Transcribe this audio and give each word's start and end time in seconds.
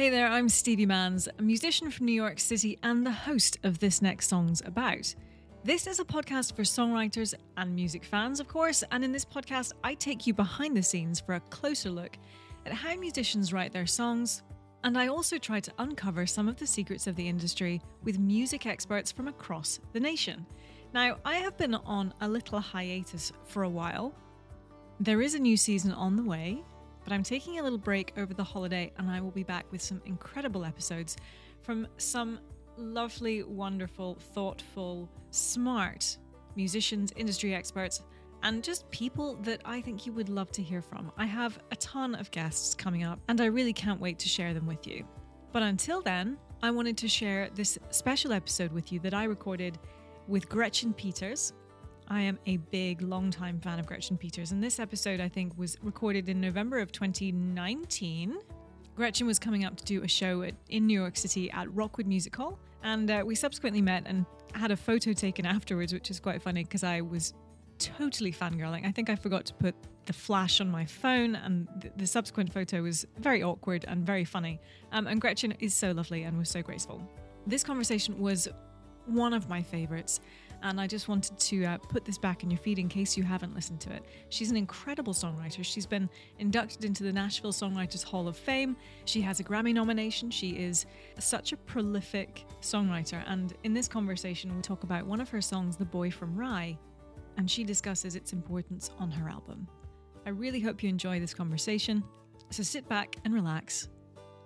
Hey 0.00 0.08
there, 0.08 0.28
I'm 0.28 0.48
Stevie 0.48 0.86
Manns, 0.86 1.28
a 1.38 1.42
musician 1.42 1.90
from 1.90 2.06
New 2.06 2.14
York 2.14 2.40
City 2.40 2.78
and 2.82 3.04
the 3.04 3.10
host 3.10 3.58
of 3.64 3.80
This 3.80 4.00
Next 4.00 4.28
Song's 4.28 4.62
About. 4.64 5.14
This 5.62 5.86
is 5.86 6.00
a 6.00 6.06
podcast 6.06 6.56
for 6.56 6.62
songwriters 6.62 7.34
and 7.58 7.74
music 7.74 8.06
fans, 8.06 8.40
of 8.40 8.48
course, 8.48 8.82
and 8.92 9.04
in 9.04 9.12
this 9.12 9.26
podcast, 9.26 9.74
I 9.84 9.92
take 9.92 10.26
you 10.26 10.32
behind 10.32 10.74
the 10.74 10.82
scenes 10.82 11.20
for 11.20 11.34
a 11.34 11.40
closer 11.40 11.90
look 11.90 12.16
at 12.64 12.72
how 12.72 12.96
musicians 12.96 13.52
write 13.52 13.74
their 13.74 13.86
songs, 13.86 14.42
and 14.84 14.96
I 14.96 15.08
also 15.08 15.36
try 15.36 15.60
to 15.60 15.72
uncover 15.76 16.24
some 16.24 16.48
of 16.48 16.56
the 16.56 16.66
secrets 16.66 17.06
of 17.06 17.14
the 17.14 17.28
industry 17.28 17.82
with 18.02 18.18
music 18.18 18.64
experts 18.64 19.12
from 19.12 19.28
across 19.28 19.80
the 19.92 20.00
nation. 20.00 20.46
Now, 20.94 21.18
I 21.26 21.34
have 21.34 21.58
been 21.58 21.74
on 21.74 22.14
a 22.22 22.28
little 22.28 22.58
hiatus 22.58 23.32
for 23.44 23.64
a 23.64 23.68
while. 23.68 24.14
There 24.98 25.20
is 25.20 25.34
a 25.34 25.38
new 25.38 25.58
season 25.58 25.92
on 25.92 26.16
the 26.16 26.24
way, 26.24 26.64
but 27.10 27.16
I'm 27.16 27.24
taking 27.24 27.58
a 27.58 27.62
little 27.64 27.76
break 27.76 28.12
over 28.18 28.32
the 28.32 28.44
holiday 28.44 28.92
and 28.96 29.10
I 29.10 29.20
will 29.20 29.32
be 29.32 29.42
back 29.42 29.66
with 29.72 29.82
some 29.82 30.00
incredible 30.04 30.64
episodes 30.64 31.16
from 31.60 31.88
some 31.96 32.38
lovely, 32.76 33.42
wonderful, 33.42 34.16
thoughtful, 34.32 35.08
smart 35.32 36.18
musicians, 36.54 37.12
industry 37.16 37.52
experts, 37.52 38.04
and 38.44 38.62
just 38.62 38.88
people 38.92 39.34
that 39.42 39.60
I 39.64 39.80
think 39.80 40.06
you 40.06 40.12
would 40.12 40.28
love 40.28 40.52
to 40.52 40.62
hear 40.62 40.80
from. 40.80 41.10
I 41.16 41.26
have 41.26 41.58
a 41.72 41.76
ton 41.76 42.14
of 42.14 42.30
guests 42.30 42.76
coming 42.76 43.02
up 43.02 43.18
and 43.26 43.40
I 43.40 43.46
really 43.46 43.72
can't 43.72 44.00
wait 44.00 44.20
to 44.20 44.28
share 44.28 44.54
them 44.54 44.68
with 44.68 44.86
you. 44.86 45.04
But 45.50 45.64
until 45.64 46.02
then, 46.02 46.38
I 46.62 46.70
wanted 46.70 46.96
to 46.98 47.08
share 47.08 47.50
this 47.52 47.76
special 47.90 48.32
episode 48.32 48.70
with 48.70 48.92
you 48.92 49.00
that 49.00 49.14
I 49.14 49.24
recorded 49.24 49.80
with 50.28 50.48
Gretchen 50.48 50.92
Peters, 50.92 51.54
I 52.10 52.22
am 52.22 52.40
a 52.44 52.56
big, 52.56 53.02
long-time 53.02 53.60
fan 53.60 53.78
of 53.78 53.86
Gretchen 53.86 54.18
Peters, 54.18 54.50
and 54.50 54.60
this 54.60 54.80
episode, 54.80 55.20
I 55.20 55.28
think, 55.28 55.56
was 55.56 55.78
recorded 55.80 56.28
in 56.28 56.40
November 56.40 56.80
of 56.80 56.90
2019. 56.90 58.36
Gretchen 58.96 59.28
was 59.28 59.38
coming 59.38 59.64
up 59.64 59.76
to 59.76 59.84
do 59.84 60.02
a 60.02 60.08
show 60.08 60.42
at, 60.42 60.54
in 60.68 60.88
New 60.88 61.00
York 61.00 61.16
City 61.16 61.52
at 61.52 61.72
Rockwood 61.72 62.08
Music 62.08 62.34
Hall, 62.34 62.58
and 62.82 63.08
uh, 63.08 63.22
we 63.24 63.36
subsequently 63.36 63.80
met 63.80 64.02
and 64.06 64.26
had 64.54 64.72
a 64.72 64.76
photo 64.76 65.12
taken 65.12 65.46
afterwards, 65.46 65.92
which 65.92 66.10
is 66.10 66.18
quite 66.18 66.42
funny 66.42 66.64
because 66.64 66.82
I 66.82 67.00
was 67.00 67.32
totally 67.78 68.32
fangirling. 68.32 68.84
I 68.84 68.90
think 68.90 69.08
I 69.08 69.14
forgot 69.14 69.46
to 69.46 69.54
put 69.54 69.76
the 70.06 70.12
flash 70.12 70.60
on 70.60 70.68
my 70.68 70.86
phone, 70.86 71.36
and 71.36 71.68
the, 71.76 71.92
the 71.96 72.06
subsequent 72.08 72.52
photo 72.52 72.82
was 72.82 73.06
very 73.20 73.44
awkward 73.44 73.84
and 73.86 74.04
very 74.04 74.24
funny. 74.24 74.58
Um, 74.90 75.06
and 75.06 75.20
Gretchen 75.20 75.52
is 75.60 75.74
so 75.74 75.92
lovely 75.92 76.24
and 76.24 76.36
was 76.36 76.48
so 76.48 76.60
graceful. 76.60 77.08
This 77.46 77.62
conversation 77.62 78.18
was 78.18 78.48
one 79.06 79.32
of 79.32 79.48
my 79.48 79.62
favorites 79.62 80.20
and 80.62 80.80
I 80.80 80.86
just 80.86 81.08
wanted 81.08 81.38
to 81.38 81.64
uh, 81.64 81.78
put 81.78 82.04
this 82.04 82.18
back 82.18 82.42
in 82.42 82.50
your 82.50 82.58
feed 82.58 82.78
in 82.78 82.88
case 82.88 83.16
you 83.16 83.22
haven't 83.22 83.54
listened 83.54 83.80
to 83.82 83.92
it. 83.92 84.04
She's 84.28 84.50
an 84.50 84.56
incredible 84.56 85.12
songwriter. 85.12 85.64
She's 85.64 85.86
been 85.86 86.08
inducted 86.38 86.84
into 86.84 87.02
the 87.02 87.12
Nashville 87.12 87.52
Songwriters 87.52 88.04
Hall 88.04 88.28
of 88.28 88.36
Fame. 88.36 88.76
She 89.04 89.20
has 89.22 89.40
a 89.40 89.44
Grammy 89.44 89.72
nomination. 89.72 90.30
She 90.30 90.50
is 90.50 90.86
such 91.18 91.52
a 91.52 91.56
prolific 91.56 92.44
songwriter. 92.60 93.22
And 93.26 93.54
in 93.64 93.74
this 93.74 93.88
conversation, 93.88 94.54
we 94.54 94.62
talk 94.62 94.82
about 94.82 95.06
one 95.06 95.20
of 95.20 95.28
her 95.30 95.40
songs, 95.40 95.76
The 95.76 95.84
Boy 95.84 96.10
from 96.10 96.36
Rye, 96.36 96.78
and 97.36 97.50
she 97.50 97.64
discusses 97.64 98.16
its 98.16 98.32
importance 98.32 98.90
on 98.98 99.10
her 99.10 99.28
album. 99.28 99.66
I 100.26 100.30
really 100.30 100.60
hope 100.60 100.82
you 100.82 100.88
enjoy 100.88 101.20
this 101.20 101.34
conversation. 101.34 102.04
So 102.50 102.62
sit 102.62 102.88
back 102.88 103.16
and 103.24 103.32
relax, 103.32 103.88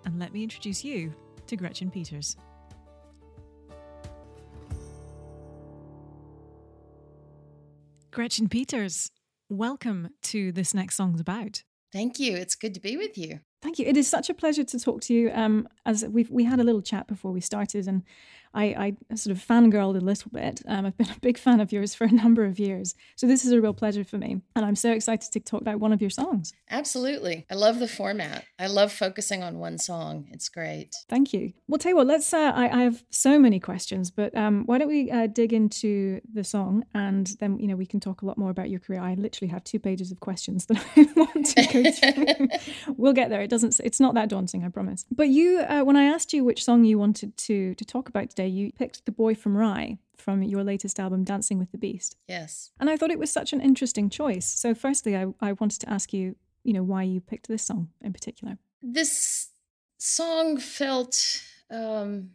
and 0.05 0.19
let 0.19 0.33
me 0.33 0.42
introduce 0.42 0.85
you 0.85 1.15
to 1.47 1.57
Gretchen 1.57 1.91
Peters. 1.91 2.37
Gretchen 8.15 8.48
Peters, 8.48 9.11
welcome 9.48 10.09
to 10.23 10.53
This 10.53 10.73
Next 10.73 10.95
Song's 10.95 11.19
About. 11.19 11.64
Thank 11.92 12.20
you. 12.20 12.36
It's 12.36 12.55
good 12.55 12.73
to 12.75 12.80
be 12.80 12.97
with 12.97 13.19
you. 13.19 13.41
Thank 13.61 13.80
you. 13.80 13.86
It 13.86 13.97
is 13.97 14.07
such 14.07 14.30
a 14.30 14.35
pleasure 14.35 14.63
to 14.63 14.79
talk 14.79 15.01
to 15.02 15.13
you. 15.14 15.33
Um, 15.35 15.69
as 15.85 16.05
we 16.05 16.25
we 16.30 16.45
had 16.45 16.61
a 16.61 16.63
little 16.63 16.80
chat 16.80 17.08
before 17.08 17.33
we 17.33 17.41
started, 17.41 17.89
and 17.89 18.05
I, 18.55 18.95
I 19.11 19.15
sort 19.15 19.37
of 19.37 19.45
fangirled 19.45 19.97
a 19.97 20.05
little 20.05 20.31
bit. 20.33 20.63
Um, 20.67 20.87
I've 20.87 20.97
been 20.97 21.11
a 21.11 21.20
big 21.20 21.39
fan 21.39 21.61
of 21.61 21.73
yours 21.73 21.95
for 21.95 22.05
a 22.05 22.13
number 22.13 22.45
of 22.45 22.59
years. 22.59 22.95
So 23.17 23.27
this 23.27 23.45
is 23.45 23.53
a 23.53 23.61
real 23.61 23.75
pleasure 23.75 24.05
for 24.05 24.19
me. 24.19 24.41
And 24.55 24.65
I'm 24.65 24.77
so 24.77 24.92
excited 24.92 25.33
to 25.33 25.41
talk 25.41 25.61
about 25.61 25.81
one 25.81 25.92
of 25.92 26.01
your 26.01 26.11
songs. 26.11 26.53
Absolutely. 26.70 27.47
I 27.51 27.55
love 27.55 27.79
the 27.79 27.89
format. 27.89 28.45
I 28.59 28.69
love 28.69 28.93
focusing 28.93 29.43
on 29.43 29.59
one 29.59 29.79
song. 29.79 30.29
It's 30.31 30.48
great. 30.48 30.95
Thank 31.09 31.33
you. 31.33 31.53
Well, 31.69 31.79
tell 31.79 31.91
you 31.91 31.97
what, 31.97 32.07
let's, 32.07 32.33
uh, 32.33 32.53
I, 32.55 32.69
I, 32.69 32.83
have 32.83 33.05
so 33.11 33.39
many 33.39 33.59
questions, 33.59 34.11
but 34.11 34.37
um, 34.37 34.64
why 34.67 34.79
don't 34.79 34.89
we 34.89 35.11
uh, 35.11 35.27
dig 35.27 35.53
into 35.53 36.20
the 36.33 36.45
song 36.45 36.85
and 36.95 37.27
then, 37.41 37.59
you 37.59 37.67
know, 37.67 37.77
we 37.77 37.87
can 37.87 38.01
talk 38.01 38.23
a 38.23 38.27
lot 38.27 38.39
more 38.39 38.51
about 38.51 38.70
your 38.70 38.81
career. 38.81 39.01
I 39.01 39.14
literally 39.14 39.51
have 39.51 39.64
two 39.64 39.79
pages 39.79 40.13
of 40.13 40.20
questions 40.20 40.67
that 40.67 40.85
I 40.97 41.09
want 41.17 41.47
to 41.47 41.83
go 41.83 41.91
through. 41.91 42.95
we'll 42.97 43.13
get 43.13 43.31
there. 43.31 43.41
It 43.41 43.51
doesn't, 43.51 43.81
it's 43.83 44.01
not 44.01 44.14
that 44.14 44.29
daunting, 44.29 44.64
I 44.64 44.69
promise. 44.69 45.05
But 45.11 45.29
you, 45.29 45.61
uh, 45.61 45.83
when 45.83 45.97
I 45.97 46.05
asked 46.05 46.33
you 46.33 46.45
which 46.45 46.64
song 46.64 46.85
you 46.85 46.98
wanted 46.98 47.37
to, 47.37 47.75
to 47.75 47.85
talk 47.85 48.09
about 48.09 48.31
today, 48.31 48.44
you 48.47 48.73
picked 48.73 49.05
The 49.05 49.13
Boy 49.13 49.35
from 49.35 49.57
Rye 49.57 49.99
from 50.17 50.43
your 50.43 50.65
latest 50.65 51.01
album, 51.01 51.25
Dancing 51.25 51.59
with 51.59 51.73
the 51.73 51.79
Beast. 51.79 52.17
Yes. 52.29 52.71
And 52.79 52.89
I 52.89 52.97
thought 52.97 53.11
it 53.11 53.19
was 53.19 53.31
such 53.31 53.53
an 53.53 53.61
interesting 53.61 54.09
choice. 54.09 54.47
So, 54.47 54.75
firstly, 54.75 55.17
I, 55.17 55.27
I 55.41 55.53
wanted 55.53 55.81
to 55.81 55.91
ask 55.91 56.13
you, 56.13 56.37
you 56.63 56.73
know, 56.73 56.83
why 56.83 57.03
you 57.03 57.21
picked 57.21 57.49
this 57.49 57.63
song 57.63 57.89
in 58.01 58.13
particular. 58.13 58.59
This 58.83 59.49
song 59.99 60.59
felt, 60.59 61.43
um, 61.71 62.31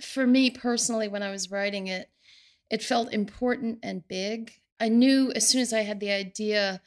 for 0.00 0.26
me 0.26 0.50
personally, 0.50 1.08
when 1.08 1.22
I 1.22 1.30
was 1.30 1.50
writing 1.50 1.86
it, 1.86 2.10
it 2.70 2.82
felt 2.82 3.12
important 3.12 3.80
and 3.82 4.06
big. 4.08 4.52
I 4.80 4.88
knew 4.88 5.32
as 5.34 5.46
soon 5.46 5.60
as 5.60 5.72
I 5.72 5.80
had 5.80 6.00
the 6.00 6.10
idea 6.10 6.80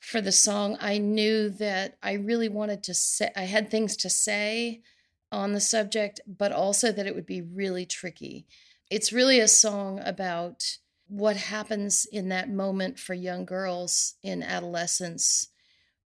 for 0.00 0.20
the 0.20 0.32
song, 0.32 0.76
I 0.80 0.98
knew 0.98 1.50
that 1.50 1.98
I 2.02 2.12
really 2.12 2.48
wanted 2.48 2.82
to 2.84 2.94
say, 2.94 3.30
I 3.36 3.42
had 3.42 3.70
things 3.70 3.96
to 3.98 4.10
say 4.10 4.82
on 5.30 5.52
the 5.52 5.60
subject, 5.60 6.20
but 6.26 6.52
also 6.52 6.92
that 6.92 7.06
it 7.06 7.14
would 7.14 7.26
be 7.26 7.42
really 7.42 7.86
tricky. 7.86 8.46
It's 8.90 9.12
really 9.12 9.40
a 9.40 9.48
song 9.48 10.00
about 10.04 10.78
what 11.08 11.36
happens 11.36 12.06
in 12.06 12.28
that 12.28 12.50
moment 12.50 12.98
for 12.98 13.14
young 13.14 13.44
girls 13.44 14.14
in 14.22 14.42
adolescence 14.42 15.48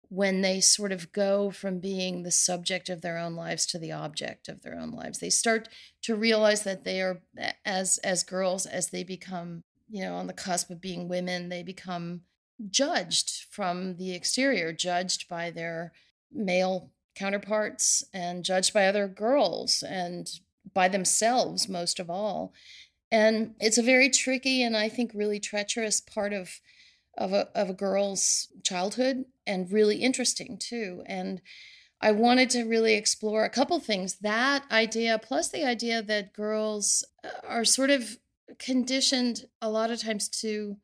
when 0.09 0.43
they 0.43 0.61
sort 0.61 0.93
of 0.93 1.11
go 1.13 1.51
from 1.51 1.81
being 1.81 2.23
the 2.23 2.31
subject 2.31 2.89
of 2.89 3.01
their 3.01 3.17
own 3.17 3.35
lives 3.35 3.65
to 3.65 3.79
the 3.79 3.91
object 3.91 4.47
of 4.47 4.63
their 4.63 4.79
own 4.79 4.91
lives 4.91 5.19
they 5.19 5.31
start 5.31 5.69
to 6.03 6.15
realize 6.15 6.65
that 6.65 6.85
they 6.85 7.01
are 7.01 7.23
as 7.65 7.99
as 8.05 8.23
girls 8.23 8.67
as 8.67 8.91
they 8.91 9.03
become 9.03 9.65
you 9.89 10.05
know 10.05 10.15
on 10.15 10.27
the 10.27 10.33
cusp 10.33 10.71
of 10.71 10.83
being 10.83 11.09
women 11.09 11.49
they 11.49 11.63
become 11.63 12.21
judged 12.69 13.47
from 13.51 13.97
the 13.97 14.15
exterior 14.15 14.73
judged 14.73 15.29
by 15.29 15.51
their 15.51 15.93
male 16.31 16.91
counterparts 17.15 18.05
and 18.13 18.45
judged 18.45 18.73
by 18.73 18.87
other 18.87 19.09
girls 19.09 19.83
and 19.83 20.41
by 20.75 20.89
themselves 20.89 21.69
most 21.69 21.99
of 22.01 22.09
all. 22.11 22.53
And 23.11 23.55
it's 23.61 23.79
a 23.79 23.83
very 23.83 24.09
tricky 24.09 24.63
and 24.63 24.77
i 24.77 24.89
think 24.89 25.13
really 25.15 25.39
treacherous 25.39 26.01
part 26.01 26.33
of 26.33 26.61
of 27.19 27.35
a, 27.35 27.49
of 27.55 27.69
a 27.69 27.75
girl's 27.75 28.49
childhood 28.65 29.27
and 29.47 29.71
really 29.71 29.97
interesting 29.97 30.57
too. 30.57 31.03
And 31.07 31.43
i 32.01 32.11
wanted 32.11 32.51
to 32.51 32.65
really 32.65 32.95
explore 32.95 33.45
a 33.45 33.51
couple 33.51 33.79
things. 33.81 34.17
That 34.21 34.65
idea 34.71 35.19
plus 35.19 35.49
the 35.49 35.65
idea 35.65 36.03
that 36.03 36.33
girls 36.33 37.05
uh, 37.25 37.29
are 37.47 37.65
sort 37.65 37.91
of 37.91 38.19
conditioned 38.59 39.47
a 39.61 39.71
lot 39.71 39.91
of 39.91 40.01
times 40.03 40.29
to 40.29 40.77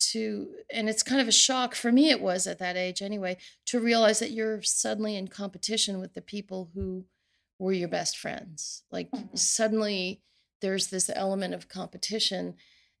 to 0.00 0.48
and 0.72 0.88
it's 0.88 1.02
kind 1.02 1.20
of 1.20 1.28
a 1.28 1.32
shock 1.32 1.74
for 1.74 1.92
me 1.92 2.10
it 2.10 2.20
was 2.20 2.46
at 2.46 2.58
that 2.58 2.76
age 2.76 3.02
anyway 3.02 3.36
to 3.66 3.78
realize 3.78 4.18
that 4.18 4.32
you're 4.32 4.62
suddenly 4.62 5.16
in 5.16 5.28
competition 5.28 6.00
with 6.00 6.14
the 6.14 6.22
people 6.22 6.70
who 6.74 7.04
were 7.58 7.72
your 7.72 7.88
best 7.88 8.16
friends 8.16 8.82
like 8.90 9.10
mm-hmm. 9.10 9.36
suddenly 9.36 10.22
there's 10.60 10.88
this 10.88 11.10
element 11.14 11.54
of 11.54 11.68
competition 11.68 12.54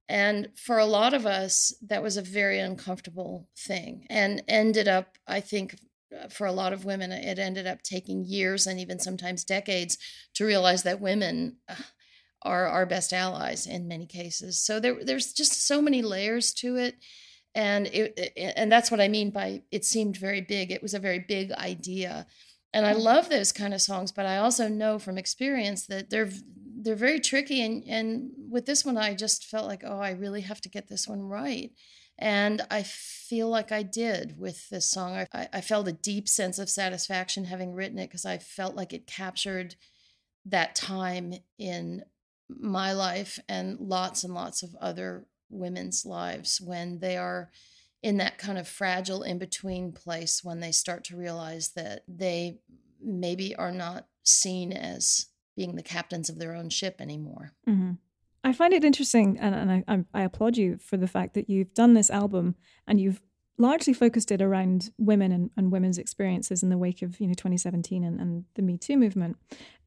and 0.08 0.48
for 0.56 0.78
a 0.78 0.86
lot 0.86 1.14
of 1.14 1.24
us 1.24 1.72
that 1.82 2.02
was 2.02 2.16
a 2.16 2.22
very 2.22 2.58
uncomfortable 2.58 3.48
thing 3.56 4.06
and 4.10 4.42
ended 4.46 4.86
up 4.86 5.16
i 5.26 5.40
think 5.40 5.76
uh, 6.14 6.28
for 6.28 6.46
a 6.46 6.52
lot 6.52 6.72
of 6.72 6.84
women 6.84 7.12
it 7.12 7.38
ended 7.38 7.66
up 7.66 7.82
taking 7.82 8.24
years 8.24 8.66
and 8.66 8.78
even 8.78 8.98
sometimes 8.98 9.44
decades 9.44 9.96
to 10.34 10.44
realize 10.44 10.82
that 10.82 11.00
women 11.00 11.56
are 12.42 12.66
our 12.66 12.86
best 12.86 13.12
allies 13.12 13.66
in 13.66 13.88
many 13.88 14.06
cases. 14.06 14.58
So 14.58 14.80
there, 14.80 15.04
there's 15.04 15.32
just 15.32 15.66
so 15.66 15.82
many 15.82 16.02
layers 16.02 16.52
to 16.54 16.76
it, 16.76 16.96
and 17.54 17.86
it, 17.88 18.32
and 18.36 18.70
that's 18.70 18.90
what 18.90 19.00
I 19.00 19.08
mean 19.08 19.30
by 19.30 19.62
it 19.70 19.84
seemed 19.84 20.16
very 20.16 20.40
big. 20.40 20.70
It 20.70 20.82
was 20.82 20.94
a 20.94 20.98
very 20.98 21.18
big 21.18 21.52
idea, 21.52 22.26
and 22.72 22.86
I 22.86 22.94
mm. 22.94 23.00
love 23.00 23.28
those 23.28 23.52
kind 23.52 23.74
of 23.74 23.82
songs. 23.82 24.12
But 24.12 24.26
I 24.26 24.38
also 24.38 24.68
know 24.68 24.98
from 24.98 25.18
experience 25.18 25.86
that 25.86 26.10
they're 26.10 26.30
they're 26.82 26.96
very 26.96 27.20
tricky. 27.20 27.62
And 27.62 27.84
and 27.86 28.30
with 28.48 28.66
this 28.66 28.84
one, 28.84 28.96
I 28.96 29.14
just 29.14 29.44
felt 29.44 29.66
like, 29.66 29.82
oh, 29.84 29.98
I 29.98 30.12
really 30.12 30.42
have 30.42 30.60
to 30.62 30.68
get 30.68 30.88
this 30.88 31.06
one 31.06 31.22
right. 31.22 31.72
And 32.18 32.60
I 32.70 32.82
feel 32.82 33.48
like 33.48 33.72
I 33.72 33.82
did 33.82 34.38
with 34.38 34.68
this 34.68 34.88
song. 34.90 35.26
I, 35.32 35.48
I 35.54 35.60
felt 35.62 35.88
a 35.88 35.92
deep 35.92 36.28
sense 36.28 36.58
of 36.58 36.68
satisfaction 36.68 37.46
having 37.46 37.72
written 37.72 37.98
it 37.98 38.08
because 38.08 38.26
I 38.26 38.36
felt 38.36 38.76
like 38.76 38.92
it 38.92 39.06
captured 39.06 39.74
that 40.44 40.74
time 40.74 41.34
in 41.58 42.04
my 42.58 42.92
life 42.92 43.38
and 43.48 43.78
lots 43.78 44.24
and 44.24 44.34
lots 44.34 44.62
of 44.62 44.74
other 44.80 45.26
women's 45.48 46.04
lives 46.04 46.60
when 46.60 46.98
they 47.00 47.16
are 47.16 47.50
in 48.02 48.16
that 48.16 48.38
kind 48.38 48.58
of 48.58 48.66
fragile 48.66 49.22
in 49.22 49.38
between 49.38 49.92
place 49.92 50.42
when 50.42 50.60
they 50.60 50.72
start 50.72 51.04
to 51.04 51.16
realize 51.16 51.70
that 51.70 52.02
they 52.08 52.58
maybe 53.02 53.54
are 53.56 53.72
not 53.72 54.06
seen 54.22 54.72
as 54.72 55.26
being 55.56 55.76
the 55.76 55.82
captains 55.82 56.30
of 56.30 56.38
their 56.38 56.54
own 56.54 56.70
ship 56.70 56.96
anymore. 57.00 57.52
Mm-hmm. 57.68 57.92
I 58.42 58.52
find 58.54 58.72
it 58.72 58.84
interesting, 58.84 59.38
and, 59.38 59.54
and 59.54 59.84
I, 59.86 60.18
I 60.18 60.22
applaud 60.22 60.56
you 60.56 60.78
for 60.78 60.96
the 60.96 61.06
fact 61.06 61.34
that 61.34 61.50
you've 61.50 61.74
done 61.74 61.92
this 61.92 62.10
album 62.10 62.54
and 62.86 62.98
you've 62.98 63.20
largely 63.58 63.92
focused 63.92 64.32
it 64.32 64.40
around 64.40 64.90
women 64.96 65.30
and, 65.30 65.50
and 65.56 65.70
women's 65.70 65.98
experiences 65.98 66.62
in 66.62 66.70
the 66.70 66.78
wake 66.78 67.02
of 67.02 67.20
you 67.20 67.26
know 67.26 67.34
2017 67.34 68.02
and, 68.02 68.18
and 68.18 68.44
the 68.54 68.62
Me 68.62 68.78
Too 68.78 68.96
movement. 68.96 69.36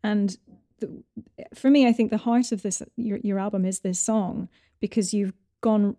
And 0.03 0.37
the, 0.83 1.45
for 1.53 1.69
me, 1.69 1.87
I 1.87 1.93
think 1.93 2.09
the 2.11 2.17
heart 2.17 2.51
of 2.51 2.61
this 2.61 2.81
your 2.95 3.17
your 3.23 3.39
album 3.39 3.65
is 3.65 3.79
this 3.79 3.99
song 3.99 4.49
because 4.79 5.13
you've 5.13 5.33
gone 5.61 5.95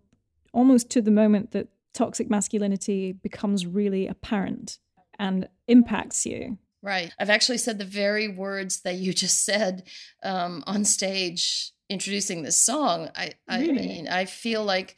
almost 0.52 0.90
to 0.90 1.02
the 1.02 1.10
moment 1.10 1.52
that 1.52 1.68
toxic 1.92 2.28
masculinity 2.28 3.12
becomes 3.12 3.66
really 3.66 4.06
apparent 4.06 4.78
and 5.18 5.48
impacts 5.68 6.26
you. 6.26 6.58
Right. 6.82 7.12
I've 7.18 7.30
actually 7.30 7.58
said 7.58 7.78
the 7.78 7.84
very 7.84 8.28
words 8.28 8.82
that 8.82 8.96
you 8.96 9.14
just 9.14 9.44
said 9.44 9.84
um, 10.22 10.62
on 10.66 10.84
stage 10.84 11.72
introducing 11.88 12.42
this 12.42 12.58
song. 12.58 13.10
I, 13.14 13.32
I 13.48 13.60
really? 13.60 13.72
mean, 13.72 14.08
I 14.08 14.26
feel 14.26 14.64
like 14.64 14.96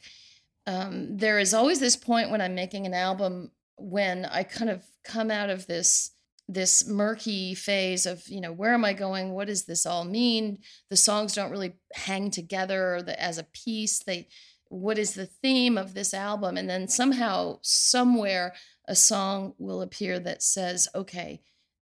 um, 0.65 1.17
there 1.17 1.39
is 1.39 1.53
always 1.53 1.79
this 1.79 1.95
point 1.95 2.29
when 2.29 2.41
I'm 2.41 2.55
making 2.55 2.85
an 2.85 2.93
album 2.93 3.51
when 3.77 4.25
I 4.25 4.43
kind 4.43 4.69
of 4.69 4.83
come 5.05 5.31
out 5.31 5.49
of 5.49 5.67
this 5.67 6.11
this 6.47 6.87
murky 6.87 7.53
phase 7.53 8.05
of 8.05 8.27
you 8.27 8.39
know 8.39 8.53
where 8.53 8.73
am 8.73 8.85
i 8.85 8.93
going? 8.93 9.33
What 9.33 9.47
does 9.47 9.65
this 9.65 9.85
all 9.85 10.05
mean? 10.05 10.59
The 10.89 10.97
songs 10.97 11.33
don't 11.33 11.51
really 11.51 11.73
hang 11.93 12.31
together 12.31 13.03
as 13.17 13.37
a 13.37 13.43
piece. 13.43 14.03
They 14.03 14.27
what 14.69 14.97
is 14.97 15.13
the 15.13 15.25
theme 15.25 15.77
of 15.77 15.93
this 15.93 16.13
album? 16.13 16.57
And 16.57 16.69
then 16.69 16.87
somehow 16.87 17.59
somewhere 17.61 18.53
a 18.87 18.95
song 18.95 19.53
will 19.57 19.81
appear 19.81 20.19
that 20.19 20.41
says 20.41 20.87
okay 20.95 21.41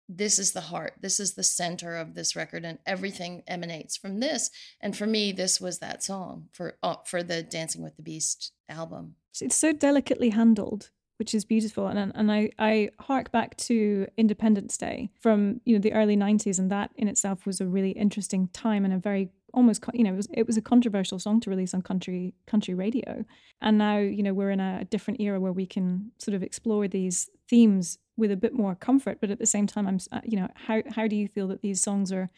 this 0.07 0.39
is 0.39 0.53
the 0.53 0.61
heart. 0.61 0.97
This 1.01 1.19
is 1.19 1.33
the 1.33 1.43
center 1.43 1.97
of 1.97 2.15
this 2.15 2.37
record 2.37 2.67
and 2.67 2.79
everything 2.85 3.43
emanates 3.47 3.97
from 3.97 4.21
this. 4.21 4.51
And 4.83 4.95
for 4.95 5.07
me 5.07 5.33
this 5.33 5.61
was 5.61 5.79
that 5.79 6.05
song 6.05 6.49
for 6.53 6.79
uh, 6.83 6.97
for 7.05 7.23
the 7.23 7.43
dancing 7.43 7.83
with 7.83 7.97
the 7.97 8.03
beast 8.03 8.53
album. 8.69 9.17
It's 9.41 9.57
so 9.57 9.73
delicately 9.73 10.31
handled 10.31 10.91
which 11.19 11.35
is 11.35 11.45
beautiful. 11.45 11.87
And 11.87 12.13
and 12.15 12.31
I 12.31 12.51
I 12.59 12.91
hark 13.01 13.31
back 13.33 13.57
to 13.59 14.07
Independence 14.17 14.77
Day 14.77 15.11
from 15.21 15.61
you 15.65 15.75
know 15.75 15.81
the 15.81 15.93
early 15.93 16.17
90s 16.17 16.59
and 16.59 16.71
that 16.71 16.91
in 16.97 17.09
itself 17.09 17.47
was 17.47 17.61
a 17.61 17.67
really 17.67 17.91
interesting 17.91 18.49
time 18.53 18.85
and 18.85 18.95
a 18.95 18.99
very 18.99 19.31
almost 19.53 19.85
you 19.95 20.03
know 20.03 20.13
it 20.13 20.17
was 20.17 20.29
it 20.33 20.47
was 20.47 20.57
a 20.57 20.63
controversial 20.63 21.19
song 21.19 21.41
to 21.41 21.51
release 21.51 21.75
on 21.75 21.83
country 21.83 22.35
country 22.47 22.75
radio. 22.75 23.25
And 23.61 23.79
now 23.79 23.99
you 23.99 24.23
know 24.23 24.35
we're 24.35 24.51
in 24.51 24.61
a 24.61 24.85
different 24.85 25.21
era 25.21 25.41
where 25.41 25.53
we 25.53 25.67
can 25.67 26.11
sort 26.19 26.35
of 26.35 26.43
explore 26.43 26.89
these 26.89 27.31
themes 27.49 27.99
with 28.17 28.31
a 28.31 28.37
bit 28.37 28.53
more 28.53 28.75
comfort. 28.75 29.19
But 29.21 29.31
at 29.31 29.39
the 29.39 29.47
same 29.47 29.67
time 29.67 29.87
I'm 29.87 29.99
uh, 30.13 30.21
you 30.25 30.39
know 30.39 30.49
how 30.55 30.83
how 30.95 31.07
do 31.07 31.17
you 31.17 31.29
feel 31.29 31.49
that 31.49 31.63
these 31.63 31.81
songs 31.81 32.13
are 32.13 32.31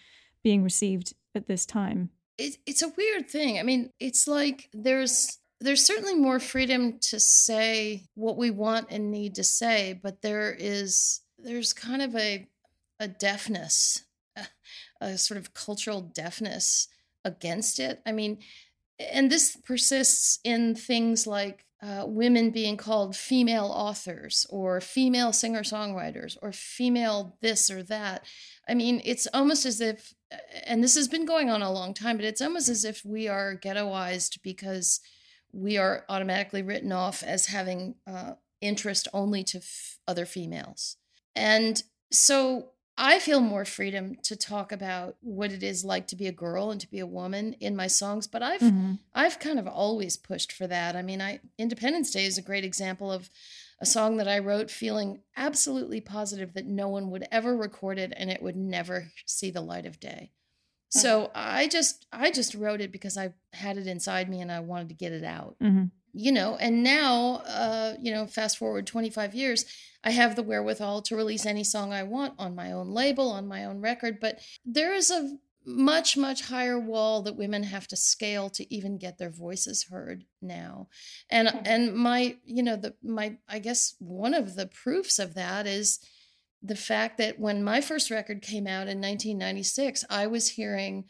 being 0.42 0.62
received 0.62 1.14
at 1.34 1.48
this 1.48 1.66
time? 1.66 2.10
It, 2.38 2.58
it's 2.66 2.82
a 2.82 2.92
weird 2.96 3.28
thing. 3.28 3.58
I 3.58 3.62
mean 3.62 3.90
it's 3.98 4.28
like 4.28 4.68
there's 4.72 5.38
there's 5.60 5.84
certainly 5.84 6.14
more 6.14 6.38
freedom 6.38 6.98
to 7.00 7.18
say 7.18 8.04
what 8.14 8.36
we 8.36 8.50
want 8.50 8.88
and 8.90 9.10
need 9.10 9.34
to 9.34 9.44
say 9.44 9.98
but 10.02 10.22
there 10.22 10.54
is 10.58 11.20
there's 11.38 11.72
kind 11.72 12.02
of 12.02 12.14
a 12.16 12.46
a 13.00 13.08
deafness 13.08 14.04
a, 15.00 15.18
sort 15.18 15.38
of 15.38 15.54
cultural 15.54 16.00
deafness 16.00 16.88
against 17.24 17.78
it 17.78 18.00
i 18.06 18.12
mean 18.12 18.38
and 18.98 19.30
this 19.30 19.56
persists 19.56 20.38
in 20.44 20.74
things 20.74 21.26
like 21.26 21.66
uh, 21.82 22.04
women 22.06 22.50
being 22.50 22.76
called 22.76 23.14
female 23.14 23.66
authors 23.66 24.46
or 24.48 24.80
female 24.80 25.32
singer 25.32 25.60
songwriters 25.60 26.36
or 26.40 26.50
female 26.50 27.36
this 27.42 27.70
or 27.70 27.82
that. 27.82 28.24
I 28.66 28.74
mean, 28.74 29.02
it's 29.04 29.26
almost 29.34 29.66
as 29.66 29.80
if, 29.80 30.14
and 30.64 30.82
this 30.82 30.94
has 30.94 31.06
been 31.06 31.26
going 31.26 31.50
on 31.50 31.60
a 31.60 31.70
long 31.70 31.92
time, 31.92 32.16
but 32.16 32.24
it's 32.24 32.40
almost 32.40 32.70
as 32.70 32.84
if 32.84 33.04
we 33.04 33.28
are 33.28 33.56
ghettoized 33.56 34.40
because 34.42 35.00
we 35.52 35.78
are 35.78 36.04
automatically 36.08 36.62
written 36.62 36.92
off 36.92 37.22
as 37.22 37.46
having 37.46 37.96
uh, 38.06 38.34
interest 38.60 39.08
only 39.12 39.42
to 39.44 39.58
f- 39.58 39.98
other 40.06 40.26
females. 40.26 40.96
And 41.34 41.82
so 42.10 42.70
I 42.98 43.18
feel 43.18 43.40
more 43.40 43.66
freedom 43.66 44.16
to 44.22 44.36
talk 44.36 44.72
about 44.72 45.16
what 45.20 45.52
it 45.52 45.62
is 45.62 45.84
like 45.84 46.06
to 46.08 46.16
be 46.16 46.26
a 46.26 46.32
girl 46.32 46.70
and 46.70 46.80
to 46.80 46.90
be 46.90 46.98
a 46.98 47.06
woman 47.06 47.54
in 47.60 47.76
my 47.76 47.88
songs, 47.88 48.26
but 48.26 48.42
I've 48.42 48.60
mm-hmm. 48.60 48.94
I've 49.14 49.38
kind 49.38 49.58
of 49.58 49.66
always 49.66 50.16
pushed 50.16 50.50
for 50.50 50.66
that. 50.66 50.96
I 50.96 51.02
mean, 51.02 51.20
I 51.20 51.40
Independence 51.58 52.10
Day 52.10 52.24
is 52.24 52.38
a 52.38 52.42
great 52.42 52.64
example 52.64 53.12
of 53.12 53.28
a 53.80 53.86
song 53.86 54.16
that 54.16 54.28
I 54.28 54.38
wrote 54.38 54.70
feeling 54.70 55.20
absolutely 55.36 56.00
positive 56.00 56.54
that 56.54 56.64
no 56.64 56.88
one 56.88 57.10
would 57.10 57.28
ever 57.30 57.54
record 57.54 57.98
it 57.98 58.14
and 58.16 58.30
it 58.30 58.42
would 58.42 58.56
never 58.56 59.08
see 59.26 59.50
the 59.50 59.60
light 59.60 59.84
of 59.84 60.00
day. 60.00 60.30
So 60.90 61.26
uh-huh. 61.26 61.30
I 61.34 61.68
just 61.68 62.06
I 62.12 62.30
just 62.30 62.54
wrote 62.54 62.80
it 62.80 62.92
because 62.92 63.18
I 63.18 63.32
had 63.52 63.76
it 63.76 63.86
inside 63.86 64.28
me 64.28 64.40
and 64.40 64.50
I 64.52 64.60
wanted 64.60 64.88
to 64.90 64.94
get 64.94 65.12
it 65.12 65.24
out. 65.24 65.56
Mm-hmm. 65.62 65.86
You 66.18 66.32
know, 66.32 66.56
and 66.56 66.82
now 66.82 67.42
uh, 67.46 67.94
you 68.00 68.12
know, 68.12 68.26
fast 68.26 68.56
forward 68.56 68.86
25 68.86 69.34
years, 69.34 69.66
I 70.02 70.10
have 70.10 70.34
the 70.34 70.42
wherewithal 70.42 71.02
to 71.02 71.16
release 71.16 71.44
any 71.44 71.64
song 71.64 71.92
I 71.92 72.04
want 72.04 72.34
on 72.38 72.54
my 72.54 72.72
own 72.72 72.90
label, 72.90 73.30
on 73.30 73.46
my 73.46 73.64
own 73.64 73.80
record, 73.80 74.18
but 74.20 74.40
there 74.64 74.94
is 74.94 75.10
a 75.10 75.36
much 75.66 76.16
much 76.16 76.42
higher 76.42 76.78
wall 76.78 77.22
that 77.22 77.36
women 77.36 77.64
have 77.64 77.88
to 77.88 77.96
scale 77.96 78.48
to 78.48 78.72
even 78.72 78.98
get 78.98 79.18
their 79.18 79.30
voices 79.30 79.88
heard 79.90 80.24
now 80.40 80.86
and 81.28 81.48
mm-hmm. 81.48 81.58
and 81.66 81.92
my 81.92 82.36
you 82.44 82.62
know 82.62 82.76
the 82.76 82.94
my 83.02 83.36
i 83.48 83.58
guess 83.58 83.96
one 83.98 84.32
of 84.32 84.54
the 84.54 84.66
proofs 84.66 85.18
of 85.18 85.34
that 85.34 85.66
is 85.66 85.98
the 86.62 86.76
fact 86.76 87.18
that 87.18 87.38
when 87.38 87.62
my 87.62 87.80
first 87.80 88.10
record 88.10 88.42
came 88.42 88.66
out 88.66 88.88
in 88.88 89.00
1996, 89.00 90.04
I 90.10 90.26
was 90.26 90.48
hearing 90.48 91.04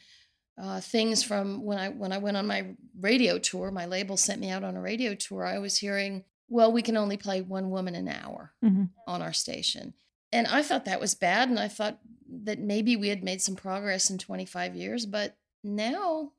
uh, 0.60 0.81
things 0.81 1.22
from 1.22 1.62
when 1.64 1.78
I 1.78 1.88
when 1.90 2.12
I 2.12 2.19
went 2.19 2.37
on 2.37 2.46
my 2.46 2.66
radio 2.98 3.38
tour. 3.38 3.70
My 3.70 3.87
label 3.87 4.16
sent 4.16 4.40
me 4.40 4.50
out 4.50 4.64
on 4.64 4.76
a 4.76 4.81
radio 4.81 5.14
tour. 5.14 5.44
I 5.44 5.58
was 5.58 5.76
hearing, 5.78 6.25
"Well, 6.48 6.72
we 6.72 6.82
can 6.82 6.96
only 6.96 7.16
play 7.16 7.43
one 7.43 7.70
woman 7.70 7.94
an 7.94 8.08
hour 8.08 8.52
mm-hmm. 8.64 8.84
on 9.06 9.22
our 9.22 9.32
station," 9.32 9.94
and 10.32 10.46
I 10.46 10.62
thought 10.62 10.87
that 10.87 11.00
was 11.00 11.14
bad. 11.14 11.50
And 11.50 11.58
I 11.58 11.69
thought 11.69 11.99
that 12.44 12.58
maybe 12.58 12.96
we 12.96 13.08
had 13.08 13.22
made 13.22 13.42
some 13.42 13.54
progress 13.54 14.10
in 14.10 14.19
25 14.19 14.75
years, 14.75 15.06
but 15.06 15.37
now 15.62 16.32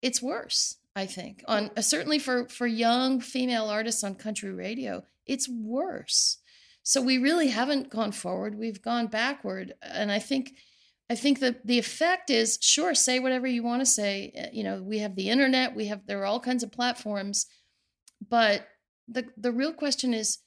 it's 0.00 0.22
worse. 0.22 0.76
I 0.94 1.06
think 1.06 1.42
on 1.48 1.70
uh, 1.76 1.80
certainly 1.80 2.18
for 2.18 2.48
for 2.48 2.66
young 2.66 3.20
female 3.20 3.66
artists 3.66 4.04
on 4.04 4.14
country 4.14 4.52
radio, 4.52 5.04
it's 5.26 5.48
worse. 5.48 6.38
So 6.82 7.00
we 7.00 7.18
really 7.18 7.48
haven't 7.48 7.90
gone 7.90 8.12
forward. 8.12 8.58
We've 8.58 8.82
gone 8.82 9.06
backward. 9.06 9.74
And 9.82 10.10
I 10.10 10.18
think 10.18 10.54
I 11.10 11.14
think 11.14 11.40
that 11.40 11.66
the 11.66 11.78
effect 11.78 12.30
is 12.30 12.58
sure, 12.62 12.94
say 12.94 13.18
whatever 13.18 13.46
you 13.46 13.62
want 13.62 13.82
to 13.82 13.86
say. 13.86 14.32
Eh, 14.34 14.48
you 14.52 14.64
know, 14.64 14.82
we 14.82 14.98
have 14.98 15.14
the 15.14 15.28
internet, 15.28 15.76
we 15.76 15.86
have 15.86 16.06
there 16.06 16.20
are 16.22 16.26
all 16.26 16.40
kinds 16.40 16.62
of 16.62 16.72
platforms, 16.72 17.46
but 18.28 18.66
the 19.08 19.26
the 19.36 19.52
real 19.52 19.72
question 19.72 20.14
is 20.14 20.38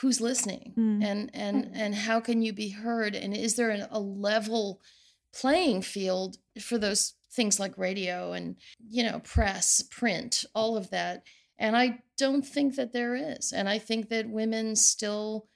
who's 0.00 0.20
listening 0.20 0.74
mm. 0.76 1.04
and 1.04 1.30
and 1.34 1.64
mm. 1.66 1.70
and 1.74 1.94
how 1.94 2.20
can 2.20 2.42
you 2.42 2.52
be 2.52 2.70
heard 2.70 3.14
and 3.14 3.34
is 3.34 3.56
there 3.56 3.70
an, 3.70 3.86
a 3.90 4.00
level 4.00 4.80
playing 5.34 5.82
field 5.82 6.36
for 6.60 6.78
those 6.78 7.14
things 7.32 7.58
like 7.58 7.76
radio 7.76 8.32
and 8.32 8.56
you 8.88 9.02
know 9.02 9.20
press 9.20 9.82
print 9.90 10.44
all 10.54 10.76
of 10.76 10.90
that 10.90 11.22
and 11.58 11.76
i 11.76 11.98
don't 12.16 12.46
think 12.46 12.76
that 12.76 12.92
there 12.92 13.14
is 13.14 13.52
and 13.52 13.68
i 13.68 13.78
think 13.78 14.08
that 14.08 14.28
women 14.28 14.76
still 14.76 15.48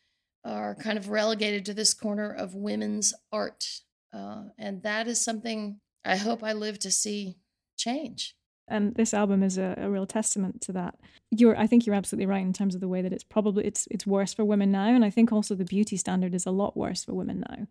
are 0.45 0.75
kind 0.75 0.99
of 0.99 1.09
relegated 1.09 1.65
to 1.67 1.75
this 1.75 1.95
corner 1.95 2.33
of 2.33 2.55
women's 2.55 3.15
art. 3.33 3.65
Uh, 4.13 4.45
and 4.59 4.83
that 4.83 5.07
is 5.07 5.23
something 5.23 5.81
I 6.05 6.17
hope 6.17 6.43
I 6.43 6.53
live 6.53 6.79
to 6.81 6.91
see 6.91 7.37
change. 7.77 8.35
And 8.69 8.95
this 8.95 9.13
album 9.13 9.43
is 9.43 9.59
a, 9.59 9.75
a, 9.79 9.91
real 9.91 10.07
testament 10.07 10.61
to 10.63 10.73
that. 10.73 10.95
You're, 11.33 11.59
I 11.59 11.67
think 11.67 11.87
you're 11.87 11.95
absolutely 11.95 12.27
right 12.27 12.43
in 12.43 12.53
terms 12.53 12.75
of 12.77 12.81
the 12.81 12.89
way 12.89 13.03
that 13.03 13.13
it's 13.13 13.25
probably 13.25 13.67
it's 13.67 13.89
it's 13.91 14.07
worse 14.07 14.33
for 14.33 14.45
women 14.45 14.71
now, 14.71 14.87
and 14.95 15.05
I 15.05 15.11
think 15.11 15.33
also 15.33 15.57
the 15.57 15.65
beauty 15.65 15.97
standard 15.97 16.35
is 16.35 16.47
a 16.47 16.53
lot 16.53 16.77
worse 16.77 17.05
for 17.05 17.13
women 17.13 17.45
now. 17.49 17.67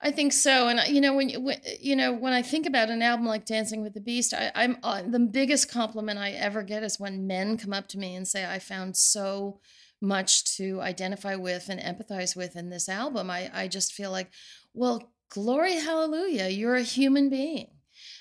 I 0.00 0.12
think 0.12 0.32
so, 0.32 0.68
and 0.68 0.80
you 0.88 1.00
know 1.00 1.14
when 1.14 1.30
you 1.30 1.40
when, 1.40 1.60
you 1.80 1.96
know 1.96 2.12
when 2.12 2.32
I 2.32 2.42
think 2.42 2.64
about 2.66 2.90
an 2.90 3.02
album 3.02 3.26
like 3.26 3.44
Dancing 3.44 3.82
with 3.82 3.92
the 3.92 4.00
Beast, 4.00 4.32
I, 4.32 4.52
am 4.54 4.78
uh, 4.84 5.02
the 5.02 5.18
biggest 5.18 5.70
compliment 5.70 6.18
I 6.18 6.30
ever 6.30 6.62
get 6.62 6.84
is 6.84 7.00
when 7.00 7.26
men 7.26 7.58
come 7.58 7.72
up 7.72 7.88
to 7.88 7.98
me 7.98 8.14
and 8.14 8.26
say, 8.26 8.46
"I 8.46 8.60
found 8.60 8.96
so 8.96 9.60
much 10.00 10.56
to 10.56 10.80
identify 10.80 11.34
with 11.34 11.68
and 11.68 11.80
empathize 11.80 12.34
with 12.36 12.56
in 12.56 12.70
this 12.70 12.88
album. 12.88 13.30
I, 13.30 13.50
I 13.52 13.68
just 13.68 13.92
feel 13.92 14.10
like, 14.10 14.30
well, 14.74 15.12
glory, 15.28 15.74
hallelujah, 15.74 16.48
you're 16.48 16.76
a 16.76 16.82
human 16.82 17.28
being. 17.28 17.68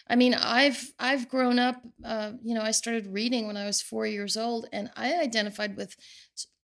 I 0.07 0.15
mean, 0.15 0.33
I've 0.33 0.91
I've 0.99 1.29
grown 1.29 1.59
up. 1.59 1.81
Uh, 2.03 2.31
you 2.41 2.55
know, 2.55 2.63
I 2.63 2.71
started 2.71 3.07
reading 3.07 3.47
when 3.47 3.57
I 3.57 3.65
was 3.65 3.81
four 3.81 4.05
years 4.05 4.35
old, 4.35 4.67
and 4.73 4.89
I 4.95 5.15
identified 5.15 5.77
with 5.77 5.95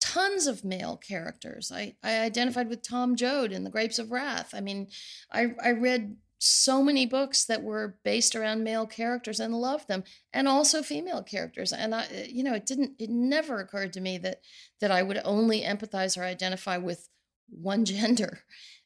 tons 0.01 0.47
of 0.47 0.65
male 0.65 0.97
characters. 0.97 1.73
I 1.75 1.97
I 2.03 2.21
identified 2.21 2.69
with 2.69 2.87
Tom 2.87 3.17
Joad 3.17 3.53
in 3.53 3.65
The 3.65 3.71
Grapes 3.71 3.99
of 3.99 4.13
Wrath. 4.13 4.55
I 4.55 4.61
mean, 4.61 4.89
I 5.33 5.49
I 5.63 5.73
read 5.73 6.17
so 6.39 6.83
many 6.83 7.07
books 7.07 7.45
that 7.47 7.63
were 7.63 7.97
based 8.05 8.35
around 8.35 8.65
male 8.65 8.87
characters 8.87 9.41
and 9.41 9.55
loved 9.55 9.89
them 9.89 10.05
and 10.33 10.47
also 10.47 10.83
female 10.83 11.23
characters. 11.23 11.73
And 11.73 11.95
i 11.95 12.05
eh, 12.13 12.27
you 12.29 12.45
know 12.45 12.55
it 12.55 12.67
didn't 12.67 12.93
it 12.99 13.11
never 13.11 13.59
occurred 13.61 13.93
to 13.95 14.01
me 14.01 14.19
that 14.19 14.41
that 14.81 14.91
i 14.91 15.03
would 15.03 15.21
only 15.25 15.63
empathize 15.63 16.19
or 16.19 16.25
identify 16.25 16.77
with 16.77 17.09
one 17.49 17.85
gender. 17.95 18.41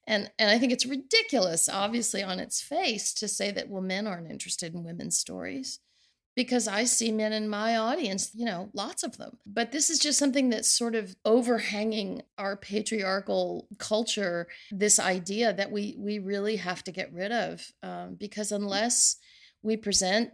And 0.07 0.31
and 0.39 0.51
I 0.51 0.59
think 0.59 0.73
it's 0.73 0.87
ridiculous, 0.87 1.69
obviously, 1.69 2.23
on 2.23 2.41
its 2.41 2.63
face, 2.63 3.13
to 3.15 3.29
say 3.29 3.51
that 3.51 3.69
well, 3.69 3.83
men 3.83 4.07
aren't 4.07 4.31
interested 4.31 4.75
in 4.75 4.85
women's 4.85 5.19
stories 5.19 5.81
because 6.39 6.69
I 6.69 6.85
see 6.85 7.11
men 7.11 7.33
in 7.33 7.49
my 7.49 7.77
audience, 7.77 8.31
you 8.33 8.45
know, 8.45 8.71
lots 8.73 9.03
of 9.03 9.17
them. 9.17 9.39
But 9.45 9.73
this 9.73 9.91
is 9.91 9.99
just 9.99 10.21
something 10.21 10.51
that's 10.51 10.69
sort 10.69 10.95
of 10.95 11.17
overhanging 11.25 12.23
our 12.39 12.55
patriarchal 12.55 13.67
culture. 13.79 14.47
This 14.71 15.01
idea 15.01 15.53
that 15.53 15.73
we 15.73 15.97
we 15.99 16.21
really 16.21 16.55
have 16.55 16.85
to 16.85 16.93
get 16.93 17.13
rid 17.13 17.33
of, 17.33 17.73
um, 17.83 18.15
because 18.15 18.53
unless 18.53 19.17
we 19.63 19.77
present 19.77 20.31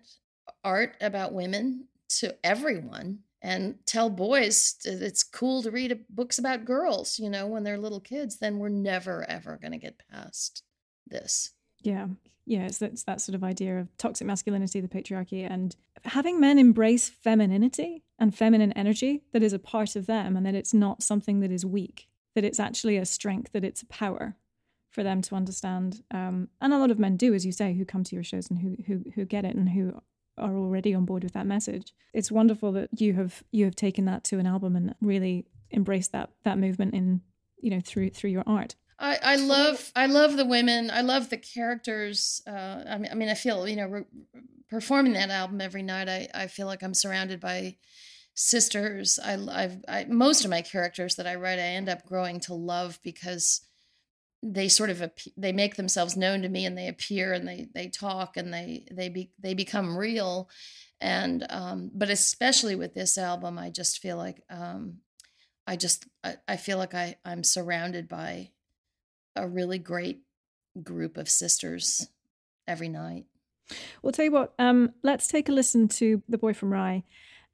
art 0.63 0.95
about 1.01 1.33
women 1.33 1.89
to 2.19 2.37
everyone 2.45 3.21
and 3.41 3.77
tell 3.87 4.11
boys 4.11 4.77
it's 4.85 5.23
cool 5.23 5.63
to 5.63 5.71
read 5.71 6.05
books 6.11 6.39
about 6.39 6.67
girls, 6.67 7.19
you 7.19 7.31
know, 7.31 7.47
when 7.47 7.65
they're 7.65 7.79
little 7.79 8.01
kids, 8.01 8.41
then 8.41 8.59
we're 8.59 8.69
never 8.69 9.25
ever 9.27 9.57
going 9.57 9.73
to 9.73 9.79
get 9.79 10.03
past 10.13 10.65
this. 11.09 11.53
Yeah 11.81 12.09
yeah, 12.47 12.67
it's, 12.67 12.83
it's 12.83 13.05
that 13.05 13.21
sort 13.21 13.35
of 13.35 13.45
idea 13.45 13.81
of 13.81 13.97
toxic 13.97 14.27
masculinity, 14.27 14.81
the 14.81 14.89
patriarchy, 14.89 15.51
and 15.51 15.75
having 16.05 16.41
men 16.41 16.59
embrace 16.59 17.09
femininity 17.09 18.05
and 18.19 18.35
feminine 18.35 18.73
energy 18.73 19.23
that 19.33 19.43
is 19.43 19.53
a 19.53 19.59
part 19.59 19.97
of 19.97 20.07
them, 20.07 20.37
and 20.37 20.47
that 20.47 20.55
it's 20.55 20.75
not 20.75 21.03
something 21.03 21.41
that 21.41 21.51
is 21.51 21.65
weak, 21.65 22.09
that 22.35 22.45
it's 22.45 22.61
actually 22.61 22.97
a 22.97 23.05
strength, 23.05 23.53
that 23.53 23.65
it's 23.65 23.83
a 23.83 23.87
power 23.87 24.37
for 24.91 25.03
them 25.03 25.21
to 25.23 25.35
understand. 25.35 26.03
Um, 26.13 26.49
and 26.61 26.73
a 26.73 26.79
lot 26.79 26.91
of 26.91 26.99
men 26.99 27.17
do, 27.17 27.35
as 27.35 27.45
you 27.45 27.53
say, 27.53 27.75
who 27.75 27.85
come 27.85 28.05
to 28.05 28.15
your 28.15 28.25
shows 28.25 28.49
and 28.49 28.59
who 28.61 28.77
who 28.87 29.11
who 29.15 29.25
get 29.25 29.45
it 29.45 29.57
and 29.57 29.69
who 29.71 30.01
are 30.39 30.57
already 30.57 30.95
on 30.95 31.05
board 31.05 31.25
with 31.25 31.33
that 31.33 31.47
message. 31.47 31.93
It's 32.13 32.31
wonderful 32.31 32.73
that 32.73 33.01
you 33.01 33.15
have 33.15 33.43
you 33.51 33.65
have 33.65 33.77
taken 33.77 34.05
that 34.07 34.25
to 34.25 34.39
an 34.39 34.47
album 34.47 34.77
and 34.77 34.95
really 35.01 35.47
embraced 35.73 36.13
that 36.13 36.31
that 36.45 36.59
movement 36.59 36.95
in 36.95 37.23
you 37.61 37.71
know 37.71 37.81
through 37.81 38.11
through 38.11 38.31
your 38.31 38.45
art. 38.47 38.77
I, 38.99 39.19
I 39.23 39.37
love 39.37 39.93
I 39.97 40.07
love 40.07 40.37
the 40.37 40.45
women. 40.45 40.91
I 40.91 41.01
love 41.01 41.31
the 41.31 41.37
characters. 41.37 42.41
Uh, 42.47 42.85
I 42.89 42.99
mean, 42.99 43.11
I 43.11 43.15
mean, 43.15 43.29
I 43.29 43.35
feel 43.35 43.67
you 43.67 43.77
know 43.77 43.87
re- 43.87 44.05
performing 44.75 45.13
that 45.13 45.31
album 45.31 45.61
every 45.61 45.85
night. 45.85 46.09
I, 46.09 46.29
I 46.35 46.47
feel 46.49 46.67
like 46.67 46.83
I'm 46.83 46.95
surrounded 46.95 47.39
by 47.39 47.77
sisters. 48.35 49.21
I 49.25 49.35
I've 49.35 49.77
I, 49.87 50.05
most 50.07 50.45
of 50.45 50.51
my 50.51 50.63
characters 50.63 51.15
that 51.15 51.29
I 51.29 51.37
write, 51.37 51.61
I 51.61 51.63
end 51.63 51.89
up 51.89 52.05
growing 52.05 52.41
to 52.41 52.55
love 52.55 52.99
because 53.05 53.61
they 54.43 54.69
sort 54.69 54.91
of 54.91 55.13
they 55.37 55.53
make 55.53 55.77
themselves 55.77 56.17
known 56.17 56.43
to 56.43 56.49
me 56.49 56.67
and 56.67 56.77
they 56.77 56.89
appear 56.89 57.33
and 57.33 57.47
they 57.47 57.69
they 57.73 57.87
talk 57.87 58.37
and 58.37 58.53
they 58.53 58.85
they 58.91 59.09
be 59.09 59.31
they 59.39 59.55
become 59.55 59.97
real. 59.97 60.51
And 61.01 61.47
um, 61.51 61.93
but 61.95 62.11
especially 62.11 62.75
with 62.75 62.95
this 62.95 63.17
album, 63.17 63.61
I 63.61 63.71
just 63.71 64.01
feel 64.01 64.17
like 64.17 64.43
um, 64.51 64.99
I 65.69 65.77
just 65.77 66.05
I, 66.25 66.35
I 66.49 66.57
feel 66.57 66.79
like 66.79 66.95
I 66.95 67.15
I'm 67.25 67.45
surrounded 67.45 68.09
by 68.09 68.51
a 69.37 69.47
really 69.47 69.79
great 69.79 70.23
group 70.83 71.17
of 71.17 71.29
sisters 71.29 72.09
every 72.67 72.89
night. 72.89 73.27
Well, 74.03 74.13
tell 74.13 74.25
you 74.25 74.31
what, 74.31 74.55
um, 74.59 74.93
let's 75.03 75.27
take 75.27 75.49
a 75.49 75.53
listen 75.53 75.89
to 75.89 76.23
The 76.29 76.39
Boy 76.39 76.55
from 76.55 76.73
Rye, 76.73 77.05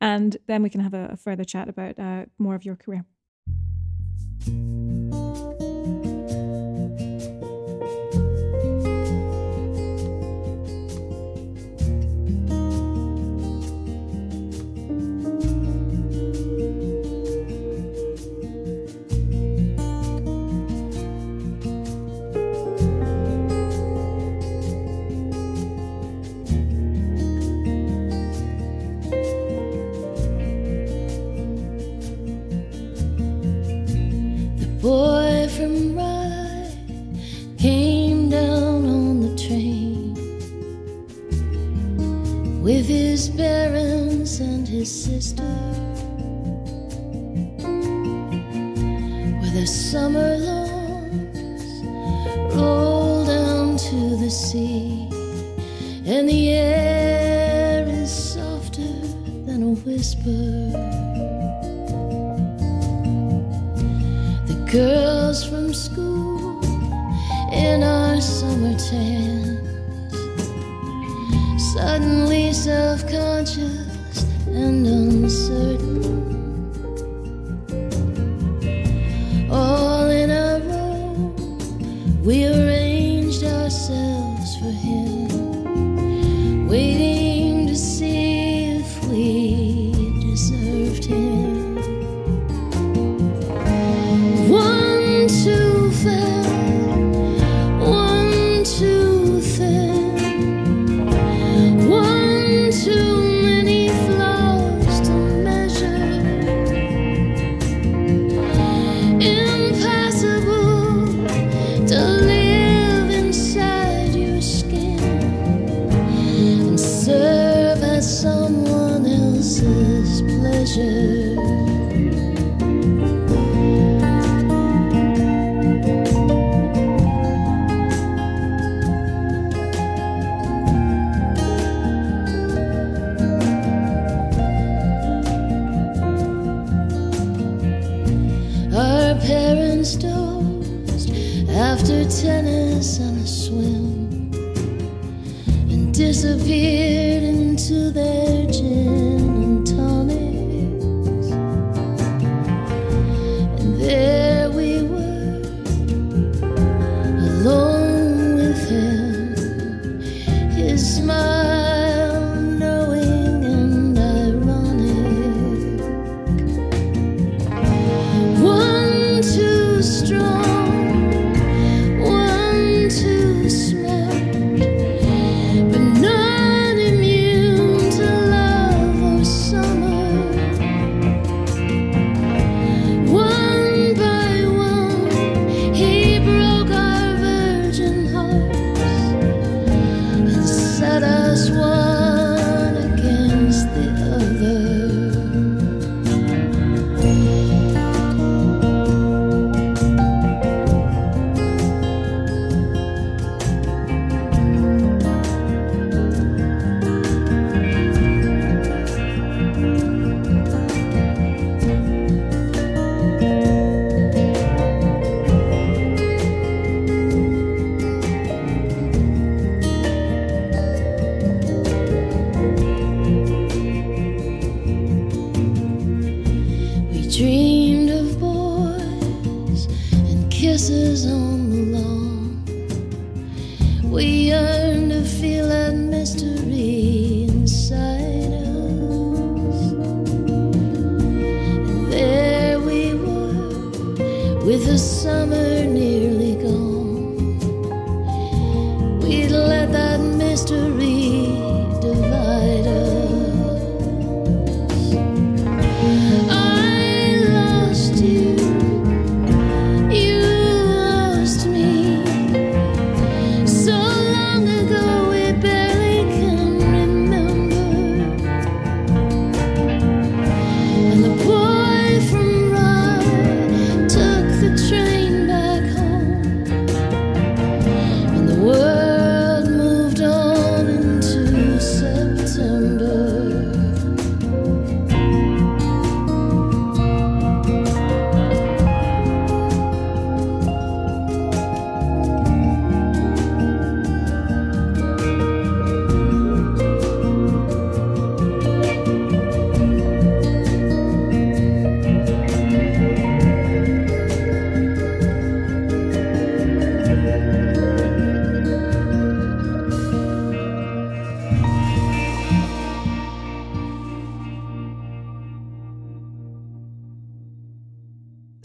and 0.00 0.36
then 0.46 0.62
we 0.62 0.70
can 0.70 0.80
have 0.80 0.94
a, 0.94 1.10
a 1.12 1.16
further 1.16 1.44
chat 1.44 1.68
about 1.68 1.98
uh, 1.98 2.26
more 2.38 2.54
of 2.54 2.64
your 2.64 2.76
career. 2.76 3.04
with 42.60 42.86
his 42.86 43.30
parents 43.30 44.38
and 44.40 44.68
his 44.68 44.90
sister. 45.04 45.42
Where 49.40 49.50
the 49.52 49.66
summer 49.66 50.36
lawns 50.36 51.72
roll 52.54 53.24
down 53.24 53.78
to 53.78 54.16
the 54.16 54.30
sea, 54.30 55.08
and 56.04 56.28
the 56.28 56.50
air 56.50 57.86
is 57.88 58.10
softer 58.12 58.92
than 59.46 59.62
a 59.62 59.72
whisper. 59.86 60.42
The 64.48 64.68
girls 64.70 65.44
from 65.44 65.72
school 65.72 66.60
in 67.52 67.82
a 67.82 67.99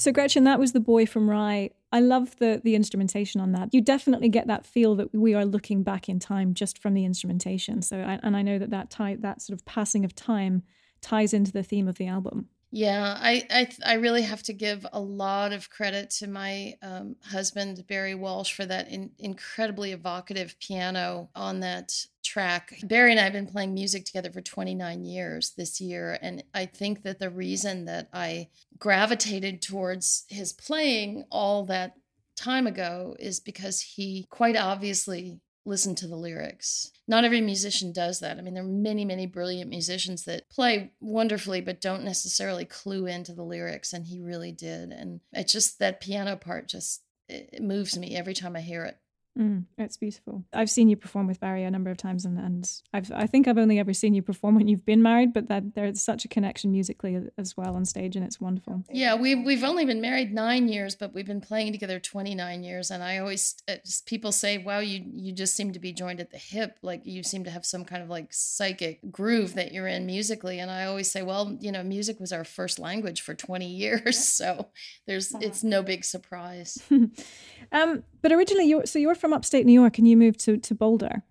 So 0.06 0.12
Gretchen, 0.12 0.44
that 0.44 0.60
was 0.60 0.74
the 0.74 0.80
boy 0.80 1.08
from 1.08 1.28
Rye. 1.28 1.72
I 1.92 2.00
love 2.00 2.38
the 2.38 2.62
the 2.64 2.76
instrumentation 2.76 3.42
on 3.42 3.54
that. 3.54 3.74
You 3.74 3.82
definitely 3.82 4.30
get 4.30 4.46
that 4.46 4.64
feel 4.64 4.94
that 4.98 5.12
we 5.16 5.34
are 5.34 5.46
looking 5.46 5.82
back 5.82 6.08
in 6.08 6.20
time 6.20 6.54
just 6.54 6.78
from 6.78 6.94
the 6.94 7.06
instrumentation. 7.06 7.82
So, 7.82 7.98
and 7.98 8.38
I 8.38 8.44
know 8.44 8.60
that 8.60 8.70
that 8.70 8.92
tie, 8.92 9.16
that 9.22 9.42
sort 9.42 9.58
of 9.58 9.66
passing 9.66 10.06
of 10.06 10.14
time 10.14 10.62
ties 11.02 11.34
into 11.34 11.52
the 11.52 11.64
theme 11.64 11.88
of 11.88 11.98
the 11.98 12.06
album. 12.06 12.50
Yeah, 12.70 13.18
I 13.20 13.48
I, 13.50 13.70
I 13.84 13.94
really 13.96 14.22
have 14.22 14.44
to 14.44 14.54
give 14.54 14.86
a 14.94 15.00
lot 15.00 15.54
of 15.54 15.72
credit 15.72 16.12
to 16.20 16.28
my 16.28 16.76
um, 16.84 17.16
husband 17.24 17.84
Barry 17.88 18.14
Walsh 18.14 18.54
for 18.54 18.68
that 18.68 18.90
in, 18.90 19.10
incredibly 19.18 19.92
evocative 19.92 20.56
piano 20.60 21.30
on 21.34 21.62
that 21.62 22.06
track. 22.26 22.78
Barry 22.84 23.12
and 23.12 23.20
I 23.20 23.24
have 23.24 23.34
been 23.34 23.48
playing 23.48 23.74
music 23.74 24.06
together 24.06 24.32
for 24.32 24.42
29 24.42 25.06
years 25.06 25.54
this 25.58 25.80
year, 25.80 26.18
and 26.22 26.44
I 26.54 26.66
think 26.66 27.04
that 27.04 27.20
the 27.20 27.30
reason 27.30 27.86
that 27.86 28.10
I 28.12 28.50
gravitated 28.78 29.62
towards 29.62 30.26
his 30.30 30.52
playing 30.54 31.26
all 31.32 31.66
that 31.66 31.94
time 32.36 32.68
ago 32.68 33.16
is 33.20 33.40
because 33.40 33.82
he 33.82 34.26
quite 34.30 34.58
obviously 34.58 35.40
listen 35.66 35.96
to 35.96 36.08
the 36.08 36.16
lyrics. 36.16 36.92
Not 37.08 37.24
every 37.24 37.42
musician 37.42 37.92
does 37.92 38.20
that. 38.20 38.38
I 38.38 38.42
mean, 38.42 38.54
there 38.54 38.64
are 38.64 38.68
many, 38.68 39.04
many 39.04 39.26
brilliant 39.26 39.70
musicians 39.70 40.26
that 40.26 40.50
play 40.50 40.92
wonderfully, 41.00 41.62
but 41.62 41.82
don't 41.82 42.04
necessarily 42.04 42.66
clue 42.66 43.08
into 43.08 43.34
the 43.34 43.44
lyrics. 43.44 43.92
And 43.92 44.06
he 44.06 44.20
really 44.20 44.52
did. 44.52 44.92
And 44.92 45.22
it's 45.34 45.52
just 45.52 45.80
that 45.80 46.02
piano 46.02 46.36
part 46.36 46.68
just 46.68 47.02
it 47.28 47.62
moves 47.64 47.98
me 47.98 48.16
every 48.16 48.36
time 48.36 48.56
I 48.56 48.62
hear 48.62 48.86
it. 48.86 48.98
Mm, 49.38 49.66
it's 49.78 49.98
beautiful. 49.98 50.46
I've 50.54 50.70
seen 50.70 50.88
you 50.88 50.96
perform 50.96 51.28
with 51.28 51.42
Barry 51.42 51.64
a 51.64 51.72
number 51.72 51.90
of 51.90 51.98
times, 51.98 52.24
and, 52.24 52.38
and 52.40 52.72
I've, 52.94 53.12
I 53.12 53.28
think 53.28 53.50
I've 53.50 53.58
only 53.58 53.80
ever 53.80 53.94
seen 53.94 54.14
you 54.14 54.22
perform 54.22 54.56
when 54.56 54.70
you've 54.70 54.86
been 54.86 55.02
married, 55.02 55.34
but 55.34 55.50
that 55.50 55.76
there's 55.76 56.02
such 56.02 56.24
a 56.24 56.30
connection 56.30 56.72
musically 56.72 57.20
as 57.38 57.58
well 57.58 57.76
on 57.76 57.84
stage, 57.84 58.16
and 58.16 58.24
it's 58.24 58.40
wonderful. 58.40 58.84
Yeah, 58.90 59.16
we've 59.16 59.44
we've 59.44 59.64
only 59.64 59.84
been 59.84 60.00
married 60.00 60.34
nine 60.34 60.70
years, 60.70 60.96
but 60.96 61.14
we've 61.14 61.26
been 61.26 61.42
playing 61.42 61.74
together 61.74 62.00
29 62.00 62.64
years, 62.64 62.90
and 62.90 63.04
I 63.04 63.18
always 63.18 63.56
uh, 63.68 63.76
people 64.06 64.32
say, 64.32 64.58
"Wow, 64.58 64.80
you 64.80 65.04
you 65.14 65.34
just 65.34 65.54
seem 65.54 65.74
to 65.74 65.80
be 65.80 65.92
joined 65.92 66.22
at 66.22 66.32
the 66.32 66.38
hip. 66.38 66.78
Like 66.82 67.06
you 67.06 67.22
seem 67.22 67.44
to 67.44 67.52
have 67.52 67.66
some 67.66 67.84
kind 67.84 68.02
of 68.02 68.10
like 68.10 68.28
psychic 68.32 69.00
groove 69.12 69.56
that 69.56 69.74
you're 69.74 69.88
in 69.88 70.06
musically." 70.06 70.60
And 70.60 70.72
I 70.72 70.86
always 70.86 71.12
say, 71.12 71.24
"Well, 71.24 71.58
you 71.60 71.74
know, 71.74 71.84
music 71.84 72.22
was 72.22 72.32
our 72.32 72.46
first 72.46 72.80
language 72.80 73.20
for 73.20 73.34
20 73.34 73.68
years, 73.68 74.18
so 74.26 74.68
there's 75.08 75.34
it's 75.42 75.62
no 75.62 75.84
big 75.84 76.06
surprise." 76.06 76.82
um, 77.74 78.04
but 78.22 78.32
originally, 78.32 78.66
you 78.66 78.82
so 78.86 78.98
you're 78.98 79.14
from 79.26 79.34
upstate 79.34 79.66
New 79.66 79.74
York 79.74 79.98
and 79.98 80.08
you 80.08 80.16
moved 80.16 80.40
to 80.40 80.56
to 80.58 80.76
Boulder 80.76 81.24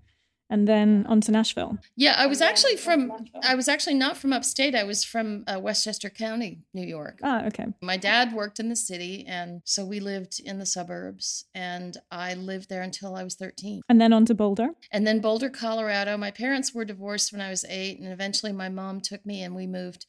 and 0.51 0.67
then 0.67 1.07
on 1.09 1.21
to 1.21 1.31
Nashville. 1.31 1.79
Yeah, 1.95 2.17
I 2.19 2.27
was 2.27 2.41
actually 2.41 2.77
from 2.77 3.29
I 3.41 3.55
was 3.55 3.69
actually 3.69 3.95
not 3.95 4.17
from 4.17 4.33
upstate. 4.33 4.75
I 4.75 4.83
was 4.83 5.05
from 5.05 5.45
uh, 5.47 5.61
Westchester 5.61 6.11
County, 6.11 6.59
New 6.75 6.85
York. 6.85 7.21
Ah, 7.23 7.47
okay. 7.47 7.67
My 7.81 7.97
dad 7.97 8.33
worked 8.33 8.59
in 8.59 8.69
the 8.69 8.75
city 8.75 9.25
and 9.29 9.63
so 9.65 9.85
we 9.85 10.01
lived 10.01 10.41
in 10.45 10.59
the 10.59 10.67
suburbs 10.67 11.45
and 11.55 11.97
I 12.11 12.35
lived 12.35 12.69
there 12.69 12.83
until 12.83 13.15
I 13.15 13.23
was 13.23 13.37
13. 13.37 13.83
And 13.89 14.01
then 14.01 14.13
on 14.13 14.27
to 14.27 14.35
Boulder. 14.35 14.71
And 14.91 15.07
then 15.07 15.21
Boulder, 15.21 15.49
Colorado. 15.49 16.17
My 16.17 16.33
parents 16.33 16.75
were 16.75 16.85
divorced 16.85 17.33
when 17.33 17.41
I 17.41 17.51
was 17.51 17.65
8 17.65 18.01
and 18.01 18.13
eventually 18.13 18.51
my 18.51 18.69
mom 18.69 19.03
took 19.03 19.25
me 19.25 19.41
and 19.45 19.55
we 19.55 19.69
moved 19.69 20.07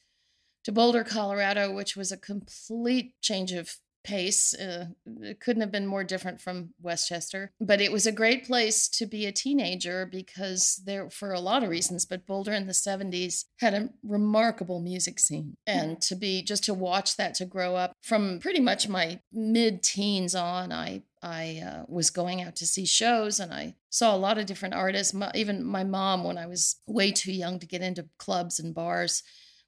to 0.64 0.72
Boulder, 0.72 1.04
Colorado, 1.04 1.72
which 1.72 1.94
was 1.94 2.10
a 2.10 2.16
complete 2.16 3.14
change 3.22 3.52
of 3.52 3.76
pace. 4.06 4.54
Uh, 4.54 4.86
it 5.20 5.40
couldn't 5.40 5.62
have 5.62 5.72
been 5.72 5.86
more 5.86 6.04
different 6.04 6.40
from 6.40 6.70
Westchester. 6.80 7.52
But 7.60 7.80
it 7.80 7.92
was 7.92 8.06
a 8.06 8.12
great 8.12 8.46
place 8.46 8.88
to 8.90 9.06
be 9.06 9.26
a 9.26 9.32
teenager 9.32 10.06
because 10.06 10.80
there, 10.86 11.10
for 11.10 11.32
a 11.32 11.40
lot 11.40 11.62
of 11.62 11.68
reasons, 11.68 12.06
but 12.06 12.26
Boulder 12.26 12.52
in 12.52 12.66
the 12.66 12.72
70s 12.72 13.44
had 13.58 13.74
a 13.74 13.90
remarkable 14.02 14.80
music 14.80 15.18
scene. 15.18 15.56
And 15.66 16.00
to 16.02 16.14
be, 16.14 16.42
just 16.42 16.64
to 16.64 16.74
watch 16.74 17.16
that 17.16 17.34
to 17.34 17.44
grow 17.44 17.74
up 17.74 17.92
from 18.00 18.38
pretty 18.38 18.60
much 18.60 18.88
my 18.88 19.20
mid 19.32 19.82
teens 19.82 20.34
on, 20.34 20.72
I 20.72 21.02
I 21.22 21.62
uh, 21.66 21.84
was 21.88 22.10
going 22.10 22.40
out 22.42 22.54
to 22.56 22.66
see 22.66 22.86
shows 22.86 23.40
and 23.40 23.52
I 23.52 23.74
saw 23.90 24.14
a 24.14 24.18
lot 24.18 24.38
of 24.38 24.46
different 24.46 24.74
artists. 24.74 25.12
My, 25.12 25.30
even 25.34 25.64
my 25.64 25.82
mom, 25.82 26.22
when 26.22 26.38
I 26.38 26.46
was 26.46 26.76
way 26.86 27.10
too 27.10 27.32
young 27.32 27.58
to 27.58 27.66
get 27.66 27.82
into 27.82 28.08
clubs 28.18 28.60
and 28.60 28.72
bars, 28.72 29.24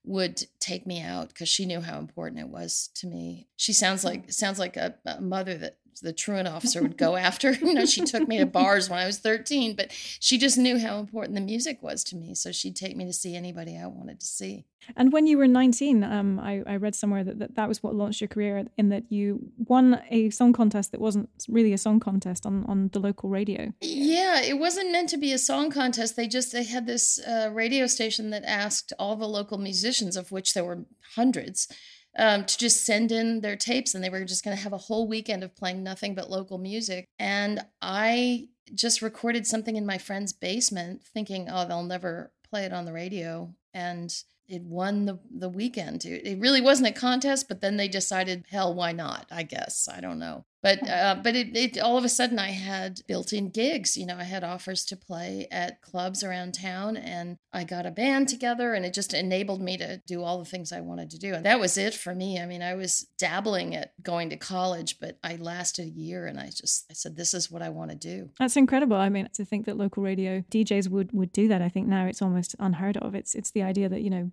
would 0.08 0.42
take 0.58 0.86
me 0.86 1.02
out 1.02 1.28
because 1.28 1.48
she 1.48 1.66
knew 1.66 1.80
how 1.80 1.98
important 1.98 2.40
it 2.40 2.48
was 2.48 2.90
to 2.96 3.06
me. 3.06 3.46
She 3.56 3.72
sounds 3.74 4.04
like 4.04 4.32
sounds 4.32 4.58
like 4.58 4.76
a, 4.76 4.94
a 5.04 5.20
mother 5.20 5.56
that 5.58 5.76
the 6.00 6.12
truant 6.12 6.48
officer 6.48 6.82
would 6.82 6.96
go 6.96 7.16
after. 7.16 7.52
you 7.62 7.74
know, 7.74 7.86
she 7.86 8.02
took 8.02 8.28
me 8.28 8.38
to 8.38 8.46
bars 8.46 8.88
when 8.88 8.98
I 8.98 9.06
was 9.06 9.18
13, 9.18 9.74
but 9.74 9.92
she 9.92 10.38
just 10.38 10.58
knew 10.58 10.78
how 10.78 10.98
important 10.98 11.34
the 11.34 11.40
music 11.40 11.82
was 11.82 12.04
to 12.04 12.16
me. 12.16 12.34
So 12.34 12.52
she'd 12.52 12.76
take 12.76 12.96
me 12.96 13.04
to 13.06 13.12
see 13.12 13.34
anybody 13.34 13.78
I 13.78 13.86
wanted 13.86 14.20
to 14.20 14.26
see. 14.26 14.64
And 14.96 15.12
when 15.12 15.26
you 15.26 15.38
were 15.38 15.46
19, 15.46 16.02
um, 16.04 16.38
I, 16.38 16.62
I 16.66 16.76
read 16.76 16.94
somewhere 16.94 17.24
that, 17.24 17.38
that 17.40 17.56
that 17.56 17.68
was 17.68 17.82
what 17.82 17.94
launched 17.94 18.20
your 18.20 18.28
career 18.28 18.64
in 18.76 18.88
that 18.88 19.04
you 19.10 19.50
won 19.66 20.00
a 20.10 20.30
song 20.30 20.52
contest 20.52 20.92
that 20.92 21.00
wasn't 21.00 21.28
really 21.48 21.72
a 21.72 21.78
song 21.78 22.00
contest 22.00 22.46
on, 22.46 22.64
on 22.66 22.88
the 22.92 23.00
local 23.00 23.28
radio. 23.28 23.72
Yeah, 23.80 24.40
it 24.40 24.58
wasn't 24.58 24.92
meant 24.92 25.08
to 25.10 25.18
be 25.18 25.32
a 25.32 25.38
song 25.38 25.70
contest. 25.70 26.16
They 26.16 26.28
just, 26.28 26.52
they 26.52 26.64
had 26.64 26.86
this 26.86 27.18
uh, 27.20 27.50
radio 27.52 27.86
station 27.86 28.30
that 28.30 28.44
asked 28.44 28.92
all 28.98 29.16
the 29.16 29.28
local 29.28 29.58
musicians, 29.58 30.16
of 30.16 30.32
which 30.32 30.54
there 30.54 30.64
were 30.64 30.84
hundreds, 31.16 31.68
um, 32.16 32.44
to 32.44 32.58
just 32.58 32.84
send 32.84 33.12
in 33.12 33.40
their 33.40 33.56
tapes 33.56 33.94
and 33.94 34.02
they 34.02 34.10
were 34.10 34.24
just 34.24 34.44
going 34.44 34.56
to 34.56 34.62
have 34.62 34.72
a 34.72 34.78
whole 34.78 35.06
weekend 35.06 35.42
of 35.42 35.56
playing 35.56 35.82
nothing 35.82 36.14
but 36.14 36.30
local 36.30 36.58
music. 36.58 37.06
And 37.18 37.60
I 37.82 38.48
just 38.74 39.02
recorded 39.02 39.46
something 39.46 39.76
in 39.76 39.86
my 39.86 39.98
friend's 39.98 40.32
basement 40.32 41.02
thinking, 41.12 41.48
oh, 41.50 41.66
they'll 41.66 41.82
never 41.82 42.32
play 42.48 42.64
it 42.64 42.72
on 42.72 42.84
the 42.84 42.92
radio. 42.92 43.54
And 43.74 44.14
it 44.48 44.62
won 44.62 45.04
the 45.04 45.18
the 45.30 45.48
weekend. 45.48 46.04
It 46.06 46.40
really 46.40 46.62
wasn't 46.62 46.88
a 46.88 46.98
contest, 46.98 47.48
but 47.48 47.60
then 47.60 47.76
they 47.76 47.88
decided, 47.88 48.46
hell, 48.50 48.74
why 48.74 48.92
not? 48.92 49.26
I 49.30 49.42
guess 49.42 49.88
I 49.92 50.00
don't 50.00 50.18
know. 50.18 50.44
But 50.62 50.88
uh, 50.88 51.16
but 51.22 51.36
it, 51.36 51.56
it 51.56 51.78
all 51.78 51.96
of 51.96 52.04
a 52.04 52.08
sudden 52.08 52.38
I 52.38 52.50
had 52.50 53.00
built-in 53.06 53.50
gigs. 53.50 53.96
You 53.96 54.06
know, 54.06 54.16
I 54.16 54.24
had 54.24 54.42
offers 54.42 54.84
to 54.86 54.96
play 54.96 55.46
at 55.52 55.80
clubs 55.82 56.24
around 56.24 56.54
town, 56.54 56.96
and 56.96 57.36
I 57.52 57.64
got 57.64 57.86
a 57.86 57.92
band 57.92 58.28
together, 58.28 58.74
and 58.74 58.84
it 58.84 58.92
just 58.92 59.14
enabled 59.14 59.62
me 59.62 59.76
to 59.76 59.98
do 60.06 60.22
all 60.22 60.38
the 60.38 60.44
things 60.44 60.72
I 60.72 60.80
wanted 60.80 61.10
to 61.10 61.18
do. 61.18 61.34
And 61.34 61.44
that 61.46 61.60
was 61.60 61.78
it 61.78 61.94
for 61.94 62.14
me. 62.14 62.40
I 62.40 62.46
mean, 62.46 62.62
I 62.62 62.74
was 62.74 63.06
dabbling 63.18 63.76
at 63.76 63.92
going 64.02 64.30
to 64.30 64.36
college, 64.36 64.98
but 65.00 65.16
I 65.22 65.36
lasted 65.36 65.86
a 65.86 65.90
year, 65.90 66.26
and 66.26 66.40
I 66.40 66.46
just 66.46 66.86
I 66.90 66.94
said, 66.94 67.16
this 67.16 67.34
is 67.34 67.50
what 67.50 67.62
I 67.62 67.68
want 67.68 67.90
to 67.92 67.96
do. 67.96 68.30
That's 68.38 68.56
incredible. 68.56 68.96
I 68.96 69.08
mean, 69.08 69.28
to 69.34 69.44
think 69.44 69.66
that 69.66 69.76
local 69.76 70.02
radio 70.02 70.40
DJs 70.50 70.88
would 70.88 71.12
would 71.12 71.32
do 71.32 71.46
that, 71.48 71.62
I 71.62 71.68
think 71.68 71.86
now 71.86 72.06
it's 72.06 72.22
almost 72.22 72.56
unheard 72.58 72.96
of. 72.96 73.14
It's 73.14 73.36
it's 73.36 73.52
the 73.52 73.62
idea 73.62 73.88
that 73.88 74.02
you 74.02 74.10
know 74.10 74.32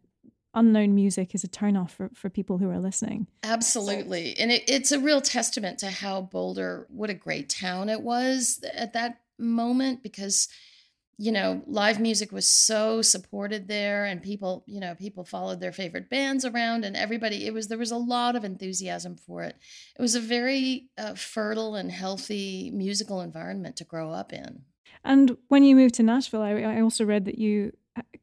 unknown 0.55 0.95
music 0.95 1.35
is 1.35 1.43
a 1.43 1.47
turnoff 1.47 1.91
for, 1.91 2.09
for 2.13 2.29
people 2.29 2.57
who 2.57 2.69
are 2.69 2.79
listening. 2.79 3.27
Absolutely. 3.43 4.37
And 4.39 4.51
it, 4.51 4.63
it's 4.67 4.91
a 4.91 4.99
real 4.99 5.21
testament 5.21 5.79
to 5.79 5.89
how 5.89 6.21
Boulder, 6.21 6.87
what 6.89 7.09
a 7.09 7.13
great 7.13 7.49
town 7.49 7.89
it 7.89 8.01
was 8.01 8.63
at 8.73 8.93
that 8.93 9.19
moment 9.37 10.01
because, 10.01 10.47
you 11.17 11.31
know, 11.31 11.61
live 11.67 11.99
music 11.99 12.31
was 12.31 12.47
so 12.47 13.01
supported 13.01 13.67
there 13.67 14.05
and 14.05 14.23
people, 14.23 14.63
you 14.65 14.79
know, 14.79 14.95
people 14.95 15.23
followed 15.23 15.59
their 15.59 15.71
favorite 15.71 16.09
bands 16.09 16.45
around 16.45 16.85
and 16.85 16.95
everybody, 16.95 17.45
it 17.45 17.53
was, 17.53 17.67
there 17.67 17.77
was 17.77 17.91
a 17.91 17.97
lot 17.97 18.35
of 18.35 18.43
enthusiasm 18.43 19.15
for 19.15 19.43
it. 19.43 19.55
It 19.97 20.01
was 20.01 20.15
a 20.15 20.19
very 20.19 20.89
uh, 20.97 21.13
fertile 21.13 21.75
and 21.75 21.91
healthy 21.91 22.71
musical 22.73 23.21
environment 23.21 23.75
to 23.77 23.83
grow 23.83 24.11
up 24.11 24.33
in. 24.33 24.63
And 25.03 25.37
when 25.49 25.63
you 25.63 25.75
moved 25.75 25.95
to 25.95 26.03
Nashville, 26.03 26.41
I, 26.41 26.53
I 26.61 26.81
also 26.81 27.05
read 27.05 27.25
that 27.25 27.37
you 27.37 27.73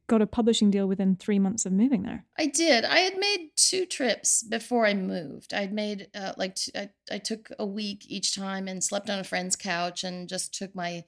got 0.07 0.23
a 0.23 0.27
publishing 0.27 0.71
deal 0.71 0.87
within 0.87 1.17
three 1.17 1.39
months 1.39 1.65
of 1.65 1.73
moving 1.73 2.03
there. 2.03 2.27
I 2.39 2.47
did. 2.47 2.85
I 2.85 2.99
had 2.99 3.17
made 3.17 3.51
two 3.57 3.87
trips 3.87 4.43
before 4.43 4.87
I 4.87 4.95
moved. 4.95 5.55
I'd 5.55 5.73
made 5.73 6.09
uh, 6.15 6.35
like 6.37 6.57
t- 6.57 6.73
I, 6.75 6.91
I 7.11 7.19
took 7.19 7.51
a 7.59 7.67
week 7.67 8.05
each 8.09 8.35
time 8.35 8.69
and 8.69 8.85
slept 8.85 9.09
on 9.09 9.19
a 9.19 9.25
friend's 9.25 9.57
couch 9.57 10.05
and 10.05 10.29
just 10.29 10.55
took 10.55 10.75
my 10.75 11.05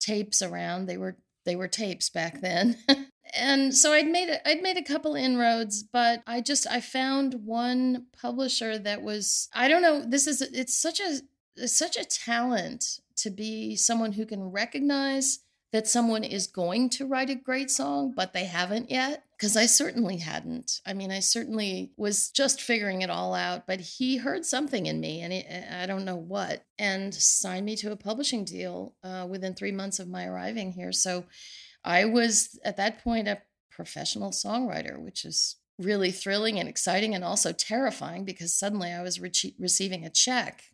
tapes 0.00 0.42
around. 0.42 0.86
They 0.86 0.96
were 0.96 1.18
they 1.44 1.56
were 1.56 1.68
tapes 1.68 2.10
back 2.10 2.40
then. 2.40 2.76
and 3.34 3.74
so 3.74 3.92
I'd 3.92 4.08
made 4.08 4.28
a, 4.28 4.48
I'd 4.48 4.62
made 4.62 4.76
a 4.76 4.82
couple 4.82 5.14
inroads, 5.14 5.82
but 5.82 6.22
I 6.26 6.40
just 6.40 6.66
I 6.66 6.80
found 6.80 7.34
one 7.44 8.06
publisher 8.20 8.78
that 8.78 9.02
was 9.02 9.48
I 9.54 9.68
don't 9.68 9.82
know. 9.82 10.04
This 10.04 10.26
is 10.26 10.42
it's 10.42 10.76
such 10.76 11.00
a 11.00 11.20
it's 11.56 11.76
such 11.76 11.96
a 11.96 12.04
talent 12.04 13.00
to 13.16 13.30
be 13.30 13.76
someone 13.76 14.12
who 14.12 14.26
can 14.26 14.42
recognize 14.42 15.40
that 15.72 15.86
someone 15.86 16.24
is 16.24 16.46
going 16.46 16.88
to 16.88 17.06
write 17.06 17.30
a 17.30 17.34
great 17.34 17.70
song, 17.70 18.12
but 18.16 18.32
they 18.32 18.44
haven't 18.44 18.90
yet. 18.90 19.24
Because 19.36 19.56
I 19.56 19.66
certainly 19.66 20.16
hadn't. 20.16 20.80
I 20.84 20.94
mean, 20.94 21.12
I 21.12 21.20
certainly 21.20 21.92
was 21.96 22.30
just 22.30 22.60
figuring 22.60 23.02
it 23.02 23.10
all 23.10 23.34
out, 23.34 23.68
but 23.68 23.80
he 23.80 24.16
heard 24.16 24.44
something 24.44 24.86
in 24.86 24.98
me, 24.98 25.20
and 25.20 25.32
it, 25.32 25.46
I 25.70 25.86
don't 25.86 26.04
know 26.04 26.16
what, 26.16 26.64
and 26.76 27.14
signed 27.14 27.64
me 27.64 27.76
to 27.76 27.92
a 27.92 27.96
publishing 27.96 28.44
deal 28.44 28.96
uh, 29.04 29.28
within 29.30 29.54
three 29.54 29.70
months 29.70 30.00
of 30.00 30.08
my 30.08 30.26
arriving 30.26 30.72
here. 30.72 30.90
So 30.90 31.24
I 31.84 32.04
was 32.06 32.58
at 32.64 32.78
that 32.78 33.04
point 33.04 33.28
a 33.28 33.42
professional 33.70 34.30
songwriter, 34.30 34.98
which 34.98 35.24
is 35.24 35.54
really 35.78 36.10
thrilling 36.10 36.58
and 36.58 36.68
exciting 36.68 37.14
and 37.14 37.22
also 37.22 37.52
terrifying 37.52 38.24
because 38.24 38.52
suddenly 38.52 38.90
I 38.90 39.02
was 39.02 39.20
re- 39.20 39.54
receiving 39.58 40.04
a 40.04 40.10
check, 40.10 40.64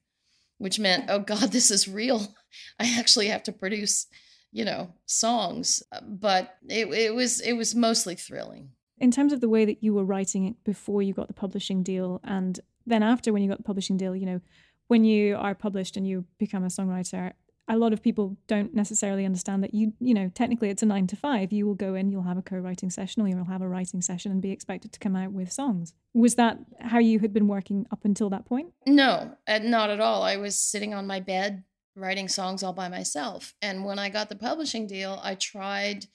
which 0.59 0.79
meant, 0.79 1.11
oh 1.11 1.19
God, 1.19 1.53
this 1.53 1.71
is 1.71 1.87
real. 1.87 2.35
I 2.81 2.95
actually 2.99 3.29
have 3.29 3.43
to 3.43 3.53
produce 3.53 4.07
you 4.55 4.64
know 4.64 4.88
songs 5.05 5.83
uh, 5.93 6.01
but 6.03 6.57
it, 6.69 6.87
it 6.87 7.14
was 7.14 7.40
it 7.40 7.53
was 7.53 7.75
mostly 7.75 8.14
thrilling. 8.14 8.71
In 8.99 9.11
terms 9.11 9.33
of 9.33 9.40
the 9.40 9.49
way 9.49 9.64
that 9.64 9.83
you 9.83 9.93
were 9.93 10.05
writing 10.05 10.47
it 10.47 10.55
before 10.64 11.03
you 11.03 11.12
got 11.12 11.27
the 11.27 11.35
publishing 11.35 11.83
deal 11.83 12.21
and 12.25 12.61
then 12.87 13.03
after 13.03 13.33
when 13.33 13.43
you 13.43 13.49
got 13.49 13.59
the 13.59 13.64
publishing 13.64 13.97
deal, 13.97 14.14
you 14.14 14.27
know, 14.27 14.40
when 14.88 15.05
you 15.05 15.37
are 15.37 15.55
published 15.55 15.97
and 15.97 16.07
you 16.07 16.25
become 16.38 16.62
a 16.64 16.69
songwriter, 16.69 17.33
a 17.67 17.79
lot 17.79 17.95
of 17.95 18.03
people 18.03 18.37
don't 18.47 18.75
necessarily 18.75 19.25
understand 19.25 19.64
that 19.64 19.73
you 19.73 19.95
you 19.99 20.12
know 20.12 20.31
technically 20.35 20.69
it's 20.69 20.83
a 20.83 20.87
nine 20.87 21.07
to 21.09 21.17
five. 21.17 21.53
You 21.53 21.67
will 21.67 21.75
go 21.75 21.95
in 21.95 22.11
you'll 22.11 22.23
have 22.23 22.38
a 22.38 22.43
co-writing 22.43 22.90
session 22.90 23.23
or 23.23 23.29
you'll 23.29 23.45
have 23.47 23.62
a 23.62 23.69
writing 23.69 24.03
session 24.03 24.31
and 24.31 24.43
be 24.43 24.51
expected 24.51 24.93
to 24.93 24.99
come 25.01 25.17
out 25.17 25.33
with 25.33 25.51
songs. 25.51 25.95
Was 26.12 26.35
that 26.35 26.59
how 26.81 26.99
you 26.99 27.21
had 27.21 27.33
been 27.33 27.49
working 27.49 27.87
up 27.90 28.05
until 28.05 28.31
that 28.31 28.45
point? 28.45 28.73
No 28.87 29.35
not 29.49 29.90
at 29.90 30.01
all. 30.01 30.23
I 30.23 30.37
was 30.37 30.61
sitting 30.61 30.95
on 30.95 31.07
my 31.07 31.21
bed 31.21 31.64
writing 31.97 32.29
songs 32.29 32.63
all 32.63 32.73
by 32.73 32.89
myself 32.89 33.55
and 33.63 33.85
when 33.85 33.99
i 33.99 34.09
got 34.09 34.29
the 34.29 34.37
publishing 34.37 34.87
deal 34.87 35.21
i 35.23 35.35
tried 35.35 36.07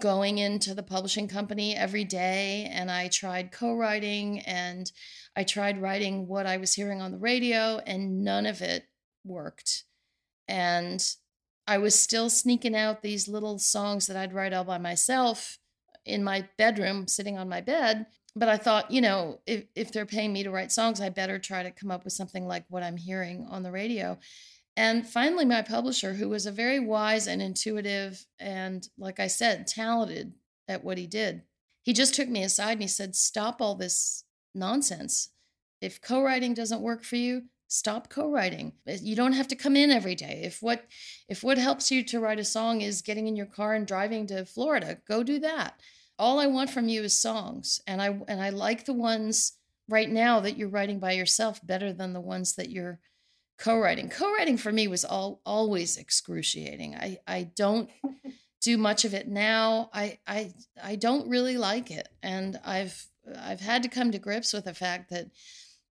going 0.00 0.38
into 0.38 0.74
the 0.74 0.82
publishing 0.82 1.28
company 1.28 1.76
every 1.76 2.04
day 2.04 2.68
and 2.72 2.90
I 2.90 3.08
tried 3.08 3.52
co 3.52 3.74
writing 3.74 4.40
and 4.40 4.90
I 5.36 5.44
tried 5.44 5.80
writing 5.80 6.26
what 6.26 6.46
I 6.46 6.56
was 6.56 6.74
hearing 6.74 7.00
on 7.00 7.12
the 7.12 7.18
radio, 7.18 7.80
and 7.86 8.24
none 8.24 8.46
of 8.46 8.62
it 8.62 8.84
worked. 9.24 9.84
And 10.46 11.04
I 11.66 11.78
was 11.78 11.98
still 11.98 12.30
sneaking 12.30 12.76
out 12.76 13.02
these 13.02 13.26
little 13.26 13.58
songs 13.58 14.06
that 14.06 14.16
I'd 14.16 14.32
write 14.32 14.52
all 14.52 14.64
by 14.64 14.78
myself 14.78 15.58
in 16.04 16.22
my 16.22 16.46
bedroom, 16.58 17.08
sitting 17.08 17.38
on 17.38 17.48
my 17.48 17.60
bed. 17.60 18.06
But 18.36 18.48
I 18.48 18.56
thought, 18.56 18.90
you 18.90 19.00
know, 19.00 19.40
if, 19.46 19.64
if 19.74 19.92
they're 19.92 20.06
paying 20.06 20.32
me 20.32 20.42
to 20.42 20.50
write 20.50 20.72
songs, 20.72 21.00
I 21.00 21.08
better 21.08 21.38
try 21.38 21.62
to 21.62 21.70
come 21.70 21.90
up 21.90 22.04
with 22.04 22.12
something 22.12 22.46
like 22.46 22.64
what 22.68 22.82
I'm 22.82 22.96
hearing 22.96 23.46
on 23.50 23.62
the 23.62 23.70
radio. 23.70 24.18
And 24.76 25.06
finally, 25.08 25.44
my 25.44 25.62
publisher, 25.62 26.14
who 26.14 26.28
was 26.28 26.46
a 26.46 26.52
very 26.52 26.80
wise 26.80 27.26
and 27.26 27.40
intuitive 27.40 28.26
and, 28.40 28.86
like 28.98 29.20
I 29.20 29.28
said, 29.28 29.66
talented 29.66 30.32
at 30.66 30.82
what 30.82 30.98
he 30.98 31.06
did, 31.06 31.42
he 31.82 31.92
just 31.92 32.14
took 32.14 32.28
me 32.28 32.42
aside 32.42 32.72
and 32.72 32.82
he 32.82 32.88
said, 32.88 33.14
Stop 33.14 33.60
all 33.60 33.76
this 33.76 34.24
nonsense. 34.54 35.30
If 35.80 36.00
co 36.00 36.22
writing 36.22 36.54
doesn't 36.54 36.80
work 36.80 37.04
for 37.04 37.16
you, 37.16 37.42
stop 37.74 38.08
co-writing. 38.08 38.72
You 38.86 39.16
don't 39.16 39.32
have 39.32 39.48
to 39.48 39.56
come 39.56 39.76
in 39.76 39.90
every 39.90 40.14
day. 40.14 40.42
If 40.44 40.62
what 40.62 40.84
if 41.28 41.42
what 41.42 41.58
helps 41.58 41.90
you 41.90 42.04
to 42.04 42.20
write 42.20 42.38
a 42.38 42.44
song 42.44 42.80
is 42.80 43.02
getting 43.02 43.26
in 43.26 43.36
your 43.36 43.46
car 43.46 43.74
and 43.74 43.86
driving 43.86 44.26
to 44.28 44.44
florida 44.44 44.98
go 45.08 45.22
do 45.22 45.38
that. 45.40 45.80
All 46.18 46.38
i 46.38 46.46
want 46.46 46.70
from 46.70 46.88
you 46.88 47.02
is 47.02 47.18
songs 47.18 47.80
and 47.86 48.00
i 48.00 48.18
and 48.28 48.40
i 48.40 48.50
like 48.50 48.84
the 48.84 48.92
ones 48.92 49.54
right 49.88 50.08
now 50.08 50.40
that 50.40 50.56
you're 50.56 50.68
writing 50.68 51.00
by 51.00 51.12
yourself 51.12 51.60
better 51.66 51.92
than 51.92 52.12
the 52.12 52.20
ones 52.20 52.54
that 52.54 52.70
you're 52.70 53.00
co-writing. 53.58 54.08
Co-writing 54.08 54.56
for 54.56 54.72
me 54.72 54.88
was 54.88 55.04
all 55.04 55.40
always 55.44 55.96
excruciating. 55.96 56.94
I 56.94 57.18
i 57.26 57.42
don't 57.54 57.90
do 58.60 58.76
much 58.78 59.04
of 59.04 59.14
it 59.14 59.28
now. 59.28 59.90
I 59.92 60.18
i 60.26 60.52
i 60.82 60.96
don't 60.96 61.28
really 61.28 61.56
like 61.56 61.90
it. 61.90 62.08
And 62.22 62.58
i've 62.64 63.06
i've 63.38 63.60
had 63.60 63.82
to 63.82 63.88
come 63.88 64.12
to 64.12 64.18
grips 64.18 64.52
with 64.52 64.64
the 64.64 64.74
fact 64.74 65.10
that 65.10 65.30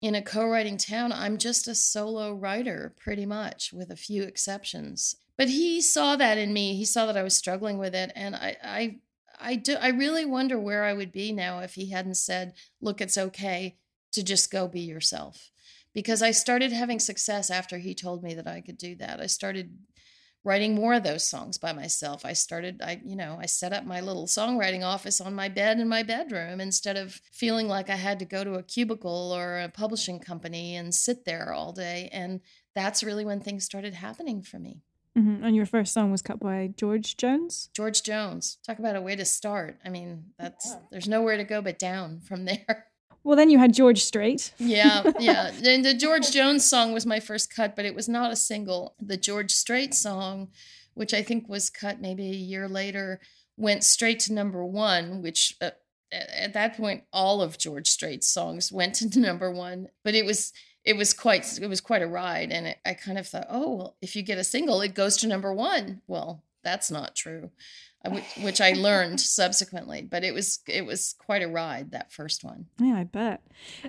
in 0.02 0.13
a 0.13 0.22
co-writing 0.22 0.78
town 0.78 1.12
i'm 1.12 1.38
just 1.38 1.67
a 1.67 1.74
solo 1.74 2.32
writer 2.34 2.93
pretty 3.00 3.26
much 3.26 3.74
with 3.74 3.89
a 3.91 3.96
few 3.96 4.24
exceptions. 4.24 5.15
But 5.38 5.50
he 5.50 5.82
saw 5.82 6.15
that 6.15 6.39
in 6.39 6.52
me. 6.52 6.76
He 6.76 6.86
saw 6.86 7.06
that 7.06 7.17
i 7.17 7.24
was 7.24 7.36
struggling 7.36 7.78
with 7.78 7.96
it. 7.96 8.12
And 8.15 8.36
i 8.36 8.58
i 8.63 8.98
i 9.39 9.56
do 9.56 9.76
i 9.76 9.89
really 9.89 10.26
wonder 10.26 10.60
where 10.60 10.84
i 10.84 10.93
would 10.93 11.12
be 11.12 11.32
now 11.32 11.60
if 11.60 11.76
he 11.76 11.91
hadn't 11.91 12.15
said 12.15 12.54
look 12.82 13.02
it's 13.02 13.17
okay 13.17 13.78
to 14.12 14.24
just 14.24 14.50
go 14.52 14.67
be 14.67 14.82
yourself 14.82 15.52
because 15.97 16.21
i 16.21 16.31
started 16.31 16.71
having 16.71 16.99
success 16.99 17.49
after 17.49 17.79
he 17.79 17.93
told 17.95 18.23
me 18.23 18.36
that 18.36 18.47
i 18.47 18.62
could 18.62 18.77
do 18.77 18.95
that 18.95 19.19
i 19.19 19.25
started 19.25 19.71
writing 20.47 20.73
more 20.73 20.93
of 20.93 21.03
those 21.03 21.25
songs 21.27 21.57
by 21.57 21.73
myself. 21.73 22.23
I 22.23 22.31
started, 22.31 22.81
I, 22.81 23.01
you 23.03 23.17
know, 23.17 23.38
I 23.38 23.45
set 23.47 23.73
up 23.73 23.86
my 23.86 23.99
little 23.99 24.27
songwriting 24.27 24.81
office 24.81 25.19
on 25.19 25.36
my 25.36 25.49
bed 25.49 25.77
in 25.77 25.89
my 25.89 26.03
bedroom 26.03 26.62
instead 26.62 26.95
of 26.95 27.19
feeling 27.33 27.67
like 27.67 27.89
I 27.89 27.97
had 27.97 28.17
to 28.19 28.25
go 28.25 28.45
to 28.45 28.53
a 28.53 28.63
cubicle 28.63 29.33
or 29.36 29.60
a 29.60 29.67
publishing 29.67 30.21
company 30.21 30.77
and 30.77 30.95
sit 30.95 31.25
there 31.25 31.51
all 31.51 31.73
day. 31.73 32.10
And 32.13 32.39
that's 32.73 33.03
really 33.03 33.25
when 33.25 33.41
things 33.41 33.65
started 33.65 33.93
happening 33.93 34.41
for 34.41 34.57
me. 34.57 34.83
Mm-hmm. 35.17 35.43
And 35.43 35.53
your 35.53 35.65
first 35.65 35.93
song 35.93 36.12
was 36.12 36.21
cut 36.21 36.39
by 36.39 36.71
George 36.77 37.17
Jones? 37.17 37.69
George 37.73 38.01
Jones. 38.01 38.57
Talk 38.65 38.79
about 38.79 38.95
a 38.95 39.01
way 39.01 39.17
to 39.17 39.25
start. 39.25 39.79
I 39.83 39.89
mean, 39.89 40.27
that's 40.39 40.77
there's 40.91 41.10
nowhere 41.10 41.36
to 41.36 41.43
go 41.43 41.62
but 41.62 41.77
down 41.77 42.21
from 42.21 42.45
there. 42.45 42.86
Well, 43.23 43.36
then 43.36 43.49
you 43.49 43.60
had 43.60 43.73
George 43.73 44.03
Strait. 44.03 44.53
yeah, 44.58 45.03
yeah. 45.19 45.51
And 45.63 45.84
the 45.84 45.93
George 45.93 46.32
Jones 46.32 46.65
song 46.65 46.93
was 46.93 47.06
my 47.06 47.19
first 47.19 47.53
cut, 47.53 47.75
but 47.75 47.86
it 47.86 47.95
was 47.95 48.08
not 48.08 48.32
a 48.32 48.36
single. 48.36 48.95
The 48.99 49.17
George 49.17 49.51
Strait 49.51 49.93
song, 49.93 50.49
which 50.93 51.13
I 51.13 51.21
think 51.21 51.49
was 51.49 51.69
cut 51.69 52.01
maybe 52.01 52.30
a 52.30 52.36
year 52.36 52.67
later, 52.67 53.19
went 53.58 53.84
straight 53.84 54.19
to 54.21 54.34
number 54.34 54.63
one, 54.65 55.21
which 55.21 55.56
uh, 55.62 55.71
at 56.12 56.53
that 56.53 56.77
point 56.77 57.03
all 57.12 57.41
of 57.41 57.58
George 57.58 57.89
Strait's 57.89 58.27
songs 58.27 58.71
went 58.71 58.95
to 58.95 59.19
number 59.19 59.51
one. 59.51 59.89
But 60.03 60.15
it 60.15 60.25
was 60.25 60.53
it 60.86 60.95
was 60.95 61.13
quite 61.13 61.60
it 61.62 61.67
was 61.67 61.82
quite 61.82 62.01
a 62.01 62.08
ride, 62.08 62.51
and 62.51 62.67
it, 62.67 62.77
I 62.86 62.93
kind 62.93 63.17
of 63.17 63.27
thought, 63.27 63.47
oh 63.49 63.75
well, 63.75 63.97
if 64.01 64.15
you 64.15 64.23
get 64.23 64.38
a 64.38 64.43
single, 64.43 64.82
it 64.82 64.95
goes 64.95 65.17
to 65.17 65.27
number 65.27 65.53
one. 65.53 66.01
Well, 66.08 66.43
that's 66.63 66.89
not 66.91 67.15
true 67.15 67.51
which 68.41 68.62
I 68.62 68.73
learned 68.73 69.19
subsequently. 69.19 70.01
But 70.01 70.23
it 70.23 70.33
was 70.33 70.60
it 70.67 70.86
was 70.86 71.15
quite 71.17 71.41
a 71.41 71.47
ride 71.47 71.91
that 71.91 72.12
first 72.12 72.43
one. 72.43 72.67
Yeah, 72.79 72.95
I 72.95 73.03
bet. 73.03 73.41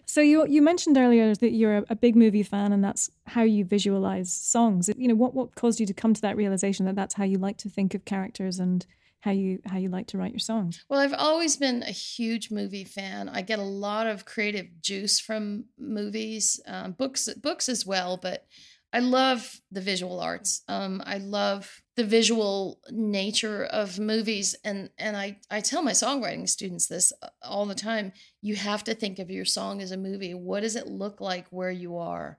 So 0.07 0.21
you 0.21 0.47
you 0.47 0.63
mentioned 0.63 0.97
earlier 0.97 1.35
that 1.35 1.51
you're 1.53 1.85
a 1.89 1.97
big 1.97 2.17
movie 2.17 2.43
fan, 2.43 2.73
and 2.73 2.83
that's 2.83 3.11
how 3.27 3.43
you 3.43 3.65
visualize 3.65 4.33
songs. 4.33 4.91
You 4.97 5.09
know, 5.09 5.15
what 5.15 5.35
what 5.35 5.55
caused 5.55 5.81
you 5.81 5.87
to 5.87 5.95
come 5.95 6.15
to 6.15 6.21
that 6.23 6.37
realization 6.37 6.87
that 6.87 6.97
that's 6.97 7.15
how 7.15 7.25
you 7.25 7.39
like 7.39 7.59
to 7.59 7.69
think 7.69 7.95
of 7.95 8.05
characters 8.05 8.59
and 8.59 8.85
how 9.21 9.33
you 9.33 9.61
how 9.67 9.79
you 9.79 9.89
like 9.89 10.07
to 10.09 10.19
write 10.19 10.33
your 10.33 10.39
songs? 10.39 10.85
Well, 10.89 11.01
I've 11.01 11.15
always 11.15 11.57
been 11.57 11.83
a 11.83 11.93
huge 11.93 12.51
movie 12.51 12.85
fan. 12.85 13.29
I 13.29 13.43
get 13.43 13.59
a 13.59 13.63
lot 13.63 14.07
of 14.07 14.25
creative 14.25 14.81
juice 14.81 15.19
from 15.19 15.65
movies, 15.79 16.61
um, 16.67 16.93
books 16.93 17.29
books 17.35 17.69
as 17.69 17.85
well, 17.85 18.17
but 18.17 18.47
I 18.93 19.01
love 19.01 19.61
the 19.71 19.83
visual 19.83 20.19
arts. 20.19 20.63
Um, 20.67 21.03
I 21.05 21.19
love 21.19 21.83
the 21.97 22.05
visual 22.05 22.81
nature 22.91 23.65
of 23.65 23.99
movies, 23.99 24.55
and 24.65 24.89
and 24.97 25.17
I 25.17 25.39
I 25.51 25.61
tell 25.61 25.83
my 25.83 25.93
songwriting 25.93 26.49
students 26.49 26.87
this 26.87 27.13
uh, 27.23 27.29
all 27.43 27.67
the 27.67 27.75
time. 27.75 28.13
You 28.41 28.57
have 28.57 28.85
to 28.85 28.95
think 28.95 29.19
of 29.19 29.31
your 29.31 29.45
song 29.45 29.83
as 29.83 29.93
a 29.93 29.99
movie. 29.99 30.33
What 30.33 30.61
does 30.61 30.75
it 30.75 30.87
look 30.87 31.21
like 31.21 31.47
where 31.51 31.71
you 31.71 31.99
are? 31.99 32.39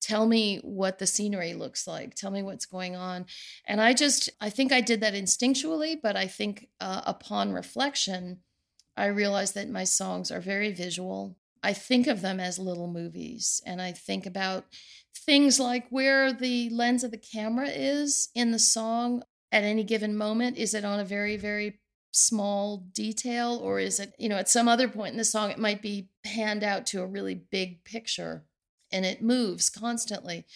Tell 0.00 0.26
me 0.26 0.58
what 0.62 0.98
the 0.98 1.06
scenery 1.06 1.54
looks 1.54 1.86
like. 1.88 2.14
Tell 2.14 2.30
me 2.30 2.42
what's 2.42 2.66
going 2.66 2.94
on. 2.94 3.26
And 3.66 3.80
I 3.80 3.92
just 3.92 4.30
I 4.40 4.50
think 4.50 4.70
I 4.70 4.80
did 4.80 5.00
that 5.00 5.14
instinctually, 5.14 5.98
but 6.00 6.16
I 6.16 6.28
think 6.28 6.68
uh, 6.80 7.02
upon 7.06 7.52
reflection, 7.52 8.38
I 8.96 9.06
realized 9.06 9.54
that 9.54 9.68
my 9.68 9.84
songs 9.84 10.30
are 10.30 10.40
very 10.40 10.72
visual. 10.72 11.36
I 11.62 11.72
think 11.72 12.06
of 12.06 12.20
them 12.20 12.40
as 12.40 12.58
little 12.58 12.88
movies, 12.88 13.62
and 13.66 13.80
I 13.80 13.92
think 13.92 14.26
about 14.26 14.66
things 15.14 15.58
like 15.60 15.88
where 15.90 16.32
the 16.32 16.70
lens 16.70 17.04
of 17.04 17.10
the 17.10 17.18
camera 17.18 17.68
is 17.68 18.28
in 18.34 18.50
the 18.52 18.58
song 18.58 19.22
at 19.52 19.64
any 19.64 19.84
given 19.84 20.16
moment. 20.16 20.56
Is 20.56 20.74
it 20.74 20.84
on 20.84 21.00
a 21.00 21.04
very, 21.04 21.36
very 21.36 21.80
small 22.12 22.86
detail, 22.92 23.60
or 23.62 23.78
is 23.78 24.00
it, 24.00 24.14
you 24.18 24.28
know, 24.28 24.36
at 24.36 24.48
some 24.48 24.68
other 24.68 24.88
point 24.88 25.12
in 25.12 25.18
the 25.18 25.24
song, 25.24 25.50
it 25.50 25.58
might 25.58 25.82
be 25.82 26.08
panned 26.24 26.64
out 26.64 26.86
to 26.86 27.02
a 27.02 27.06
really 27.06 27.34
big 27.34 27.84
picture 27.84 28.44
and 28.90 29.04
it 29.04 29.22
moves 29.22 29.68
constantly. 29.68 30.46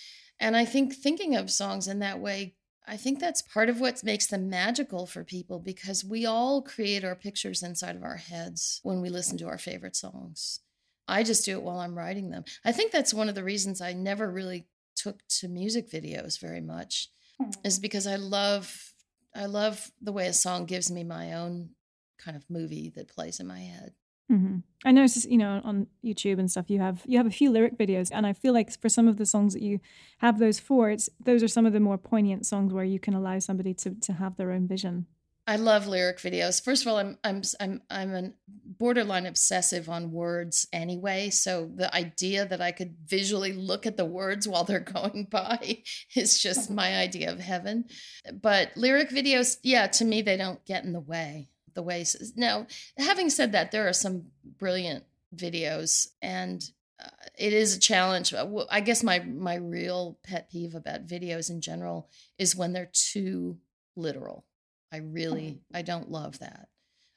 And 0.41 0.57
I 0.57 0.65
think 0.65 0.95
thinking 0.95 1.37
of 1.37 1.51
songs 1.51 1.87
in 1.87 1.99
that 2.01 2.19
way, 2.19 2.55
I 2.87 2.97
think 2.97 3.21
that's 3.21 3.43
part 3.43 3.69
of 3.69 3.81
what 3.81 4.03
makes 4.03 4.27
them 4.27 4.51
magical 4.51 5.07
for 5.07 5.23
people 5.23 5.61
because 5.61 6.05
we 6.05 6.27
all 6.27 6.62
create 6.62 7.05
our 7.05 7.15
pictures 7.15 7.62
inside 7.62 7.95
of 7.95 8.03
our 8.03 8.17
heads 8.17 8.81
when 8.83 9.01
we 9.01 9.09
listen 9.09 9.38
to 9.38 9.47
our 9.47 9.59
favorite 9.59 9.95
songs. 9.95 10.61
I 11.09 11.23
just 11.23 11.45
do 11.45 11.53
it 11.53 11.62
while 11.62 11.79
I'm 11.79 11.97
writing 11.97 12.31
them. 12.31 12.45
I 12.65 12.73
think 12.73 12.93
that's 12.93 13.15
one 13.15 13.29
of 13.29 13.35
the 13.35 13.45
reasons 13.45 13.81
I 13.81 13.93
never 13.93 14.31
really 14.31 14.67
took 14.95 15.21
to 15.41 15.49
music 15.49 15.91
videos 15.91 16.41
very 16.41 16.61
much 16.61 17.09
hmm. 17.41 17.51
is 17.65 17.79
because 17.79 18.07
I 18.07 18.17
love 18.17 18.93
I 19.35 19.47
love 19.47 19.91
the 20.01 20.12
way 20.12 20.27
a 20.27 20.33
song 20.33 20.67
gives 20.67 20.91
me 20.91 21.05
my 21.05 21.33
own 21.33 21.71
kind 22.19 22.37
of 22.37 22.49
movie 22.51 22.93
that 22.97 23.09
plays 23.09 23.41
in 23.41 23.47
my 23.47 23.61
head. 23.61 23.93
Mm-hmm. 24.31 24.59
I 24.85 24.93
noticed, 24.93 25.29
you 25.29 25.38
know, 25.38 25.61
on 25.65 25.87
YouTube 26.05 26.38
and 26.38 26.51
stuff, 26.51 26.71
you 26.71 26.79
have 26.81 27.03
you 27.07 27.19
have 27.19 27.27
a 27.27 27.31
few 27.31 27.51
lyric 27.51 27.77
videos, 27.77 28.11
and 28.12 28.27
I 28.27 28.33
feel 28.33 28.53
like 28.53 28.79
for 28.81 28.88
some 28.88 29.09
of 29.09 29.19
the 29.19 29.27
songs 29.27 29.53
that 29.53 29.62
you 29.62 29.81
have 30.19 30.38
those 30.38 30.59
for, 30.59 30.91
it's 30.91 31.09
those 31.23 31.43
are 31.43 31.49
some 31.49 31.67
of 31.67 31.73
the 31.73 31.81
more 31.81 31.99
poignant 31.99 32.47
songs 32.47 32.73
where 32.73 32.85
you 32.85 32.99
can 32.99 33.15
allow 33.15 33.38
somebody 33.38 33.75
to 33.75 33.95
to 33.95 34.12
have 34.15 34.37
their 34.37 34.53
own 34.53 34.67
vision. 34.67 35.07
I 35.53 35.57
love 35.57 35.87
lyric 35.87 36.17
videos. 36.17 36.65
First 36.65 36.81
of 36.81 36.88
all, 36.88 36.97
I'm 36.97 37.19
I'm 37.23 37.43
I'm 37.61 37.83
I'm 37.91 38.15
a 38.15 38.31
borderline 38.65 39.27
obsessive 39.27 39.91
on 39.91 40.11
words 40.11 40.67
anyway. 40.73 41.29
So 41.29 41.71
the 41.75 41.95
idea 41.95 42.47
that 42.47 42.62
I 42.62 42.73
could 42.73 42.95
visually 43.05 43.53
look 43.53 43.85
at 43.85 43.99
the 43.99 44.07
words 44.07 44.49
while 44.49 44.65
they're 44.65 44.81
going 45.03 45.29
by 45.31 45.83
is 46.17 46.41
just 46.41 46.71
my 46.71 46.97
idea 46.97 47.31
of 47.31 47.38
heaven. 47.38 47.85
But 48.33 48.75
lyric 48.77 49.11
videos, 49.11 49.59
yeah, 49.62 49.88
to 49.88 50.07
me 50.07 50.23
they 50.23 50.38
don't 50.38 50.65
get 50.65 50.85
in 50.85 50.95
the 50.95 51.01
way. 51.01 51.51
The 51.75 51.83
way 51.83 52.07
now, 52.35 52.67
having 52.97 53.29
said 53.29 53.53
that, 53.53 53.73
there 53.73 53.87
are 53.87 53.93
some 53.93 54.29
brilliant 54.59 55.05
videos, 55.37 56.09
and 56.23 56.65
uh, 56.99 57.11
it 57.37 57.53
is 57.53 57.77
a 57.77 57.81
challenge. 57.81 58.33
I 58.71 58.81
guess 58.81 59.03
my 59.03 59.19
my 59.19 59.57
real 59.57 60.19
pet 60.25 60.51
peeve 60.51 60.75
about 60.75 61.07
videos 61.07 61.51
in 61.51 61.61
general 61.61 62.09
is 62.38 62.57
when 62.57 62.73
they're 62.73 62.91
too 62.91 63.59
literal 63.97 64.47
I 64.92 64.98
really 64.98 65.62
I 65.74 65.83
don't 65.83 66.11
love 66.11 66.38
that. 66.40 66.68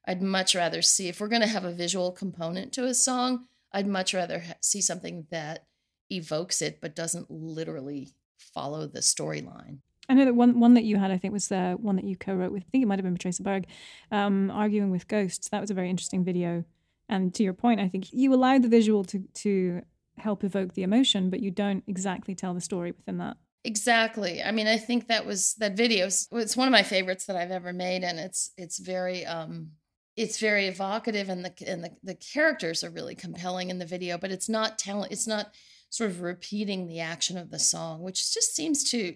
I'd 0.08 0.22
much 0.22 0.56
rather 0.56 0.82
see 0.82 1.08
if 1.08 1.20
we're 1.20 1.28
going 1.28 1.42
to 1.42 1.48
have 1.48 1.66
a 1.66 1.74
visual 1.74 2.12
component 2.12 2.72
to 2.74 2.86
a 2.86 2.94
song, 2.94 3.46
I'd 3.72 3.88
much 3.88 4.14
rather 4.14 4.40
ha- 4.40 4.54
see 4.62 4.82
something 4.82 5.26
that 5.32 5.66
evokes 6.10 6.62
it 6.62 6.80
but 6.80 6.96
doesn't 6.96 7.30
literally 7.30 8.14
follow 8.38 8.88
the 8.88 9.00
storyline. 9.00 9.80
I 10.08 10.14
know 10.14 10.26
that 10.26 10.36
one 10.36 10.60
one 10.60 10.76
that 10.76 10.84
you 10.84 10.98
had, 10.98 11.12
I 11.12 11.18
think, 11.18 11.34
was 11.34 11.48
the 11.48 11.78
one 11.82 11.96
that 11.96 12.06
you 12.06 12.16
co-wrote 12.16 12.52
with. 12.52 12.64
I 12.64 12.70
think 12.72 12.84
it 12.84 12.88
might 12.88 13.00
have 13.00 13.06
been 13.06 13.18
Matraca 13.18 13.42
Berg, 13.42 13.66
um, 14.12 14.52
arguing 14.52 14.92
with 14.92 15.08
ghosts. 15.08 15.50
That 15.50 15.62
was 15.62 15.72
a 15.72 15.74
very 15.74 15.90
interesting 15.90 16.24
video. 16.24 16.64
And 17.10 17.34
to 17.36 17.44
your 17.44 17.54
point, 17.54 17.80
I 17.80 17.90
think 17.90 18.14
you 18.14 18.34
allow 18.34 18.60
the 18.60 18.68
visual 18.68 19.04
to 19.06 19.20
to 19.20 19.82
help 20.18 20.44
evoke 20.44 20.74
the 20.74 20.84
emotion, 20.84 21.30
but 21.30 21.40
you 21.40 21.52
don't 21.52 21.84
exactly 21.88 22.36
tell 22.36 22.54
the 22.54 22.62
story 22.62 22.92
within 22.92 23.18
that. 23.18 23.38
Exactly. 23.66 24.44
I 24.44 24.52
mean, 24.52 24.68
I 24.68 24.78
think 24.78 25.08
that 25.08 25.26
was 25.26 25.56
that 25.56 25.76
video. 25.76 26.06
It's 26.06 26.56
one 26.56 26.68
of 26.68 26.72
my 26.72 26.84
favorites 26.84 27.26
that 27.26 27.36
I've 27.36 27.50
ever 27.50 27.74
made, 27.74 28.04
and 28.04 28.20
it's 28.20 28.52
it's 28.58 28.78
very 28.78 29.26
um 29.26 29.72
it's 30.16 30.40
very 30.40 30.68
evocative, 30.68 31.30
and 31.30 31.44
the 31.44 31.52
and 31.68 31.84
the, 31.84 31.90
the 32.04 32.14
characters 32.14 32.84
are 32.84 32.92
really 32.92 33.16
compelling 33.16 33.72
in 33.72 33.80
the 33.80 33.86
video. 33.86 34.20
But 34.20 34.30
it's 34.30 34.48
not 34.48 34.78
telling. 34.78 35.12
It's 35.12 35.26
not 35.26 35.56
sort 35.90 36.12
of 36.12 36.22
repeating 36.22 36.86
the 36.86 37.00
action 37.00 37.40
of 37.40 37.50
the 37.50 37.58
song, 37.58 38.04
which 38.04 38.32
just 38.36 38.56
seems 38.56 38.90
to 38.92 39.16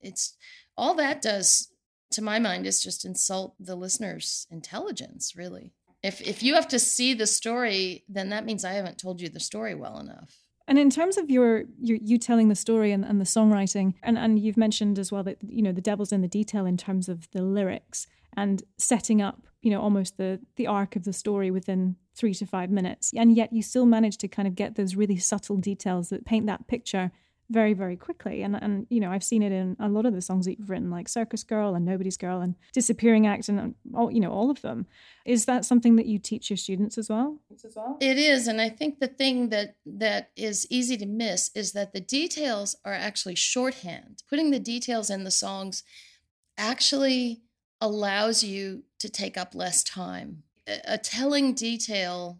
it's 0.00 0.36
all 0.76 0.94
that 0.94 1.20
does 1.20 1.72
to 2.12 2.22
my 2.22 2.38
mind 2.38 2.66
is 2.66 2.84
just 2.84 3.04
insult 3.04 3.56
the 3.58 3.74
listener's 3.74 4.46
intelligence, 4.52 5.34
really. 5.34 5.72
If 6.04 6.20
if 6.20 6.40
you 6.44 6.54
have 6.54 6.68
to 6.68 6.78
see 6.78 7.14
the 7.14 7.26
story, 7.26 8.04
then 8.08 8.28
that 8.28 8.44
means 8.44 8.64
I 8.64 8.74
haven't 8.74 8.98
told 8.98 9.20
you 9.20 9.28
the 9.28 9.40
story 9.40 9.74
well 9.74 9.98
enough. 9.98 10.36
And 10.68 10.78
in 10.78 10.90
terms 10.90 11.16
of 11.16 11.30
your, 11.30 11.64
your 11.80 11.98
you 12.02 12.18
telling 12.18 12.48
the 12.48 12.54
story 12.54 12.92
and, 12.92 13.04
and 13.04 13.20
the 13.20 13.24
songwriting, 13.24 13.94
and, 14.02 14.16
and 14.16 14.38
you've 14.38 14.56
mentioned 14.56 14.98
as 14.98 15.10
well 15.10 15.22
that 15.24 15.38
you 15.42 15.62
know 15.62 15.72
the 15.72 15.80
devil's 15.80 16.12
in 16.12 16.20
the 16.20 16.28
detail 16.28 16.66
in 16.66 16.76
terms 16.76 17.08
of 17.08 17.30
the 17.32 17.42
lyrics 17.42 18.06
and 18.36 18.62
setting 18.78 19.20
up, 19.20 19.42
you 19.60 19.70
know, 19.70 19.80
almost 19.80 20.16
the 20.16 20.40
the 20.56 20.66
arc 20.66 20.96
of 20.96 21.04
the 21.04 21.12
story 21.12 21.50
within 21.50 21.96
three 22.14 22.34
to 22.34 22.46
five 22.46 22.70
minutes. 22.70 23.12
And 23.16 23.36
yet 23.36 23.52
you 23.52 23.62
still 23.62 23.86
manage 23.86 24.18
to 24.18 24.28
kind 24.28 24.46
of 24.46 24.54
get 24.54 24.74
those 24.74 24.94
really 24.94 25.16
subtle 25.16 25.56
details 25.56 26.10
that 26.10 26.24
paint 26.24 26.46
that 26.46 26.66
picture 26.68 27.10
very 27.52 27.74
very 27.74 27.96
quickly. 27.96 28.42
And 28.42 28.56
and 28.60 28.86
you 28.90 29.00
know 29.00 29.10
I've 29.10 29.22
seen 29.22 29.42
it 29.42 29.52
in 29.52 29.76
a 29.78 29.88
lot 29.88 30.06
of 30.06 30.14
the 30.14 30.20
songs 30.20 30.46
that 30.46 30.58
you've 30.58 30.70
written 30.70 30.90
like 30.90 31.08
Circus 31.08 31.44
Girl 31.44 31.74
and 31.74 31.84
Nobody's 31.84 32.16
Girl 32.16 32.40
and 32.40 32.54
Disappearing 32.72 33.26
Act 33.26 33.48
and 33.48 33.60
um, 33.60 33.74
all 33.94 34.10
you 34.10 34.20
know 34.20 34.32
all 34.32 34.50
of 34.50 34.62
them. 34.62 34.86
Is 35.24 35.44
that 35.44 35.64
something 35.64 35.96
that 35.96 36.06
you 36.06 36.18
teach 36.18 36.50
your 36.50 36.56
students 36.56 36.98
as 36.98 37.08
well? 37.08 37.38
As 37.52 37.64
well 37.76 37.96
it 38.00 38.18
is. 38.18 38.48
And 38.48 38.60
I 38.60 38.68
think 38.68 38.98
the 38.98 39.06
thing 39.06 39.50
that 39.50 39.76
that 39.86 40.30
is 40.36 40.66
easy 40.70 40.96
to 40.96 41.06
miss 41.06 41.50
is 41.54 41.72
that 41.72 41.92
the 41.92 42.00
details 42.00 42.74
are 42.84 42.94
actually 42.94 43.36
shorthand. 43.36 44.22
Putting 44.28 44.50
the 44.50 44.58
details 44.58 45.10
in 45.10 45.24
the 45.24 45.30
songs 45.30 45.84
actually 46.56 47.42
allows 47.80 48.44
you 48.44 48.84
to 49.00 49.08
take 49.08 49.36
up 49.36 49.54
less 49.54 49.82
time. 49.82 50.44
A 50.86 50.96
telling 50.96 51.54
detail 51.54 52.38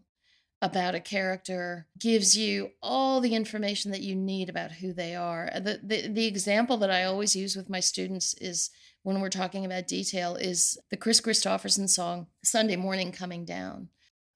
about 0.62 0.94
a 0.94 1.01
character 1.01 1.88
gives 1.98 2.38
you 2.38 2.70
all 2.81 3.20
the 3.20 3.35
information 3.35 3.90
that 3.90 4.01
you 4.01 4.14
need 4.14 4.48
about 4.48 4.70
who 4.70 4.92
they 4.92 5.16
are. 5.16 5.51
The, 5.57 5.81
the, 5.83 6.09
the 6.09 6.27
example 6.27 6.77
that 6.79 6.90
I 6.90 7.03
always 7.03 7.35
use 7.35 7.57
with 7.57 7.68
my 7.68 7.81
students 7.81 8.33
is 8.35 8.70
when 9.03 9.20
we're 9.20 9.29
talking 9.29 9.64
about 9.64 9.88
detail 9.88 10.37
is 10.37 10.79
the 10.88 10.96
Kris 10.96 11.20
Kristofferson 11.20 11.88
song 11.88 12.29
Sunday 12.44 12.77
Morning 12.77 13.11
Coming 13.11 13.44
Down. 13.44 13.88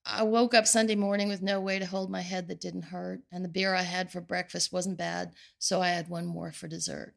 I 0.04 0.24
woke 0.24 0.52
up 0.52 0.66
Sunday 0.66 0.96
morning 0.96 1.28
with 1.28 1.42
no 1.42 1.60
way 1.60 1.78
to 1.78 1.86
hold 1.86 2.10
my 2.10 2.22
head 2.22 2.48
that 2.48 2.60
didn't 2.60 2.82
hurt, 2.82 3.20
and 3.30 3.44
the 3.44 3.48
beer 3.48 3.74
I 3.74 3.82
had 3.82 4.10
for 4.10 4.20
breakfast 4.20 4.72
wasn't 4.72 4.98
bad, 4.98 5.32
so 5.58 5.80
I 5.80 5.88
had 5.88 6.08
one 6.08 6.26
more 6.26 6.52
for 6.52 6.66
dessert. 6.66 7.14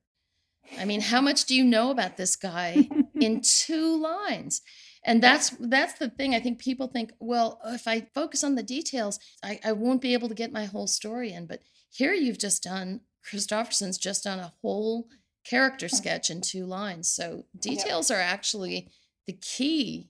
I 0.78 0.86
mean, 0.86 1.02
how 1.02 1.22
much 1.22 1.45
do 1.45 1.56
you 1.56 1.63
know 1.63 1.89
about 1.89 2.17
this 2.17 2.36
guy 2.36 2.88
in 3.19 3.41
two 3.41 4.00
lines? 4.00 4.62
And 5.05 5.23
that's 5.23 5.51
that's 5.59 5.93
the 5.93 6.09
thing 6.09 6.35
i 6.35 6.39
think 6.39 6.59
people 6.59 6.88
think 6.88 7.12
well 7.19 7.59
if 7.65 7.88
i 7.88 8.01
focus 8.13 8.43
on 8.43 8.55
the 8.55 8.63
details 8.63 9.19
I, 9.43 9.59
I 9.63 9.71
won't 9.71 10.01
be 10.01 10.13
able 10.13 10.29
to 10.29 10.35
get 10.35 10.51
my 10.51 10.65
whole 10.65 10.88
story 10.88 11.31
in. 11.31 11.45
But 11.45 11.62
here 11.89 12.13
you've 12.13 12.39
just 12.39 12.63
done 12.63 13.01
kristofferson's 13.25 13.97
just 13.97 14.23
done 14.23 14.39
a 14.39 14.53
whole 14.62 15.07
character 15.45 15.88
mm. 15.88 15.91
sketch 15.91 16.29
in 16.29 16.41
two 16.41 16.65
lines. 16.65 17.09
So 17.09 17.45
details 17.57 18.12
are 18.12 18.19
actually 18.19 18.89
the 19.27 19.33
key 19.33 20.09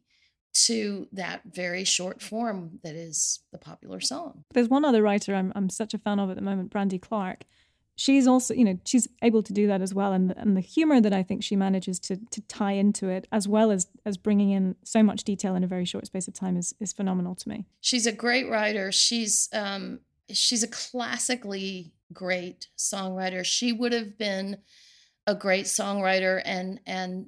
to 0.66 1.08
that 1.12 1.42
very 1.46 1.84
short 1.84 2.22
form 2.22 2.80
that 2.84 2.96
is 2.96 3.40
the 3.52 3.58
popular 3.58 4.00
song. 4.00 4.44
There's 4.54 4.68
one 4.68 4.84
other 4.84 5.04
writer 5.04 5.36
i'm, 5.36 5.54
I'm 5.56 5.70
such 5.70 5.94
a 5.94 6.00
fan 6.00 6.20
of 6.20 6.30
at 6.30 6.36
the 6.36 6.42
moment 6.42 6.72
brandy 6.72 6.98
clark 6.98 7.44
she's 8.00 8.28
also 8.28 8.54
you 8.54 8.64
know 8.64 8.80
she's 8.86 9.10
able 9.22 9.44
to 9.44 9.52
do 9.52 9.68
that 9.68 9.82
as 9.82 9.94
well 9.94 10.14
and 10.14 10.34
and 10.38 10.56
the 10.56 10.62
humor 10.62 11.02
that 11.02 11.12
I 11.12 11.22
think 11.22 11.44
she 11.44 11.56
manages 11.56 12.00
to 12.02 12.16
to 12.32 12.42
tie 12.42 12.72
into 12.72 13.10
it 13.10 13.28
as 13.32 13.48
well 13.48 13.72
as 13.72 13.88
as 14.06 14.18
bringing 14.18 14.52
in 14.52 14.76
so 14.84 15.04
much 15.04 15.26
detail 15.26 15.54
in 15.54 15.64
a 15.64 15.68
very 15.68 15.86
short 15.86 16.06
space 16.06 16.28
of 16.28 16.34
time 16.34 16.56
is 16.56 16.74
is 16.80 16.94
phenomenal 16.94 17.36
to 17.36 17.50
me. 17.50 17.66
She's 17.82 18.08
a 18.08 18.14
great 18.14 18.50
writer. 18.50 18.92
She's 18.92 19.50
um 19.54 20.00
she's 20.32 20.64
a 20.64 20.68
classically 20.68 21.92
great 22.14 22.70
songwriter. 22.78 23.46
She 23.46 23.74
would 23.74 23.92
have 23.92 24.18
been 24.18 24.60
a 25.28 25.36
great 25.36 25.66
songwriter 25.66 26.42
and 26.46 26.80
and 26.86 27.28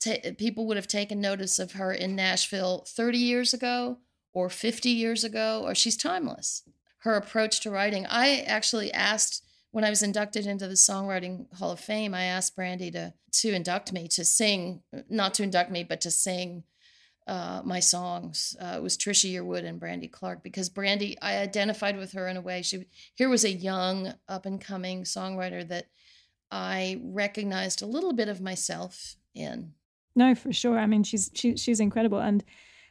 t- 0.00 0.32
people 0.36 0.66
would 0.66 0.76
have 0.76 0.88
taken 0.88 1.20
notice 1.20 1.60
of 1.60 1.72
her 1.72 1.92
in 1.92 2.16
Nashville 2.16 2.84
30 2.88 3.16
years 3.16 3.54
ago 3.54 3.98
or 4.32 4.50
50 4.50 4.90
years 4.90 5.22
ago 5.22 5.62
or 5.64 5.74
she's 5.74 5.96
timeless. 5.96 6.64
Her 6.98 7.14
approach 7.14 7.60
to 7.60 7.70
writing. 7.70 8.06
I 8.06 8.40
actually 8.40 8.92
asked 8.92 9.44
when 9.72 9.84
I 9.84 9.90
was 9.90 10.02
inducted 10.02 10.46
into 10.46 10.66
the 10.66 10.74
Songwriting 10.74 11.52
Hall 11.54 11.70
of 11.70 11.80
Fame, 11.80 12.14
I 12.14 12.24
asked 12.24 12.56
Brandy 12.56 12.90
to 12.92 13.14
to 13.32 13.52
induct 13.52 13.92
me 13.92 14.08
to 14.08 14.24
sing, 14.24 14.82
not 15.08 15.34
to 15.34 15.44
induct 15.44 15.70
me, 15.70 15.84
but 15.84 16.00
to 16.00 16.10
sing 16.10 16.64
uh, 17.28 17.62
my 17.64 17.78
songs. 17.78 18.56
Uh, 18.60 18.74
it 18.76 18.82
was 18.82 18.96
Trisha 18.96 19.32
Yearwood 19.32 19.64
and 19.64 19.78
Brandy 19.78 20.08
Clark 20.08 20.42
because 20.42 20.68
Brandy, 20.68 21.16
I 21.22 21.38
identified 21.38 21.96
with 21.96 22.12
her 22.12 22.26
in 22.26 22.36
a 22.36 22.40
way. 22.40 22.62
She 22.62 22.86
here 23.14 23.28
was 23.28 23.44
a 23.44 23.50
young, 23.50 24.12
up 24.28 24.46
and 24.46 24.60
coming 24.60 25.04
songwriter 25.04 25.66
that 25.68 25.86
I 26.50 27.00
recognized 27.04 27.82
a 27.82 27.86
little 27.86 28.12
bit 28.12 28.28
of 28.28 28.40
myself 28.40 29.16
in. 29.34 29.74
No, 30.16 30.34
for 30.34 30.52
sure. 30.52 30.76
I 30.76 30.86
mean, 30.86 31.04
she's 31.04 31.30
she, 31.34 31.56
she's 31.56 31.78
incredible, 31.78 32.18
and 32.18 32.42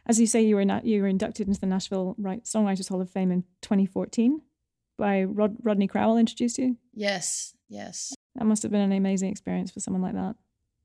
as 0.06 0.22
you 0.22 0.26
say, 0.26 0.42
you 0.42 0.56
were 0.56 0.66
not, 0.66 0.86
you 0.86 1.02
were 1.02 1.08
inducted 1.10 1.50
into 1.50 1.60
the 1.60 1.68
Nashville 1.68 2.16
Songwriters 2.18 2.88
Hall 2.88 3.02
of 3.02 3.10
Fame 3.10 3.32
in 3.32 3.44
2014 3.62 4.42
by 5.00 5.24
Rod- 5.24 5.58
Rodney 5.64 5.88
Crowell 5.88 6.18
introduced 6.18 6.58
you? 6.60 6.78
Yes, 6.94 7.56
yes. 7.68 8.14
That 8.36 8.46
must 8.46 8.62
have 8.64 8.72
been 8.72 8.82
an 8.82 8.92
amazing 8.92 9.32
experience 9.32 9.72
for 9.72 9.80
someone 9.80 10.02
like 10.04 10.14
that. 10.14 10.36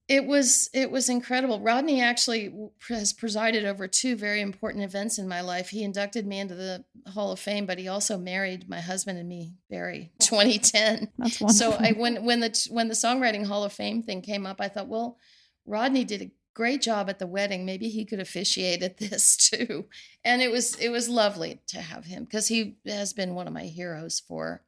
It 0.06 0.26
was 0.26 0.68
it 0.74 0.90
was 0.90 1.08
incredible. 1.08 1.60
Rodney 1.60 2.02
actually 2.02 2.54
has 2.88 3.14
presided 3.14 3.64
over 3.64 3.88
two 3.88 4.16
very 4.16 4.42
important 4.42 4.84
events 4.84 5.18
in 5.18 5.26
my 5.26 5.40
life. 5.40 5.70
He 5.70 5.82
inducted 5.82 6.26
me 6.26 6.40
into 6.40 6.54
the 6.54 6.84
Hall 7.08 7.32
of 7.32 7.38
Fame, 7.38 7.64
but 7.64 7.78
he 7.78 7.88
also 7.88 8.18
married 8.18 8.68
my 8.68 8.80
husband 8.80 9.18
and 9.18 9.26
me, 9.26 9.54
Barry, 9.70 10.12
2010. 10.20 11.10
That's 11.16 11.40
wonderful. 11.40 11.48
So 11.48 11.72
I 11.72 11.92
when 11.92 12.22
when 12.22 12.40
the 12.40 12.68
when 12.70 12.88
the 12.88 12.94
songwriting 12.94 13.46
Hall 13.46 13.64
of 13.64 13.72
Fame 13.72 14.02
thing 14.02 14.20
came 14.20 14.44
up, 14.44 14.60
I 14.60 14.68
thought, 14.68 14.88
well, 14.88 15.16
Rodney 15.64 16.04
did 16.04 16.20
a 16.20 16.30
great 16.54 16.80
job 16.80 17.10
at 17.10 17.18
the 17.18 17.26
wedding. 17.26 17.66
Maybe 17.66 17.88
he 17.88 18.04
could 18.04 18.20
officiate 18.20 18.82
at 18.82 18.96
this 18.98 19.36
too. 19.36 19.86
And 20.24 20.40
it 20.40 20.50
was 20.50 20.76
it 20.76 20.88
was 20.88 21.08
lovely 21.08 21.60
to 21.68 21.80
have 21.80 22.06
him 22.06 22.24
because 22.24 22.48
he 22.48 22.76
has 22.86 23.12
been 23.12 23.34
one 23.34 23.46
of 23.46 23.52
my 23.52 23.64
heroes 23.64 24.20
for 24.20 24.62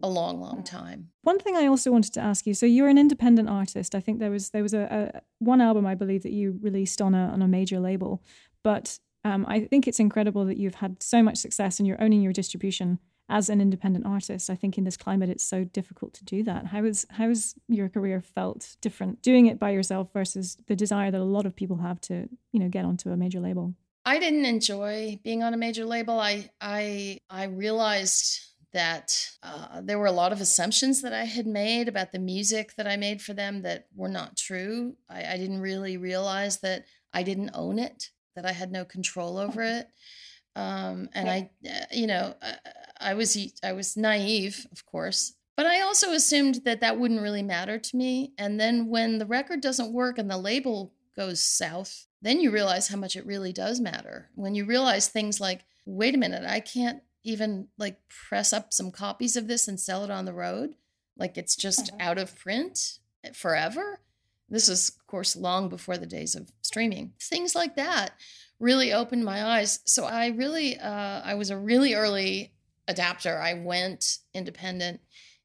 a 0.00 0.08
long, 0.08 0.40
long 0.40 0.62
time. 0.62 1.10
One 1.22 1.40
thing 1.40 1.56
I 1.56 1.66
also 1.66 1.90
wanted 1.90 2.14
to 2.14 2.20
ask 2.20 2.46
you: 2.46 2.54
so 2.54 2.66
you're 2.66 2.88
an 2.88 2.98
independent 2.98 3.48
artist. 3.48 3.94
I 3.94 4.00
think 4.00 4.18
there 4.18 4.30
was 4.30 4.50
there 4.50 4.62
was 4.62 4.74
a, 4.74 5.12
a 5.14 5.20
one 5.38 5.60
album 5.60 5.86
I 5.86 5.94
believe 5.94 6.22
that 6.22 6.32
you 6.32 6.58
released 6.62 7.00
on 7.00 7.14
a 7.14 7.28
on 7.28 7.42
a 7.42 7.48
major 7.48 7.78
label, 7.78 8.22
but 8.64 8.98
um, 9.24 9.44
I 9.48 9.60
think 9.60 9.86
it's 9.86 10.00
incredible 10.00 10.44
that 10.46 10.56
you've 10.56 10.76
had 10.76 11.02
so 11.02 11.22
much 11.22 11.38
success 11.38 11.78
and 11.78 11.86
you're 11.86 12.02
owning 12.02 12.22
your 12.22 12.32
distribution 12.32 12.98
as 13.28 13.48
an 13.48 13.60
independent 13.60 14.06
artist, 14.06 14.48
I 14.48 14.54
think 14.54 14.78
in 14.78 14.84
this 14.84 14.96
climate 14.96 15.28
it's 15.28 15.44
so 15.44 15.64
difficult 15.64 16.14
to 16.14 16.24
do 16.24 16.42
that. 16.44 16.66
How 16.66 16.84
is 16.84 17.06
how 17.10 17.28
has 17.28 17.54
your 17.68 17.88
career 17.88 18.20
felt 18.20 18.76
different 18.80 19.22
doing 19.22 19.46
it 19.46 19.58
by 19.58 19.70
yourself 19.70 20.12
versus 20.12 20.56
the 20.66 20.76
desire 20.76 21.10
that 21.10 21.20
a 21.20 21.24
lot 21.24 21.46
of 21.46 21.54
people 21.54 21.78
have 21.78 22.00
to, 22.02 22.28
you 22.52 22.60
know, 22.60 22.68
get 22.68 22.84
onto 22.84 23.10
a 23.10 23.16
major 23.16 23.40
label? 23.40 23.74
I 24.04 24.18
didn't 24.18 24.46
enjoy 24.46 25.20
being 25.22 25.42
on 25.42 25.52
a 25.52 25.58
major 25.58 25.84
label. 25.84 26.18
I 26.18 26.50
I 26.60 27.20
I 27.28 27.44
realized 27.44 28.40
that 28.72 29.30
uh, 29.42 29.80
there 29.82 29.98
were 29.98 30.06
a 30.06 30.12
lot 30.12 30.32
of 30.32 30.40
assumptions 30.40 31.02
that 31.02 31.12
I 31.12 31.24
had 31.24 31.46
made 31.46 31.88
about 31.88 32.12
the 32.12 32.18
music 32.18 32.74
that 32.76 32.86
I 32.86 32.96
made 32.96 33.22
for 33.22 33.32
them 33.32 33.62
that 33.62 33.86
were 33.94 34.10
not 34.10 34.36
true. 34.36 34.94
I, 35.08 35.24
I 35.24 35.36
didn't 35.38 35.60
really 35.60 35.96
realize 35.96 36.58
that 36.60 36.84
I 37.12 37.22
didn't 37.22 37.50
own 37.54 37.78
it, 37.78 38.10
that 38.36 38.44
I 38.44 38.52
had 38.52 38.70
no 38.70 38.84
control 38.84 39.38
over 39.38 39.62
it. 39.62 39.88
Um, 40.54 41.08
and 41.14 41.30
I, 41.30 41.50
uh, 41.66 41.84
you 41.92 42.06
know, 42.06 42.34
I, 43.00 43.14
was 43.14 43.36
I 43.62 43.72
was 43.72 43.96
naive, 43.96 44.66
of 44.72 44.84
course, 44.86 45.34
but 45.56 45.66
I 45.66 45.80
also 45.80 46.12
assumed 46.12 46.62
that 46.64 46.80
that 46.80 46.98
wouldn't 46.98 47.22
really 47.22 47.42
matter 47.42 47.78
to 47.78 47.96
me. 47.96 48.32
And 48.38 48.60
then 48.60 48.88
when 48.88 49.18
the 49.18 49.26
record 49.26 49.60
doesn't 49.60 49.92
work 49.92 50.18
and 50.18 50.30
the 50.30 50.38
label 50.38 50.92
goes 51.16 51.40
south, 51.40 52.06
then 52.22 52.40
you 52.40 52.50
realize 52.50 52.88
how 52.88 52.96
much 52.96 53.16
it 53.16 53.26
really 53.26 53.52
does 53.52 53.80
matter. 53.80 54.30
When 54.34 54.54
you 54.54 54.64
realize 54.64 55.08
things 55.08 55.40
like, 55.40 55.64
wait 55.84 56.14
a 56.14 56.18
minute, 56.18 56.44
I 56.46 56.60
can't 56.60 57.02
even 57.24 57.68
like 57.76 57.98
press 58.08 58.52
up 58.52 58.72
some 58.72 58.90
copies 58.90 59.36
of 59.36 59.48
this 59.48 59.68
and 59.68 59.78
sell 59.78 60.04
it 60.04 60.10
on 60.10 60.24
the 60.24 60.32
road, 60.32 60.74
like 61.16 61.36
it's 61.36 61.56
just 61.56 61.90
uh-huh. 61.90 62.10
out 62.10 62.18
of 62.18 62.36
print 62.38 62.98
forever. 63.34 64.00
This 64.48 64.68
is, 64.68 64.90
of 64.90 65.06
course, 65.06 65.36
long 65.36 65.68
before 65.68 65.98
the 65.98 66.06
days 66.06 66.34
of 66.34 66.50
streaming. 66.62 67.12
Things 67.20 67.54
like 67.54 67.76
that 67.76 68.12
really 68.60 68.92
opened 68.92 69.24
my 69.24 69.44
eyes. 69.44 69.80
So 69.84 70.04
I 70.04 70.28
really, 70.28 70.78
uh, 70.78 71.20
I 71.24 71.34
was 71.34 71.50
a 71.50 71.58
really 71.58 71.94
early 71.94 72.52
adapter. 72.88 73.38
I 73.38 73.54
went 73.54 74.18
independent 74.34 75.00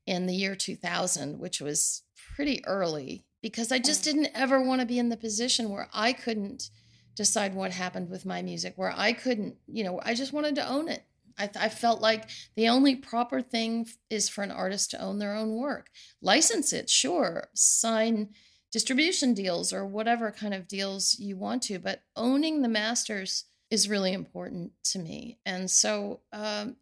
in 0.07 0.25
the 0.25 0.35
year 0.35 0.55
2000, 0.55 1.37
which 1.39 1.61
was 1.61 2.01
pretty 2.35 2.65
early 2.65 3.25
because 3.41 3.71
I 3.71 3.79
just 3.79 4.03
didn't 4.03 4.29
ever 4.33 4.61
want 4.61 4.81
to 4.81 4.87
be 4.87 4.97
in 4.97 5.09
the 5.09 5.17
position 5.17 5.69
where 5.69 5.89
I 5.93 6.13
couldn't 6.13 6.69
decide 7.15 7.53
what 7.53 7.71
happened 7.71 8.09
with 8.09 8.25
my 8.25 8.41
music, 8.41 8.73
where 8.75 8.93
I 8.95 9.13
couldn't, 9.13 9.55
you 9.67 9.83
know, 9.83 9.99
I 10.03 10.15
just 10.15 10.33
wanted 10.33 10.55
to 10.55 10.67
own 10.67 10.87
it. 10.87 11.05
I, 11.37 11.49
I, 11.59 11.69
felt 11.69 11.99
like 11.99 12.29
the 12.55 12.69
only 12.69 12.95
proper 12.95 13.41
thing 13.41 13.87
is 14.09 14.29
for 14.29 14.43
an 14.43 14.51
artist 14.51 14.91
to 14.91 15.01
own 15.01 15.17
their 15.17 15.33
own 15.35 15.55
work. 15.55 15.89
License 16.21 16.73
it, 16.73 16.89
sure. 16.91 17.49
Sign 17.55 18.29
distribution 18.71 19.33
deals 19.33 19.73
or 19.73 19.85
whatever 19.85 20.31
kind 20.31 20.53
of 20.53 20.67
deals 20.67 21.17
you 21.19 21.35
want 21.35 21.63
to, 21.63 21.79
but 21.79 22.01
owning 22.15 22.61
the 22.61 22.69
masters 22.69 23.45
is 23.69 23.89
really 23.89 24.13
important 24.13 24.71
to 24.83 24.99
me. 24.99 25.39
And 25.45 25.69
so, 25.69 26.21
um, 26.31 26.75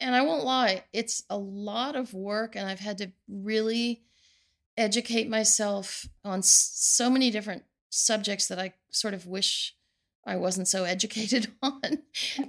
and 0.00 0.14
I 0.14 0.22
won't 0.22 0.44
lie, 0.44 0.84
it's 0.92 1.22
a 1.30 1.36
lot 1.36 1.96
of 1.96 2.14
work, 2.14 2.56
and 2.56 2.68
I've 2.68 2.80
had 2.80 2.98
to 2.98 3.12
really 3.28 4.02
educate 4.76 5.28
myself 5.28 6.06
on 6.24 6.42
so 6.42 7.10
many 7.10 7.30
different 7.30 7.64
subjects 7.90 8.48
that 8.48 8.58
I 8.58 8.74
sort 8.90 9.14
of 9.14 9.26
wish 9.26 9.74
I 10.26 10.36
wasn't 10.36 10.68
so 10.68 10.84
educated 10.96 11.48
on. 11.62 11.80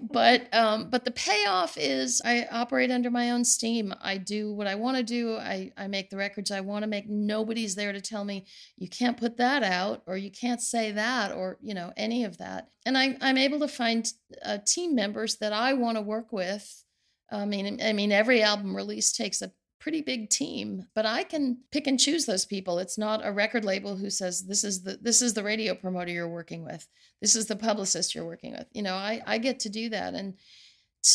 but 0.02 0.54
um, 0.54 0.90
but 0.90 1.06
the 1.06 1.12
payoff 1.12 1.78
is 1.78 2.22
I 2.24 2.48
operate 2.52 2.92
under 2.92 3.10
my 3.10 3.32
own 3.32 3.44
steam. 3.44 3.94
I 4.02 4.18
do 4.18 4.54
what 4.54 4.68
I 4.68 4.76
want 4.76 4.98
to 4.98 5.04
do. 5.04 5.38
I, 5.38 5.72
I 5.78 5.88
make 5.88 6.10
the 6.10 6.18
records 6.18 6.52
I 6.52 6.62
want 6.62 6.84
to 6.84 6.90
make. 6.90 7.10
Nobody's 7.10 7.76
there 7.76 7.94
to 7.94 8.02
tell 8.02 8.24
me 8.24 8.46
you 8.78 8.88
can't 8.88 9.18
put 9.18 9.38
that 9.38 9.64
out 9.64 10.04
or 10.06 10.18
you 10.18 10.32
can't 10.32 10.62
say 10.62 10.92
that 10.92 11.32
or 11.32 11.58
you 11.62 11.74
know 11.74 11.94
any 11.98 12.24
of 12.24 12.38
that. 12.38 12.70
And 12.86 12.98
I, 12.98 13.18
I'm 13.22 13.38
able 13.38 13.60
to 13.60 13.68
find 13.68 14.12
uh, 14.44 14.58
team 14.66 14.96
members 14.96 15.38
that 15.38 15.54
I 15.54 15.74
want 15.74 15.98
to 15.98 16.02
work 16.02 16.32
with. 16.32 16.84
I 17.32 17.46
mean, 17.46 17.80
I 17.82 17.94
mean, 17.94 18.12
every 18.12 18.44
album 18.44 18.76
release 18.76 19.12
takes 19.12 19.42
a 19.42 19.52
pretty 19.82 20.02
big 20.02 20.30
team 20.30 20.86
but 20.94 21.08
i 21.08 21.24
can 21.24 21.58
pick 21.72 21.88
and 21.88 22.00
choose 22.00 22.26
those 22.26 22.46
people. 22.46 22.78
It's 22.78 23.00
not 23.00 23.26
a 23.26 23.32
record 23.32 23.66
label 23.66 23.98
who 23.98 24.12
says 24.12 24.46
this 24.46 24.64
is 24.64 24.84
the 24.84 25.00
this 25.02 25.22
is 25.22 25.34
the 25.34 25.44
radio 25.44 25.74
promoter 25.74 26.12
you're 26.12 26.30
working 26.30 26.64
with. 26.64 26.88
This 27.20 27.36
is 27.36 27.48
the 27.48 27.56
publicist 27.56 28.14
you're 28.14 28.26
working 28.26 28.52
with. 28.52 28.68
You 28.72 28.84
know 28.84 28.94
i 28.94 29.22
i 29.26 29.38
get 29.40 29.60
to 29.62 29.70
do 29.70 29.90
that. 29.90 30.14
And 30.14 30.36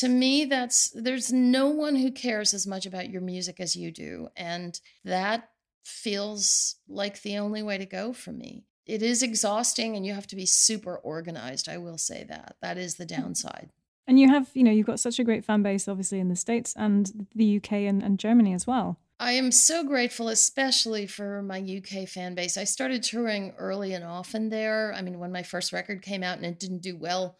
to 0.00 0.08
me 0.08 0.46
that's 0.46 0.90
there's 0.90 1.32
no 1.32 1.68
one 1.68 1.94
who 1.94 2.10
cares 2.10 2.52
as 2.52 2.66
much 2.66 2.86
about 2.86 3.08
your 3.08 3.22
music 3.22 3.60
as 3.60 3.76
you 3.76 3.92
do. 3.92 4.28
And 4.36 4.78
that 5.04 5.48
feels 5.84 6.74
like 6.88 7.22
the 7.22 7.38
only 7.38 7.62
way 7.62 7.78
to 7.78 7.86
go 7.86 8.12
for 8.12 8.32
me. 8.32 8.64
It 8.84 9.00
is 9.02 9.22
exhausting 9.22 9.96
and 9.96 10.04
you 10.04 10.12
have 10.14 10.26
to 10.28 10.36
be 10.36 10.46
super 10.46 10.96
organized 10.96 11.68
i 11.68 11.78
will 11.78 11.98
say 11.98 12.24
that. 12.28 12.56
That 12.62 12.78
is 12.78 12.96
the 12.96 13.04
hmm. 13.04 13.20
downside 13.20 13.70
and 14.06 14.20
you 14.20 14.28
have, 14.28 14.50
you 14.54 14.62
know, 14.62 14.70
you've 14.70 14.86
got 14.86 15.00
such 15.00 15.18
a 15.18 15.24
great 15.24 15.44
fan 15.44 15.62
base, 15.62 15.88
obviously, 15.88 16.20
in 16.20 16.28
the 16.28 16.36
States 16.36 16.74
and 16.76 17.26
the 17.34 17.56
UK 17.56 17.72
and, 17.72 18.02
and 18.02 18.18
Germany 18.18 18.54
as 18.54 18.66
well. 18.66 18.98
I 19.18 19.32
am 19.32 19.50
so 19.50 19.82
grateful, 19.82 20.28
especially 20.28 21.06
for 21.06 21.42
my 21.42 21.58
UK 21.58 22.06
fan 22.06 22.34
base. 22.34 22.56
I 22.56 22.64
started 22.64 23.02
touring 23.02 23.54
early 23.58 23.94
and 23.94 24.04
often 24.04 24.50
there. 24.50 24.92
I 24.94 25.00
mean, 25.00 25.18
when 25.18 25.32
my 25.32 25.42
first 25.42 25.72
record 25.72 26.02
came 26.02 26.22
out 26.22 26.36
and 26.36 26.46
it 26.46 26.60
didn't 26.60 26.82
do 26.82 26.96
well 26.96 27.38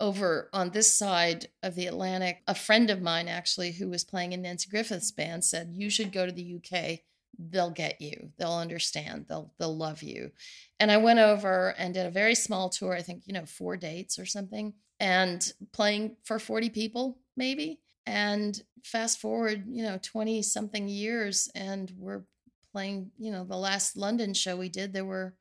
over 0.00 0.48
on 0.54 0.70
this 0.70 0.92
side 0.92 1.48
of 1.62 1.74
the 1.74 1.86
Atlantic, 1.86 2.42
a 2.46 2.54
friend 2.54 2.88
of 2.88 3.02
mine 3.02 3.28
actually 3.28 3.72
who 3.72 3.88
was 3.90 4.02
playing 4.02 4.32
in 4.32 4.42
Nanci 4.42 4.70
Griffith's 4.70 5.10
band 5.10 5.44
said, 5.44 5.74
You 5.74 5.90
should 5.90 6.10
go 6.10 6.24
to 6.24 6.32
the 6.32 6.56
UK. 6.56 7.00
They'll 7.38 7.70
get 7.70 8.00
you. 8.00 8.30
They'll 8.38 8.54
understand. 8.54 9.26
They'll 9.28 9.52
they'll 9.58 9.76
love 9.76 10.02
you. 10.02 10.32
And 10.80 10.90
I 10.90 10.96
went 10.96 11.18
over 11.18 11.74
and 11.76 11.92
did 11.92 12.06
a 12.06 12.10
very 12.10 12.34
small 12.34 12.70
tour, 12.70 12.94
I 12.94 13.02
think, 13.02 13.24
you 13.26 13.34
know, 13.34 13.44
four 13.44 13.76
dates 13.76 14.18
or 14.18 14.24
something 14.24 14.72
and 15.00 15.52
playing 15.72 16.16
for 16.24 16.38
40 16.38 16.70
people 16.70 17.18
maybe. 17.36 17.80
And 18.06 18.60
fast 18.84 19.20
forward 19.20 19.64
you 19.68 19.82
know 19.82 19.98
20 20.02 20.42
something 20.42 20.88
years 20.88 21.50
and 21.54 21.92
we're 21.98 22.22
playing 22.72 23.10
you 23.18 23.30
know 23.30 23.44
the 23.44 23.56
last 23.56 23.94
london 23.94 24.32
show 24.32 24.56
we 24.56 24.70
did 24.70 24.94
there 24.94 25.04
were 25.04 25.34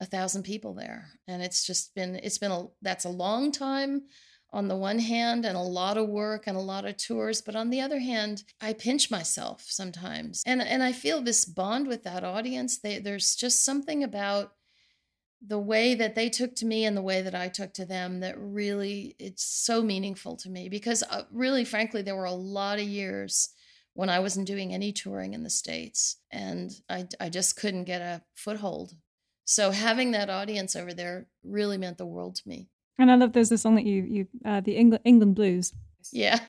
a 0.00 0.06
thousand 0.06 0.42
people 0.42 0.74
there. 0.74 1.10
And 1.28 1.42
it's 1.42 1.66
just 1.66 1.94
been 1.94 2.16
it's 2.16 2.38
been 2.38 2.50
a 2.50 2.66
that's 2.82 3.04
a 3.04 3.10
long 3.10 3.52
time 3.52 4.02
on 4.52 4.66
the 4.66 4.76
one 4.76 4.98
hand 4.98 5.44
and 5.44 5.56
a 5.56 5.62
lot 5.62 5.96
of 5.96 6.08
work 6.08 6.44
and 6.46 6.56
a 6.56 6.60
lot 6.60 6.84
of 6.84 6.96
tours. 6.96 7.42
But 7.42 7.54
on 7.54 7.70
the 7.70 7.80
other 7.80 8.00
hand 8.00 8.44
i 8.60 8.72
pinch 8.72 9.10
myself 9.10 9.64
sometimes. 9.68 10.42
And 10.46 10.62
and 10.62 10.82
i 10.82 10.92
feel 10.92 11.20
this 11.20 11.44
bond 11.44 11.86
with 11.86 12.02
that 12.04 12.24
audience. 12.24 12.78
They, 12.78 12.98
there's 12.98 13.34
just 13.34 13.64
something 13.64 14.02
about 14.02 14.52
the 15.46 15.58
way 15.58 15.94
that 15.94 16.14
they 16.14 16.28
took 16.28 16.54
to 16.56 16.66
me 16.66 16.84
and 16.84 16.96
the 16.96 17.02
way 17.02 17.22
that 17.22 17.34
I 17.34 17.48
took 17.48 17.72
to 17.74 17.86
them 17.86 18.20
that 18.20 18.34
really 18.38 19.16
it's 19.18 19.44
so 19.44 19.82
meaningful 19.82 20.36
to 20.38 20.50
me 20.50 20.68
because 20.68 21.02
uh, 21.10 21.22
really 21.32 21.64
frankly 21.64 22.02
there 22.02 22.16
were 22.16 22.24
a 22.24 22.32
lot 22.32 22.78
of 22.78 22.84
years 22.84 23.50
when 23.94 24.10
I 24.10 24.20
wasn't 24.20 24.46
doing 24.46 24.72
any 24.72 24.92
touring 24.92 25.34
in 25.34 25.42
the 25.42 25.50
states 25.50 26.16
and 26.30 26.70
I 26.88 27.06
I 27.18 27.28
just 27.28 27.56
couldn't 27.56 27.84
get 27.84 28.02
a 28.02 28.22
foothold. 28.34 28.92
So 29.44 29.70
having 29.70 30.12
that 30.12 30.30
audience 30.30 30.76
over 30.76 30.92
there 30.94 31.26
really 31.42 31.78
meant 31.78 31.98
the 31.98 32.06
world 32.06 32.36
to 32.36 32.48
me. 32.48 32.68
And 32.98 33.10
I 33.10 33.16
love 33.16 33.32
there's 33.32 33.50
a 33.50 33.58
song 33.58 33.74
that 33.76 33.86
you 33.86 34.02
you 34.02 34.26
uh, 34.44 34.60
the 34.60 34.76
England 34.76 35.02
England 35.04 35.34
Blues. 35.34 35.72
Yeah. 36.12 36.40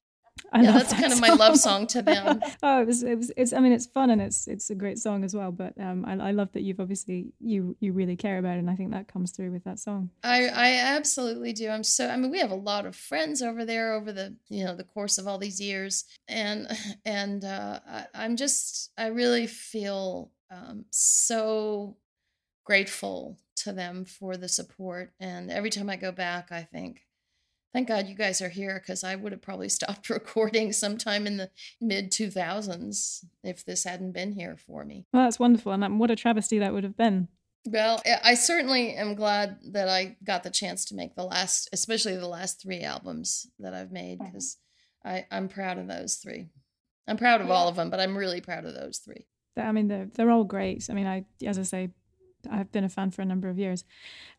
I 0.54 0.64
yeah, 0.64 0.74
that's 0.74 0.89
that 0.89 0.99
kind 0.99 1.14
song. 1.14 1.24
of 1.24 1.30
my 1.30 1.34
love 1.34 1.58
song 1.58 1.88
to 1.88 2.02
them. 2.02 2.41
oh, 2.64 2.82
it 2.82 2.88
was, 2.88 3.04
it 3.04 3.16
was, 3.16 3.32
it's, 3.38 3.54
I 3.54 3.60
mean, 3.60 3.72
it's 3.72 3.86
fun 3.86 4.10
and 4.10 4.22
it's, 4.22 4.47
it's 4.47 4.70
a 4.70 4.76
great 4.76 4.99
song 4.99 5.24
as 5.24 5.34
well. 5.34 5.52
But 5.52 5.80
um, 5.80 6.04
I, 6.06 6.30
I 6.30 6.32
love 6.32 6.52
that 6.52 6.62
you've 6.62 6.82
obviously 6.82 7.32
you, 7.39 7.78
you 7.80 7.93
really 7.93 8.18
care 8.18 8.38
about 8.38 8.58
it, 8.58 8.60
and 8.60 8.70
I 8.70 8.76
think 8.76 8.91
that 8.91 9.08
comes 9.08 9.32
through 9.32 9.52
with 9.52 9.64
that 9.64 9.80
song. 9.80 10.10
I, 10.24 10.47
I 10.47 10.74
absolutely 10.74 11.54
do. 11.54 11.70
I'm 11.70 11.86
so, 11.86 12.10
I 12.10 12.18
mean, 12.18 12.32
we 12.32 12.39
have 12.39 12.52
a 12.52 12.56
lot 12.56 12.86
of 12.86 12.95
friends 12.95 13.41
over 13.41 13.64
there 13.64 13.93
over 13.93 14.12
the, 14.12 14.36
you 14.49 14.66
know, 14.66 14.76
the 14.76 14.84
course 14.84 15.18
of 15.18 15.28
all 15.28 15.38
these 15.38 15.62
years, 15.62 16.04
and 16.28 16.68
and 17.06 17.45
uh, 17.45 17.80
I, 17.88 18.06
I'm 18.14 18.36
just, 18.36 18.91
I 18.97 19.08
really 19.08 19.47
feel 19.47 20.32
um, 20.52 20.86
so 20.89 21.95
grateful 22.66 23.38
to 23.56 23.72
them 23.72 24.04
for 24.04 24.36
the 24.36 24.49
support, 24.49 25.14
and 25.20 25.49
every 25.49 25.70
time 25.70 25.89
I 25.89 25.95
go 25.95 26.12
back, 26.12 26.52
I 26.52 26.64
think 26.64 27.04
Thank 27.74 27.88
God 27.88 28.07
you 28.07 28.15
guys 28.15 28.41
are 28.41 28.49
here 28.49 28.80
because 28.80 29.03
I 29.03 29.15
would 29.15 29.32
have 29.32 29.41
probably 29.41 29.69
stopped 29.69 30.09
recording 30.09 30.74
sometime 30.74 31.26
in 31.26 31.38
the 31.38 31.49
mid 31.80 32.11
2000s 32.11 33.26
if 33.43 33.65
this 33.65 33.84
hadn't 33.84 34.11
been 34.11 34.34
here 34.34 34.57
for 34.57 34.84
me. 34.84 35.05
Well, 35.13 35.24
that's 35.24 35.39
wonderful. 35.39 35.72
And 35.72 35.99
what 35.99 36.11
a 36.11 36.15
travesty 36.15 36.59
that 36.59 36.74
would 36.74 36.84
have 36.84 36.97
been. 36.97 37.28
Well, 37.65 38.01
I 38.24 38.34
certainly 38.34 38.95
am 38.95 39.13
glad 39.13 39.59
that 39.74 39.88
I 39.88 40.17
got 40.24 40.41
the 40.41 40.49
chance 40.49 40.86
to 40.86 40.95
make 40.95 41.15
the 41.15 41.24
last, 41.24 41.69
especially 41.72 42.15
the 42.15 42.28
last 42.28 42.59
three 42.59 42.82
albums 42.82 43.45
that 43.59 43.76
I've 43.76 43.91
made 43.91 44.17
because 44.17 44.57
mm-hmm. 45.05 45.26
I'm 45.32 45.47
proud 45.47 45.78
of 45.78 45.88
those 45.88 46.15
three. 46.15 46.47
I'm 47.07 47.17
proud 47.17 47.41
of 47.41 47.51
all 47.51 47.67
of 47.67 47.76
them, 47.76 47.91
but 47.91 47.99
I'm 47.99 48.17
really 48.17 48.41
proud 48.41 48.65
of 48.65 48.74
those 48.74 48.97
three. 48.97 49.28
I 49.57 49.72
mean, 49.74 49.89
they're, 49.89 50.07
they're 50.11 50.32
all 50.32 50.43
great. 50.43 50.88
I 50.89 50.93
mean, 50.93 51.05
I, 51.05 51.26
as 51.45 51.59
I 51.59 51.63
say, 51.63 51.89
I've 52.50 52.72
been 52.72 52.84
a 52.84 52.89
fan 52.89 53.12
for 53.12 53.22
a 53.22 53.26
number 53.26 53.50
of 53.50 53.60
years. 53.60 53.84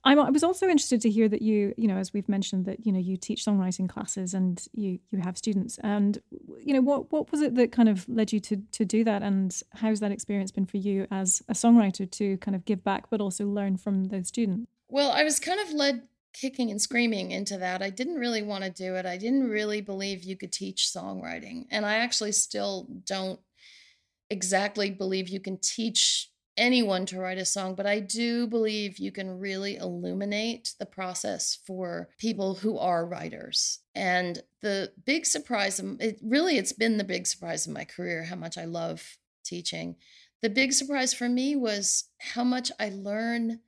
I'm, 0.04 0.18
I 0.18 0.30
was 0.30 0.42
also 0.42 0.66
interested 0.66 1.00
to 1.02 1.10
hear 1.10 1.28
that 1.28 1.42
you, 1.42 1.74
you 1.76 1.88
know, 1.88 1.96
as 1.96 2.12
we've 2.12 2.28
mentioned, 2.28 2.66
that 2.66 2.84
you 2.86 2.92
know 2.92 2.98
you 2.98 3.16
teach 3.16 3.44
songwriting 3.44 3.88
classes 3.88 4.34
and 4.34 4.64
you 4.72 4.98
you 5.10 5.20
have 5.20 5.36
students, 5.36 5.78
and 5.82 6.20
you 6.60 6.74
know 6.74 6.80
what 6.80 7.12
what 7.12 7.30
was 7.30 7.40
it 7.40 7.54
that 7.54 7.72
kind 7.72 7.88
of 7.88 8.08
led 8.08 8.32
you 8.32 8.40
to 8.40 8.56
to 8.72 8.84
do 8.84 9.04
that, 9.04 9.22
and 9.22 9.62
how's 9.74 10.00
that 10.00 10.12
experience 10.12 10.50
been 10.50 10.66
for 10.66 10.78
you 10.78 11.06
as 11.10 11.42
a 11.48 11.52
songwriter 11.52 12.10
to 12.10 12.36
kind 12.38 12.54
of 12.54 12.64
give 12.64 12.82
back, 12.82 13.10
but 13.10 13.20
also 13.20 13.46
learn 13.46 13.76
from 13.76 14.04
those 14.06 14.28
students? 14.28 14.70
Well, 14.88 15.12
I 15.12 15.24
was 15.24 15.38
kind 15.38 15.60
of 15.60 15.72
led 15.72 16.02
kicking 16.32 16.70
and 16.70 16.80
screaming 16.80 17.30
into 17.30 17.58
that. 17.58 17.82
I 17.82 17.90
didn't 17.90 18.16
really 18.16 18.42
want 18.42 18.64
to 18.64 18.70
do 18.70 18.96
it. 18.96 19.04
I 19.04 19.18
didn't 19.18 19.48
really 19.48 19.82
believe 19.82 20.24
you 20.24 20.36
could 20.36 20.52
teach 20.52 20.90
songwriting, 20.94 21.66
and 21.70 21.86
I 21.86 21.96
actually 21.96 22.32
still 22.32 22.88
don't 23.06 23.40
exactly 24.32 24.90
believe 24.90 25.28
you 25.28 25.40
can 25.40 25.58
teach 25.58 26.31
anyone 26.56 27.06
to 27.06 27.18
write 27.18 27.38
a 27.38 27.44
song, 27.44 27.74
but 27.74 27.86
I 27.86 28.00
do 28.00 28.46
believe 28.46 28.98
you 28.98 29.12
can 29.12 29.38
really 29.38 29.76
illuminate 29.76 30.74
the 30.78 30.86
process 30.86 31.58
for 31.66 32.08
people 32.18 32.54
who 32.54 32.78
are 32.78 33.06
writers. 33.06 33.80
And 33.94 34.42
the 34.60 34.92
big 35.04 35.26
surprise, 35.26 35.80
it 35.80 36.18
really 36.22 36.58
it's 36.58 36.72
been 36.72 36.98
the 36.98 37.04
big 37.04 37.26
surprise 37.26 37.66
in 37.66 37.72
my 37.72 37.84
career 37.84 38.24
how 38.24 38.36
much 38.36 38.58
I 38.58 38.64
love 38.64 39.18
teaching. 39.44 39.96
The 40.42 40.50
big 40.50 40.72
surprise 40.72 41.14
for 41.14 41.28
me 41.28 41.56
was 41.56 42.04
how 42.18 42.44
much 42.44 42.70
I 42.78 42.90
learn 42.90 43.60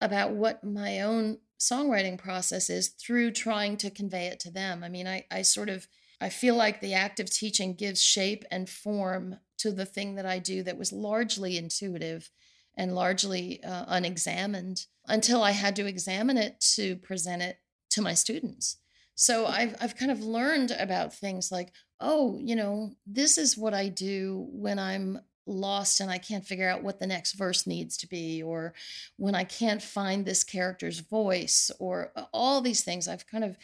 about 0.00 0.32
what 0.32 0.64
my 0.64 1.00
own 1.00 1.38
songwriting 1.58 2.18
process 2.18 2.70
is 2.70 2.88
through 2.88 3.32
trying 3.32 3.76
to 3.76 3.90
convey 3.90 4.26
it 4.26 4.40
to 4.40 4.50
them. 4.50 4.82
I 4.82 4.88
mean, 4.88 5.06
I, 5.06 5.26
I 5.30 5.42
sort 5.42 5.68
of 5.68 5.86
I 6.20 6.28
feel 6.28 6.54
like 6.54 6.80
the 6.80 6.94
act 6.94 7.20
of 7.20 7.30
teaching 7.30 7.74
gives 7.74 8.02
shape 8.02 8.44
and 8.50 8.68
form 8.68 9.38
to 9.58 9.72
the 9.72 9.86
thing 9.86 10.16
that 10.16 10.26
I 10.26 10.38
do 10.38 10.62
that 10.62 10.78
was 10.78 10.92
largely 10.92 11.56
intuitive 11.56 12.30
and 12.76 12.94
largely 12.94 13.62
uh, 13.62 13.84
unexamined 13.88 14.86
until 15.06 15.42
I 15.42 15.50
had 15.50 15.76
to 15.76 15.86
examine 15.86 16.36
it 16.36 16.60
to 16.74 16.96
present 16.96 17.42
it 17.42 17.58
to 17.90 18.02
my 18.02 18.14
students. 18.14 18.76
So 19.14 19.46
I've, 19.46 19.74
I've 19.80 19.96
kind 19.96 20.10
of 20.10 20.22
learned 20.22 20.74
about 20.78 21.14
things 21.14 21.50
like, 21.52 21.72
oh, 22.00 22.38
you 22.40 22.56
know, 22.56 22.92
this 23.06 23.36
is 23.36 23.58
what 23.58 23.74
I 23.74 23.88
do 23.88 24.46
when 24.50 24.78
I'm 24.78 25.20
lost 25.46 26.00
and 26.00 26.10
I 26.10 26.18
can't 26.18 26.46
figure 26.46 26.68
out 26.68 26.82
what 26.82 27.00
the 27.00 27.06
next 27.06 27.32
verse 27.32 27.66
needs 27.66 27.96
to 27.98 28.06
be, 28.06 28.42
or 28.42 28.72
when 29.16 29.34
I 29.34 29.44
can't 29.44 29.82
find 29.82 30.24
this 30.24 30.44
character's 30.44 31.00
voice, 31.00 31.70
or 31.78 32.12
uh, 32.16 32.24
all 32.32 32.60
these 32.60 32.82
things. 32.82 33.08
I've 33.08 33.26
kind 33.26 33.44
of 33.44 33.58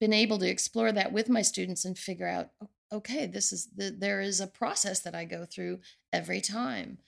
been 0.00 0.12
able 0.12 0.38
to 0.38 0.48
explore 0.48 0.92
that 0.92 1.12
with 1.12 1.28
my 1.28 1.42
students 1.42 1.84
and 1.84 1.96
figure 1.98 2.28
out 2.28 2.50
okay, 2.92 3.26
this 3.26 3.52
is 3.52 3.68
the, 3.76 3.90
there 3.96 4.20
is 4.20 4.40
a 4.40 4.46
process 4.46 5.00
that 5.00 5.14
I 5.14 5.24
go 5.24 5.44
through 5.44 5.78
every 6.12 6.40
time. 6.40 6.98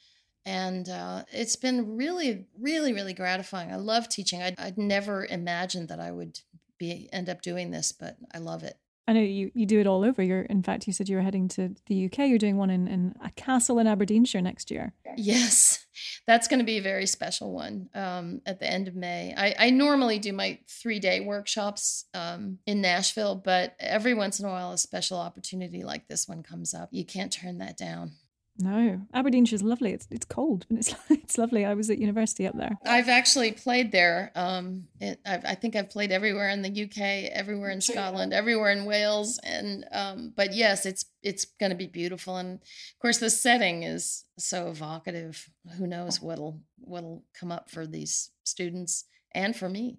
And 0.44 0.88
uh, 0.88 1.24
it's 1.32 1.56
been 1.56 1.96
really, 1.96 2.46
really, 2.58 2.92
really 2.92 3.14
gratifying. 3.14 3.72
I 3.72 3.76
love 3.76 4.08
teaching. 4.08 4.42
I'd, 4.42 4.58
I'd 4.58 4.78
never 4.78 5.24
imagined 5.24 5.88
that 5.88 6.00
I 6.00 6.10
would 6.10 6.40
be 6.78 7.08
end 7.12 7.28
up 7.28 7.42
doing 7.42 7.70
this, 7.70 7.92
but 7.92 8.16
I 8.34 8.38
love 8.38 8.62
it. 8.62 8.76
I 9.08 9.12
know 9.14 9.20
you, 9.20 9.50
you 9.54 9.66
do 9.66 9.80
it 9.80 9.86
all 9.86 10.04
over. 10.04 10.22
You're 10.22 10.42
in 10.42 10.62
fact 10.62 10.86
you 10.86 10.92
said 10.92 11.08
you 11.08 11.16
were 11.16 11.22
heading 11.22 11.48
to 11.48 11.74
the 11.86 12.06
UK. 12.06 12.18
You're 12.28 12.38
doing 12.38 12.56
one 12.56 12.70
in, 12.70 12.86
in 12.86 13.14
a 13.22 13.30
castle 13.30 13.78
in 13.78 13.86
Aberdeenshire 13.86 14.42
next 14.42 14.70
year. 14.70 14.92
Yes, 15.16 15.84
that's 16.26 16.46
going 16.46 16.60
to 16.60 16.64
be 16.64 16.78
a 16.78 16.82
very 16.82 17.06
special 17.06 17.52
one 17.52 17.88
um, 17.94 18.40
at 18.46 18.60
the 18.60 18.70
end 18.70 18.86
of 18.86 18.94
May. 18.94 19.34
I, 19.36 19.54
I 19.58 19.70
normally 19.70 20.18
do 20.18 20.32
my 20.32 20.58
three 20.68 21.00
day 21.00 21.20
workshops 21.20 22.04
um, 22.14 22.58
in 22.66 22.80
Nashville, 22.80 23.34
but 23.34 23.74
every 23.80 24.14
once 24.14 24.38
in 24.38 24.46
a 24.46 24.48
while 24.48 24.72
a 24.72 24.78
special 24.78 25.18
opportunity 25.18 25.82
like 25.82 26.06
this 26.06 26.28
one 26.28 26.42
comes 26.42 26.72
up. 26.72 26.88
You 26.92 27.04
can't 27.04 27.32
turn 27.32 27.58
that 27.58 27.76
down. 27.76 28.12
No, 28.58 29.00
Aberdeenshire's 29.14 29.62
lovely. 29.62 29.92
It's 29.92 30.06
it's 30.10 30.26
cold, 30.26 30.66
but 30.68 30.78
it's 30.78 30.94
it's 31.10 31.38
lovely. 31.38 31.64
I 31.64 31.74
was 31.74 31.88
at 31.88 31.98
university 31.98 32.46
up 32.46 32.56
there. 32.56 32.76
I've 32.84 33.08
actually 33.08 33.52
played 33.52 33.92
there. 33.92 34.30
Um, 34.34 34.88
it, 35.00 35.20
i 35.24 35.54
think 35.54 35.74
I've 35.74 35.90
played 35.90 36.12
everywhere 36.12 36.50
in 36.50 36.62
the 36.62 36.84
UK, 36.84 37.30
everywhere 37.32 37.70
in 37.70 37.80
Scotland, 37.80 38.32
everywhere 38.32 38.70
in 38.70 38.84
Wales, 38.84 39.40
and 39.42 39.86
um, 39.90 40.32
but 40.36 40.54
yes, 40.54 40.84
it's 40.84 41.06
it's 41.22 41.46
going 41.58 41.70
to 41.70 41.76
be 41.76 41.86
beautiful, 41.86 42.36
and 42.36 42.54
of 42.56 42.98
course 43.00 43.18
the 43.18 43.30
setting 43.30 43.84
is 43.84 44.24
so 44.38 44.68
evocative. 44.68 45.48
Who 45.78 45.86
knows 45.86 46.20
what'll 46.20 46.60
what'll 46.78 47.24
come 47.38 47.50
up 47.50 47.70
for 47.70 47.86
these 47.86 48.30
students 48.44 49.06
and 49.34 49.56
for 49.56 49.68
me. 49.68 49.98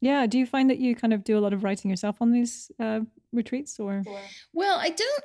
Yeah. 0.00 0.26
Do 0.26 0.38
you 0.38 0.46
find 0.46 0.70
that 0.70 0.78
you 0.78 0.96
kind 0.96 1.12
of 1.12 1.24
do 1.24 1.36
a 1.36 1.40
lot 1.40 1.52
of 1.52 1.62
writing 1.62 1.90
yourself 1.90 2.22
on 2.22 2.32
these 2.32 2.72
uh, 2.80 3.00
retreats, 3.32 3.78
or? 3.78 4.02
Well, 4.54 4.78
I 4.78 4.88
don't. 4.88 5.24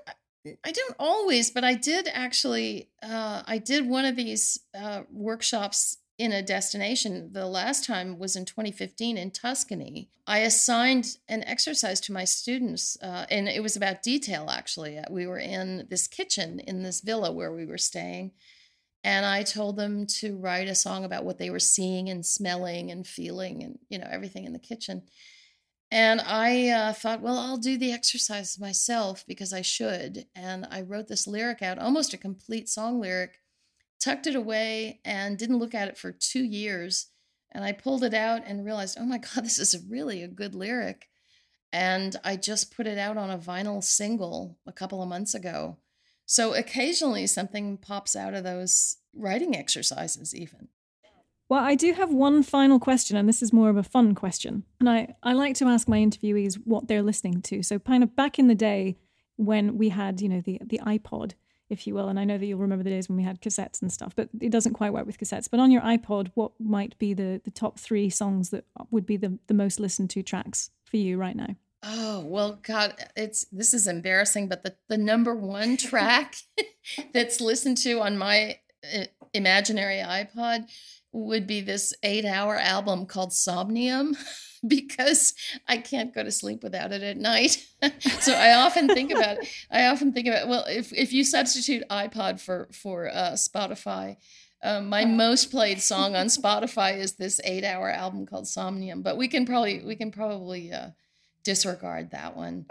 I 0.64 0.72
don't 0.72 0.96
always, 1.00 1.50
but 1.50 1.64
I 1.64 1.74
did 1.74 2.08
actually. 2.12 2.90
Uh, 3.02 3.44
I 3.46 3.58
did 3.58 3.88
one 3.88 4.06
of 4.06 4.16
these 4.16 4.60
uh, 4.78 5.04
workshops 5.12 5.98
in 6.18 6.32
a 6.32 6.42
destination. 6.42 7.32
The 7.34 7.46
last 7.48 7.86
time 7.86 8.18
was 8.20 8.36
in 8.36 8.46
2015 8.46 9.18
in 9.18 9.32
Tuscany. 9.32 10.10
I 10.28 10.40
assigned 10.40 11.18
an 11.28 11.44
exercise 11.44 12.00
to 12.02 12.14
my 12.14 12.24
students, 12.24 12.98
uh, 13.02 13.26
and 13.30 13.48
it 13.48 13.62
was 13.62 13.76
about 13.76 14.04
detail. 14.04 14.50
Actually, 14.50 15.00
we 15.10 15.28
were 15.28 15.40
in 15.40 15.88
this 15.90 16.08
kitchen 16.08 16.60
in 16.60 16.84
this 16.84 17.02
villa 17.02 17.32
where 17.32 17.54
we 17.54 17.66
were 17.66 17.78
staying, 17.78 18.32
and 19.04 19.26
I 19.26 19.44
told 19.44 19.78
them 19.78 20.06
to 20.20 20.38
write 20.38 20.68
a 20.68 20.76
song 20.76 21.06
about 21.06 21.26
what 21.26 21.38
they 21.38 21.50
were 21.50 21.60
seeing 21.60 22.10
and 22.10 22.26
smelling 22.26 22.92
and 22.92 23.06
feeling, 23.06 23.64
and 23.64 23.80
you 23.90 23.98
know 23.98 24.08
everything 24.10 24.46
in 24.46 24.54
the 24.54 24.60
kitchen. 24.60 25.04
And 25.92 26.20
I 26.22 26.70
uh, 26.70 26.94
thought, 26.94 27.22
well, 27.22 27.38
I'll 27.38 27.58
do 27.58 27.78
the 27.78 27.92
exercise 27.92 28.60
myself 28.60 29.24
because 29.28 29.54
I 29.54 29.62
should. 29.62 30.26
And 30.36 30.68
I 30.70 30.82
wrote 30.82 31.08
this 31.08 31.28
lyric 31.28 31.62
out, 31.62 31.78
almost 31.78 32.14
a 32.14 32.18
complete 32.18 32.68
song 32.68 33.00
lyric, 33.00 33.40
tucked 34.00 34.28
it 34.28 34.36
away, 34.36 35.00
and 35.06 35.38
didn't 35.38 35.60
look 35.60 35.76
at 35.76 35.88
it 35.88 35.98
for 35.98 36.12
two 36.12 36.44
years. 36.44 37.08
And 37.52 37.64
I 37.64 37.72
pulled 37.72 38.04
it 38.04 38.14
out 38.14 38.42
and 38.46 38.66
realized, 38.66 38.98
oh 39.00 39.06
my 39.06 39.18
God, 39.36 39.46
this 39.46 39.60
is 39.60 39.86
really 39.88 40.24
a 40.24 40.28
good 40.28 40.56
lyric. 40.56 41.08
And 41.72 42.16
I 42.24 42.36
just 42.36 42.76
put 42.76 42.88
it 42.88 42.98
out 42.98 43.18
on 43.18 43.30
a 43.30 43.38
vinyl 43.38 43.84
single 43.84 44.58
a 44.66 44.72
couple 44.72 45.02
of 45.02 45.10
months 45.10 45.36
ago. 45.36 45.78
So 46.26 46.54
occasionally 46.54 47.28
something 47.28 47.78
pops 47.78 48.16
out 48.16 48.34
of 48.34 48.44
those 48.44 48.98
writing 49.14 49.56
exercises, 49.56 50.34
even. 50.34 50.70
Well, 51.48 51.64
I 51.64 51.76
do 51.76 51.94
have 51.94 52.12
one 52.12 52.42
final 52.42 52.80
question, 52.80 53.18
and 53.18 53.30
this 53.30 53.44
is 53.44 53.54
more 53.54 53.70
of 53.70 53.78
a 53.78 53.84
fun 53.84 54.16
question. 54.16 54.64
And 54.80 54.90
I, 54.90 55.16
I 55.22 55.34
like 55.34 55.56
to 55.56 55.66
ask 55.66 55.88
my 55.88 56.00
interviewees 56.00 56.56
what 56.64 56.88
they're 56.88 57.04
listening 57.04 57.42
to. 57.44 57.62
So, 57.62 57.78
kind 57.78 58.04
of 58.04 58.16
back 58.16 58.40
in 58.40 58.48
the 58.48 58.56
day 58.56 58.98
when 59.36 59.78
we 59.78 59.90
had, 59.90 60.22
you 60.22 60.30
know, 60.30 60.42
the, 60.42 60.60
the 60.66 60.80
iPod, 60.86 61.34
if 61.70 61.86
you 61.86 61.94
will, 61.94 62.10
and 62.10 62.20
I 62.20 62.24
know 62.24 62.38
that 62.38 62.46
you'll 62.46 62.60
remember 62.60 62.84
the 62.84 62.90
days 62.90 63.08
when 63.08 63.18
we 63.18 63.24
had 63.24 63.42
cassettes 63.42 63.82
and 63.82 63.92
stuff, 63.92 64.14
but 64.16 64.30
it 64.42 64.52
doesn't 64.52 64.74
quite 64.74 64.94
work 64.94 65.06
with 65.06 65.20
cassettes. 65.20 65.50
But 65.50 65.60
on 65.60 65.72
your 65.72 65.82
iPod, 65.82 66.32
what 66.34 66.54
might 66.60 66.98
be 66.98 67.14
the, 67.14 67.42
the 67.44 67.52
top 67.52 67.80
three 67.80 68.10
songs 68.10 68.50
that 68.50 68.66
would 68.90 69.06
be 69.06 69.18
the, 69.18 69.38
the 69.48 69.54
most 69.54 69.80
listened 69.80 70.10
to 70.12 70.24
tracks 70.24 70.72
for 70.84 70.98
you 70.98 71.18
right 71.18 71.36
now? 71.36 71.56
Oh, 71.84 72.22
well, 72.22 72.60
God, 72.64 72.96
it's 73.16 73.46
this 73.52 73.72
is 73.72 73.86
embarrassing, 73.86 74.48
but 74.48 74.64
the, 74.64 74.76
the 74.88 74.98
number 74.98 75.36
one 75.36 75.78
track 75.78 76.38
that's 77.14 77.40
listened 77.40 77.78
to 77.78 78.00
on 78.02 78.18
my 78.18 78.58
uh, 78.92 79.06
imaginary 79.34 79.98
iPod 79.98 80.68
would 81.16 81.48
be 81.48 81.62
this 81.62 81.94
eight 82.04 82.26
hour 82.26 82.58
album 82.58 83.06
called 83.06 83.32
Somnium 83.32 84.18
because 84.68 85.34
I 85.68 85.78
can't 85.78 86.14
go 86.14 86.24
to 86.24 86.32
sleep 86.32 86.62
without 86.62 86.92
it 86.92 87.04
at 87.04 87.18
night. 87.18 87.66
so 88.20 88.34
I 88.34 88.54
often 88.54 88.88
think 88.88 89.12
about 89.12 89.38
I 89.72 89.88
often 89.88 90.12
think 90.12 90.28
about 90.28 90.48
well 90.48 90.66
if 90.68 90.92
if 90.94 91.14
you 91.14 91.24
substitute 91.24 91.84
iPod 91.90 92.40
for 92.40 92.68
for 92.72 93.10
uh, 93.10 93.32
Spotify, 93.32 94.18
um, 94.62 94.90
my 94.90 95.06
most 95.06 95.52
played 95.52 95.82
song 95.82 96.16
on 96.16 96.28
Spotify 96.28 96.98
is 96.98 97.14
this 97.14 97.40
eight 97.46 97.64
hour 97.64 97.90
album 97.90 98.26
called 98.26 98.48
Somnium. 98.48 99.02
But 99.02 99.18
we 99.18 99.28
can 99.28 99.46
probably 99.46 99.84
we 99.84 99.96
can 99.96 100.12
probably 100.12 100.74
uh, 100.74 100.90
disregard 101.44 102.12
that 102.12 102.36
one. 102.36 102.66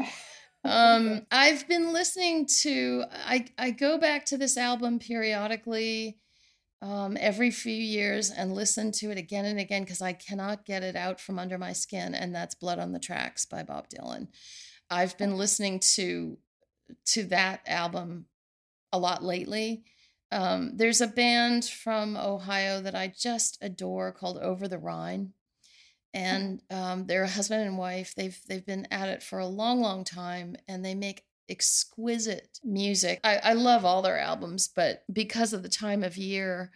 Um, 0.65 1.27
I've 1.31 1.69
been 1.69 1.93
listening 1.93 2.47
to 2.63 3.05
I 3.13 3.47
I 3.57 3.71
go 3.71 3.99
back 3.99 4.27
to 4.27 4.39
this 4.39 4.59
album 4.59 4.99
periodically 4.99 6.19
um, 6.85 7.17
every 7.19 7.51
few 7.51 7.73
years 7.73 8.31
and 8.31 8.55
listen 8.55 8.93
to 8.93 9.11
it 9.11 9.17
again 9.17 9.47
and 9.47 9.59
again 9.59 9.85
because 9.85 10.03
I 10.03 10.13
cannot 10.13 10.67
get 10.67 10.83
it 10.83 10.97
out 10.97 11.19
from 11.19 11.39
under 11.39 11.57
my 11.57 11.73
skin. 11.73 12.15
And 12.15 12.35
that's 12.35 12.55
Blood 12.55 12.79
on 12.79 12.93
the 12.93 12.99
Tracks 12.99 13.47
by 13.47 13.63
Bob 13.63 13.87
Dylan. 13.89 14.29
I've 14.91 15.17
been 15.17 15.39
listening 15.39 15.81
to 15.95 16.37
to 17.07 17.25
that 17.25 17.63
album 17.67 18.27
a 18.93 18.99
lot 18.99 19.25
lately. 19.25 19.85
Um, 20.31 20.73
there's 20.77 21.01
a 21.01 21.07
band 21.07 21.65
from 21.65 22.19
Ohio 22.19 22.83
that 22.83 22.95
I 22.95 23.15
just 23.19 23.57
adore 23.63 24.13
called 24.13 24.37
Over 24.37 24.69
the 24.69 24.79
Rhine, 24.79 25.33
and 26.13 26.61
um, 26.71 27.07
they're 27.07 27.23
a 27.23 27.29
husband 27.29 27.63
and 27.63 27.79
wife. 27.79 28.15
They've 28.15 28.39
they've 28.47 28.67
been 28.67 28.87
at 28.91 29.09
it 29.09 29.23
for 29.23 29.39
a 29.39 29.47
long, 29.47 29.81
long 29.81 30.05
time, 30.05 30.57
and 30.69 30.85
they 30.85 30.95
make 30.95 31.23
exquisite 31.49 32.59
music. 32.65 33.21
I, 33.25 33.37
I 33.37 33.53
love 33.55 33.85
all 33.85 34.03
their 34.03 34.19
albums, 34.19 34.69
but 34.69 35.05
because 35.13 35.53
of 35.53 35.63
the 35.63 35.69
time 35.69 36.03
of 36.03 36.17
year, 36.17 36.71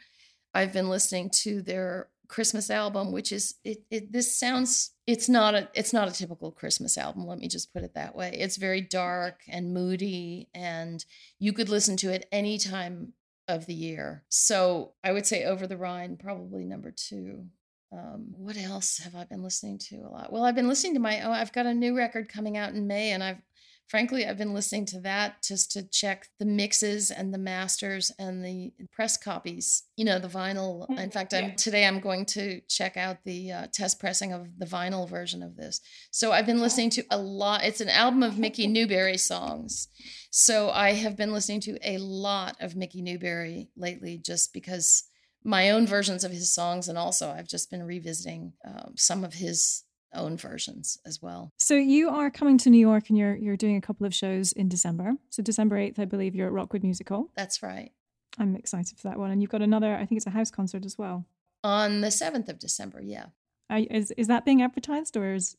I've 0.55 0.73
been 0.73 0.89
listening 0.89 1.31
to 1.43 1.63
their 1.63 2.09
Christmas 2.29 2.71
album, 2.71 3.11
which 3.11 3.33
is 3.33 3.55
it, 3.65 3.85
it 3.91 4.13
this 4.13 4.39
sounds 4.39 4.91
it's 5.07 5.29
not 5.29 5.55
a 5.55 5.69
it's 5.75 5.95
not 5.95 6.09
a 6.09 6.13
typical 6.13 6.53
Christmas 6.53 6.99
album, 6.99 7.27
let 7.27 7.39
me 7.39 7.49
just 7.49 7.73
put 7.73 7.83
it 7.83 7.95
that 7.95 8.15
way. 8.15 8.37
It's 8.39 8.57
very 8.57 8.83
dark 8.83 9.41
and 9.49 9.73
moody 9.73 10.49
and 10.55 11.05
you 11.39 11.53
could 11.53 11.71
listen 11.71 11.97
to 11.99 12.13
it 12.13 12.29
any 12.31 12.59
time 12.59 13.15
of 13.49 13.65
the 13.65 13.75
year. 13.75 14.25
So 14.29 14.93
I 15.03 15.13
would 15.13 15.27
say 15.27 15.45
Over 15.45 15.67
the 15.67 15.79
Rhine, 15.79 16.19
probably 16.19 16.65
number 16.65 16.91
two. 16.91 17.47
Um, 17.91 18.35
what 18.37 18.59
else 18.59 18.99
have 18.99 19.15
I 19.15 19.25
been 19.25 19.43
listening 19.43 19.79
to 19.89 19.97
a 19.97 20.11
lot? 20.11 20.31
Well, 20.31 20.45
I've 20.45 20.55
been 20.55 20.69
listening 20.69 20.95
to 20.95 21.01
my 21.01 21.27
oh, 21.27 21.33
I've 21.33 21.55
got 21.55 21.65
a 21.65 21.73
new 21.73 21.97
record 21.97 22.29
coming 22.29 22.59
out 22.59 22.75
in 22.75 22.87
May, 22.87 23.13
and 23.13 23.25
I've 23.25 23.41
frankly, 23.89 24.27
I've 24.27 24.39
been 24.39 24.55
listening 24.55 24.87
to 24.87 25.01
that 25.01 25.43
just 25.43 25.73
to 25.73 25.83
check 25.89 26.29
the 26.39 26.45
mixes 26.45 27.11
and 27.11 27.33
the 27.33 27.39
masters 27.39 28.13
and 28.19 28.45
the 28.45 28.73
press 28.93 29.17
copies. 29.17 29.85
You 29.97 30.05
know, 30.05 30.19
the 30.19 30.29
vinyl. 30.29 30.87
Mm, 30.89 30.99
In 30.99 31.11
fact, 31.11 31.35
I'm, 31.35 31.57
today 31.57 31.87
I'm 31.87 32.01
going 32.01 32.27
to 32.27 32.61
check 32.69 32.97
out 32.97 33.19
the 33.25 33.53
uh, 33.53 33.67
test 33.73 33.99
pressing 33.99 34.33
of 34.33 34.47
the 34.59 34.67
vinyl 34.67 35.09
version 35.09 35.43
of 35.43 35.57
this. 35.57 35.81
So 36.11 36.33
I've 36.33 36.47
been 36.47 36.61
listening 36.61 36.91
to 36.91 37.05
a 37.11 37.19
lot. 37.19 37.65
It's 37.65 37.81
an 37.81 37.89
album 37.89 38.23
of 38.23 38.39
Mickey 38.39 38.67
Newbury 38.77 39.19
songs. 39.19 39.89
So 40.31 40.71
I 40.71 40.93
have 40.93 41.17
been 41.17 41.33
listening 41.33 41.61
to 41.63 41.79
a 41.83 41.99
lot 41.99 42.57
of 42.61 42.77
Mickey 42.77 43.03
Newbury 43.03 43.71
lately, 43.77 44.19
just 44.19 44.53
because 44.53 45.05
my 45.45 45.71
own 45.71 45.87
versions 45.87 46.25
of 46.25 46.33
his 46.33 46.53
songs, 46.53 46.89
and 46.89 46.99
also 46.99 47.31
I've 47.31 47.49
just 47.49 47.71
been 47.71 47.83
revisiting 47.83 48.53
um, 48.67 48.95
some 48.97 49.25
of 49.25 49.35
his 49.35 49.85
own 50.15 50.37
versions 50.37 50.99
as 51.05 51.21
well. 51.21 51.53
So 51.59 51.75
you 51.75 52.09
are 52.09 52.31
coming 52.31 52.59
to 52.59 52.71
New 52.71 52.79
York 52.79 53.09
and 53.09 53.19
you're 53.19 53.37
you're 53.37 53.57
doing 53.57 53.77
a 53.77 53.81
couple 53.81 54.07
of 54.07 54.15
shows 54.15 54.53
in 54.53 54.69
December. 54.69 55.15
So 55.31 55.43
December 55.43 55.77
8th, 55.77 55.99
I 55.99 56.05
believe 56.05 56.35
you're 56.35 56.47
at 56.47 56.53
Rockwood 56.53 56.83
Music 56.83 57.09
Hall. 57.09 57.31
That's 57.37 57.63
right. 57.63 57.93
I'm 58.39 58.55
excited 58.55 58.99
for 58.99 59.09
that 59.09 59.19
one. 59.19 59.31
And 59.31 59.43
you've 59.43 59.51
got 59.51 59.63
another, 59.63 59.95
I 59.95 60.07
think 60.07 60.19
it's 60.19 60.27
a 60.27 60.31
house 60.31 60.51
concert 60.51 60.85
as 60.85 60.97
well. 60.97 61.27
On 61.65 62.01
the 62.01 62.09
7th 62.09 62.49
of 62.49 62.59
December, 62.59 63.01
yeah. 63.03 63.27
is 63.71 64.13
is 64.13 64.29
that 64.29 64.45
being 64.45 64.63
advertised 64.63 65.17
or 65.17 65.35
is 65.35 65.57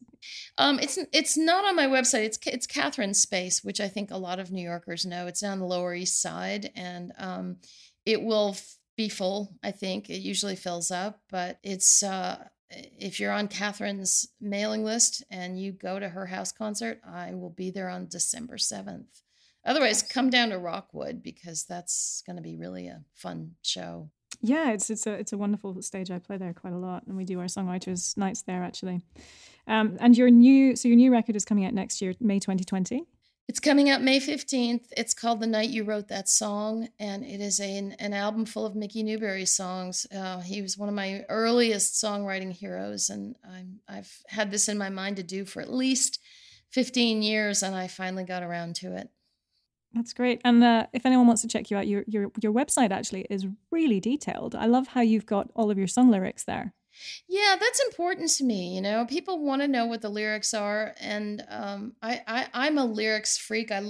um 0.57 0.79
it's 0.79 0.97
it's 1.11 1.37
not 1.37 1.65
on 1.65 1.75
my 1.75 1.85
website 1.85 2.23
it's 2.23 2.39
it's 2.47 2.65
Catherine's 2.65 3.21
space 3.21 3.63
which 3.63 3.79
I 3.79 3.87
think 3.87 4.09
a 4.09 4.17
lot 4.17 4.39
of 4.39 4.51
New 4.51 4.63
Yorkers 4.63 5.05
know 5.05 5.27
it's 5.27 5.43
on 5.43 5.59
the 5.59 5.65
Lower 5.65 5.93
East 5.93 6.21
Side 6.21 6.71
and 6.75 7.11
um 7.17 7.57
it 8.05 8.21
will 8.21 8.55
be 8.97 9.09
full 9.09 9.53
I 9.61 9.71
think 9.71 10.09
it 10.09 10.21
usually 10.21 10.55
fills 10.55 10.89
up 10.89 11.19
but 11.29 11.59
it's 11.63 12.01
uh 12.01 12.47
if 12.71 13.19
you're 13.19 13.31
on 13.31 13.47
Catherine's 13.47 14.27
mailing 14.39 14.83
list 14.83 15.23
and 15.31 15.59
you 15.59 15.71
go 15.71 15.99
to 15.99 16.09
her 16.09 16.27
house 16.27 16.51
concert, 16.51 16.99
I 17.05 17.33
will 17.33 17.49
be 17.49 17.71
there 17.71 17.89
on 17.89 18.07
December 18.07 18.57
7th. 18.57 19.21
Otherwise, 19.65 20.03
come 20.03 20.29
down 20.29 20.49
to 20.49 20.57
Rockwood 20.57 21.21
because 21.21 21.65
that's 21.65 22.23
going 22.25 22.37
to 22.37 22.41
be 22.41 22.55
really 22.55 22.87
a 22.87 23.03
fun 23.13 23.55
show. 23.61 24.09
Yeah, 24.41 24.71
it's 24.71 24.89
it's 24.89 25.05
a 25.05 25.13
it's 25.13 25.33
a 25.33 25.37
wonderful 25.37 25.81
stage. 25.81 26.11
I 26.11 26.19
play 26.19 26.37
there 26.37 26.53
quite 26.53 26.71
a 26.71 26.77
lot, 26.77 27.05
and 27.07 27.17
we 27.17 27.25
do 27.25 27.39
our 27.39 27.47
songwriters 27.47 28.15
nights 28.15 28.43
there 28.43 28.63
actually. 28.63 29.01
Um, 29.67 29.97
and 29.99 30.17
your 30.17 30.29
new 30.29 30.75
so 30.77 30.87
your 30.87 30.95
new 30.95 31.11
record 31.11 31.35
is 31.35 31.43
coming 31.43 31.65
out 31.65 31.73
next 31.73 32.01
year, 32.01 32.13
May 32.21 32.39
2020. 32.39 33.03
It's 33.49 33.59
coming 33.59 33.89
out 33.89 34.03
May 34.03 34.19
15th. 34.19 34.93
It's 34.95 35.15
called 35.15 35.39
The 35.39 35.47
Night 35.47 35.71
You 35.71 35.83
Wrote 35.83 36.07
That 36.09 36.29
Song, 36.29 36.87
and 36.99 37.25
it 37.25 37.41
is 37.41 37.59
a, 37.59 37.77
an 37.97 38.13
album 38.13 38.45
full 38.45 38.63
of 38.63 38.75
Mickey 38.75 39.01
Newbury 39.01 39.47
songs. 39.47 40.05
Uh, 40.15 40.39
he 40.41 40.61
was 40.61 40.77
one 40.77 40.87
of 40.87 40.93
my 40.93 41.25
earliest 41.29 41.95
songwriting 41.95 42.51
heroes, 42.51 43.09
and 43.09 43.35
I'm, 43.43 43.79
I've 43.89 44.21
had 44.27 44.51
this 44.51 44.69
in 44.69 44.77
my 44.77 44.89
mind 44.89 45.15
to 45.15 45.23
do 45.23 45.45
for 45.45 45.63
at 45.63 45.73
least 45.73 46.19
15 46.73 47.23
years, 47.23 47.63
and 47.63 47.75
I 47.75 47.87
finally 47.87 48.23
got 48.23 48.43
around 48.43 48.75
to 48.75 48.95
it. 48.95 49.09
That's 49.93 50.13
great. 50.13 50.41
And 50.45 50.63
uh, 50.63 50.85
if 50.93 51.07
anyone 51.07 51.25
wants 51.25 51.41
to 51.41 51.47
check 51.47 51.71
you 51.71 51.77
out, 51.77 51.87
your, 51.87 52.03
your 52.05 52.31
your 52.39 52.53
website 52.53 52.91
actually 52.91 53.25
is 53.31 53.47
really 53.71 53.99
detailed. 53.99 54.53
I 54.53 54.67
love 54.67 54.89
how 54.89 55.01
you've 55.01 55.25
got 55.25 55.49
all 55.55 55.71
of 55.71 55.77
your 55.79 55.87
song 55.87 56.11
lyrics 56.11 56.43
there. 56.43 56.75
Yeah, 57.27 57.55
that's 57.59 57.81
important 57.81 58.29
to 58.31 58.43
me. 58.43 58.75
You 58.75 58.81
know, 58.81 59.05
people 59.05 59.43
want 59.43 59.61
to 59.61 59.67
know 59.67 59.85
what 59.85 60.01
the 60.01 60.09
lyrics 60.09 60.53
are, 60.53 60.95
and 60.99 61.43
um, 61.49 61.93
I, 62.01 62.21
I 62.27 62.47
I'm 62.53 62.77
a 62.77 62.85
lyrics 62.85 63.37
freak. 63.37 63.71
I 63.71 63.81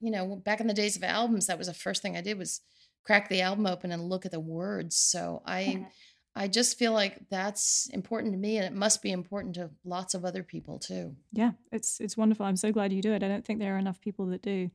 you 0.00 0.10
know 0.10 0.36
back 0.36 0.60
in 0.60 0.66
the 0.66 0.74
days 0.74 0.96
of 0.96 1.02
albums, 1.02 1.46
that 1.46 1.58
was 1.58 1.66
the 1.66 1.74
first 1.74 2.02
thing 2.02 2.16
I 2.16 2.20
did 2.20 2.38
was 2.38 2.60
crack 3.04 3.28
the 3.28 3.42
album 3.42 3.66
open 3.66 3.92
and 3.92 4.08
look 4.08 4.24
at 4.24 4.32
the 4.32 4.40
words. 4.40 4.96
So 4.96 5.42
I 5.46 5.86
I 6.36 6.48
just 6.48 6.78
feel 6.78 6.92
like 6.92 7.28
that's 7.30 7.88
important 7.92 8.32
to 8.32 8.38
me, 8.38 8.56
and 8.56 8.66
it 8.66 8.72
must 8.72 9.02
be 9.02 9.12
important 9.12 9.54
to 9.54 9.70
lots 9.84 10.14
of 10.14 10.24
other 10.24 10.42
people 10.42 10.78
too. 10.78 11.14
Yeah, 11.32 11.52
it's 11.70 12.00
it's 12.00 12.16
wonderful. 12.16 12.46
I'm 12.46 12.56
so 12.56 12.72
glad 12.72 12.92
you 12.92 13.02
do 13.02 13.12
it. 13.12 13.22
I 13.22 13.28
don't 13.28 13.44
think 13.44 13.60
there 13.60 13.76
are 13.76 13.78
enough 13.78 14.00
people 14.00 14.26
that 14.26 14.42
do. 14.42 14.70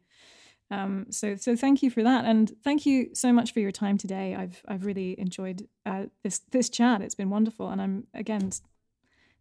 Um, 0.71 1.07
so 1.09 1.35
so 1.35 1.55
thank 1.55 1.81
you 1.81 1.89
for 1.89 2.03
that, 2.03 2.25
and 2.25 2.51
thank 2.63 2.85
you 2.85 3.15
so 3.15 3.33
much 3.33 3.53
for 3.53 3.59
your 3.59 3.71
time 3.71 3.97
today. 3.97 4.35
I've 4.35 4.61
I've 4.67 4.85
really 4.85 5.19
enjoyed 5.19 5.67
uh, 5.85 6.05
this 6.23 6.39
this 6.51 6.69
chat. 6.69 7.01
It's 7.01 7.15
been 7.15 7.29
wonderful, 7.29 7.69
and 7.69 7.81
I'm 7.81 8.07
again 8.13 8.51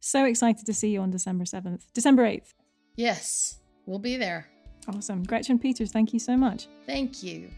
so 0.01 0.24
excited 0.24 0.64
to 0.64 0.72
see 0.72 0.91
you 0.91 1.01
on 1.01 1.11
December 1.11 1.45
seventh, 1.45 1.93
December 1.93 2.24
eighth. 2.24 2.55
Yes, 2.97 3.59
we'll 3.85 3.99
be 3.99 4.16
there. 4.16 4.49
Awesome, 4.89 5.22
Gretchen 5.22 5.59
Peters. 5.59 5.93
Thank 5.93 6.14
you 6.14 6.18
so 6.18 6.37
much. 6.37 6.66
Thank 6.87 7.22
you. 7.22 7.51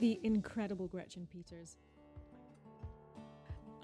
The 0.00 0.18
incredible 0.22 0.88
Gretchen 0.88 1.26
Peters. 1.30 1.76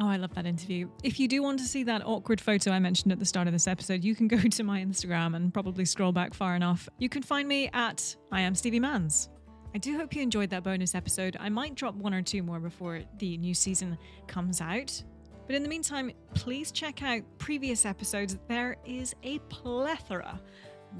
Oh, 0.03 0.09
I 0.09 0.16
love 0.16 0.34
that 0.34 0.46
interview. 0.46 0.88
If 1.05 1.20
you 1.20 1.28
do 1.28 1.44
want 1.44 1.61
to 1.61 1.64
see 1.64 1.84
that 1.84 2.05
awkward 2.05 2.40
photo 2.40 2.72
I 2.72 2.80
mentioned 2.80 3.12
at 3.12 3.20
the 3.20 3.24
start 3.24 3.46
of 3.46 3.53
this 3.53 3.68
episode, 3.68 4.03
you 4.03 4.16
can 4.16 4.26
go 4.26 4.36
to 4.36 4.64
my 4.64 4.84
Instagram 4.84 5.36
and 5.36 5.55
probably 5.55 5.84
scroll 5.84 6.11
back 6.11 6.34
far 6.34 6.57
enough. 6.57 6.88
You 6.98 7.09
can 7.09 7.22
find 7.22 7.46
me 7.46 7.70
at 7.72 8.16
I 8.32 8.40
am 8.40 8.57
Stevie 8.57 8.80
Mans. 8.80 9.28
I 9.76 9.78
do 9.78 9.96
hope 9.96 10.12
you 10.16 10.20
enjoyed 10.20 10.50
that 10.50 10.64
bonus 10.64 10.96
episode. 10.96 11.36
I 11.38 11.50
might 11.50 11.76
drop 11.76 11.94
one 11.94 12.12
or 12.14 12.20
two 12.20 12.42
more 12.42 12.59
before 12.59 13.03
the 13.18 13.38
new 13.38 13.55
season 13.55 13.96
comes 14.26 14.61
out. 14.61 15.00
But 15.46 15.55
in 15.55 15.62
the 15.62 15.68
meantime, 15.68 16.11
please 16.34 16.72
check 16.72 17.05
out 17.05 17.22
previous 17.38 17.86
episodes. 17.86 18.36
There 18.48 18.78
is 18.84 19.14
a 19.22 19.38
plethora, 19.50 20.40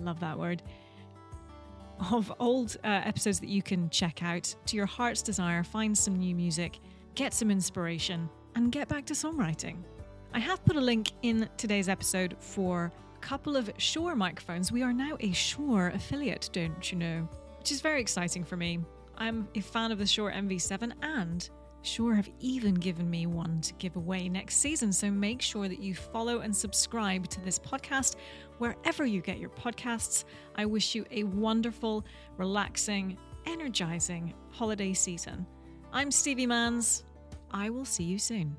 love 0.01 0.21
that 0.21 0.39
word, 0.39 0.63
of 2.13 2.33
old 2.39 2.77
uh, 2.85 3.01
episodes 3.05 3.41
that 3.41 3.49
you 3.49 3.63
can 3.63 3.91
check 3.91 4.23
out 4.23 4.55
to 4.67 4.77
your 4.77 4.87
heart's 4.87 5.23
desire. 5.23 5.65
Find 5.65 5.99
some 5.99 6.21
new 6.21 6.37
music, 6.37 6.79
get 7.17 7.35
some 7.35 7.51
inspiration 7.51 8.31
and 8.55 8.73
get 8.73 8.89
back 8.89 9.07
to 9.07 9.15
songwriting. 9.15 9.77
I 10.35 10.39
have 10.39 10.65
put 10.65 10.77
a 10.77 10.81
link 10.81 11.13
in 11.23 11.49
today's 11.57 11.89
episode 11.89 12.37
for 12.41 12.93
a 13.17 13.19
couple 13.21 13.57
of 13.57 13.71
Shure 13.77 14.17
microphones. 14.17 14.73
We 14.73 14.83
are 14.83 14.93
now 14.93 15.17
a 15.21 15.33
Shure 15.33 15.93
affiliate, 15.95 16.49
don't 16.53 16.91
you 16.91 16.99
know? 16.99 17.29
Which 17.59 17.71
is 17.73 17.81
very 17.81 18.01
exciting 18.01 18.45
for 18.45 18.57
me. 18.57 18.81
I'm 19.17 19.49
a 19.55 19.61
fan 19.61 19.93
of 19.93 19.99
the 19.99 20.07
Shure 20.07 20.33
MV7 20.33 20.93
and 21.03 21.49
Shure 21.83 22.15
have 22.15 22.31
even 22.41 22.75
given 22.75 23.11
me 23.11 23.27
one 23.27 23.61
to 23.61 23.75
give 23.75 23.97
away 23.97 24.29
next 24.29 24.57
season. 24.57 24.93
So 24.93 25.11
make 25.11 25.43
sure 25.43 25.69
that 25.69 25.81
you 25.81 25.95
follow 25.95 26.41
and 26.41 26.57
subscribe 26.57 27.29
to 27.29 27.41
this 27.41 27.59
podcast 27.59 28.17
wherever 28.59 29.05
you 29.05 29.21
get 29.21 29.39
your 29.39 29.51
podcasts. 29.51 30.25
I 30.57 30.65
wish 30.65 30.95
you 30.95 31.05
a 31.11 31.25
wonderful, 31.25 32.05
relaxing, 32.37 33.19
energizing 33.47 34.33
holiday 34.51 34.93
season. 34.93 35.47
I'm 35.93 36.11
Stevie 36.11 36.47
Manns. 36.47 37.03
I 37.53 37.71
will 37.71 37.85
see 37.85 38.05
you 38.05 38.19
soon. 38.19 38.57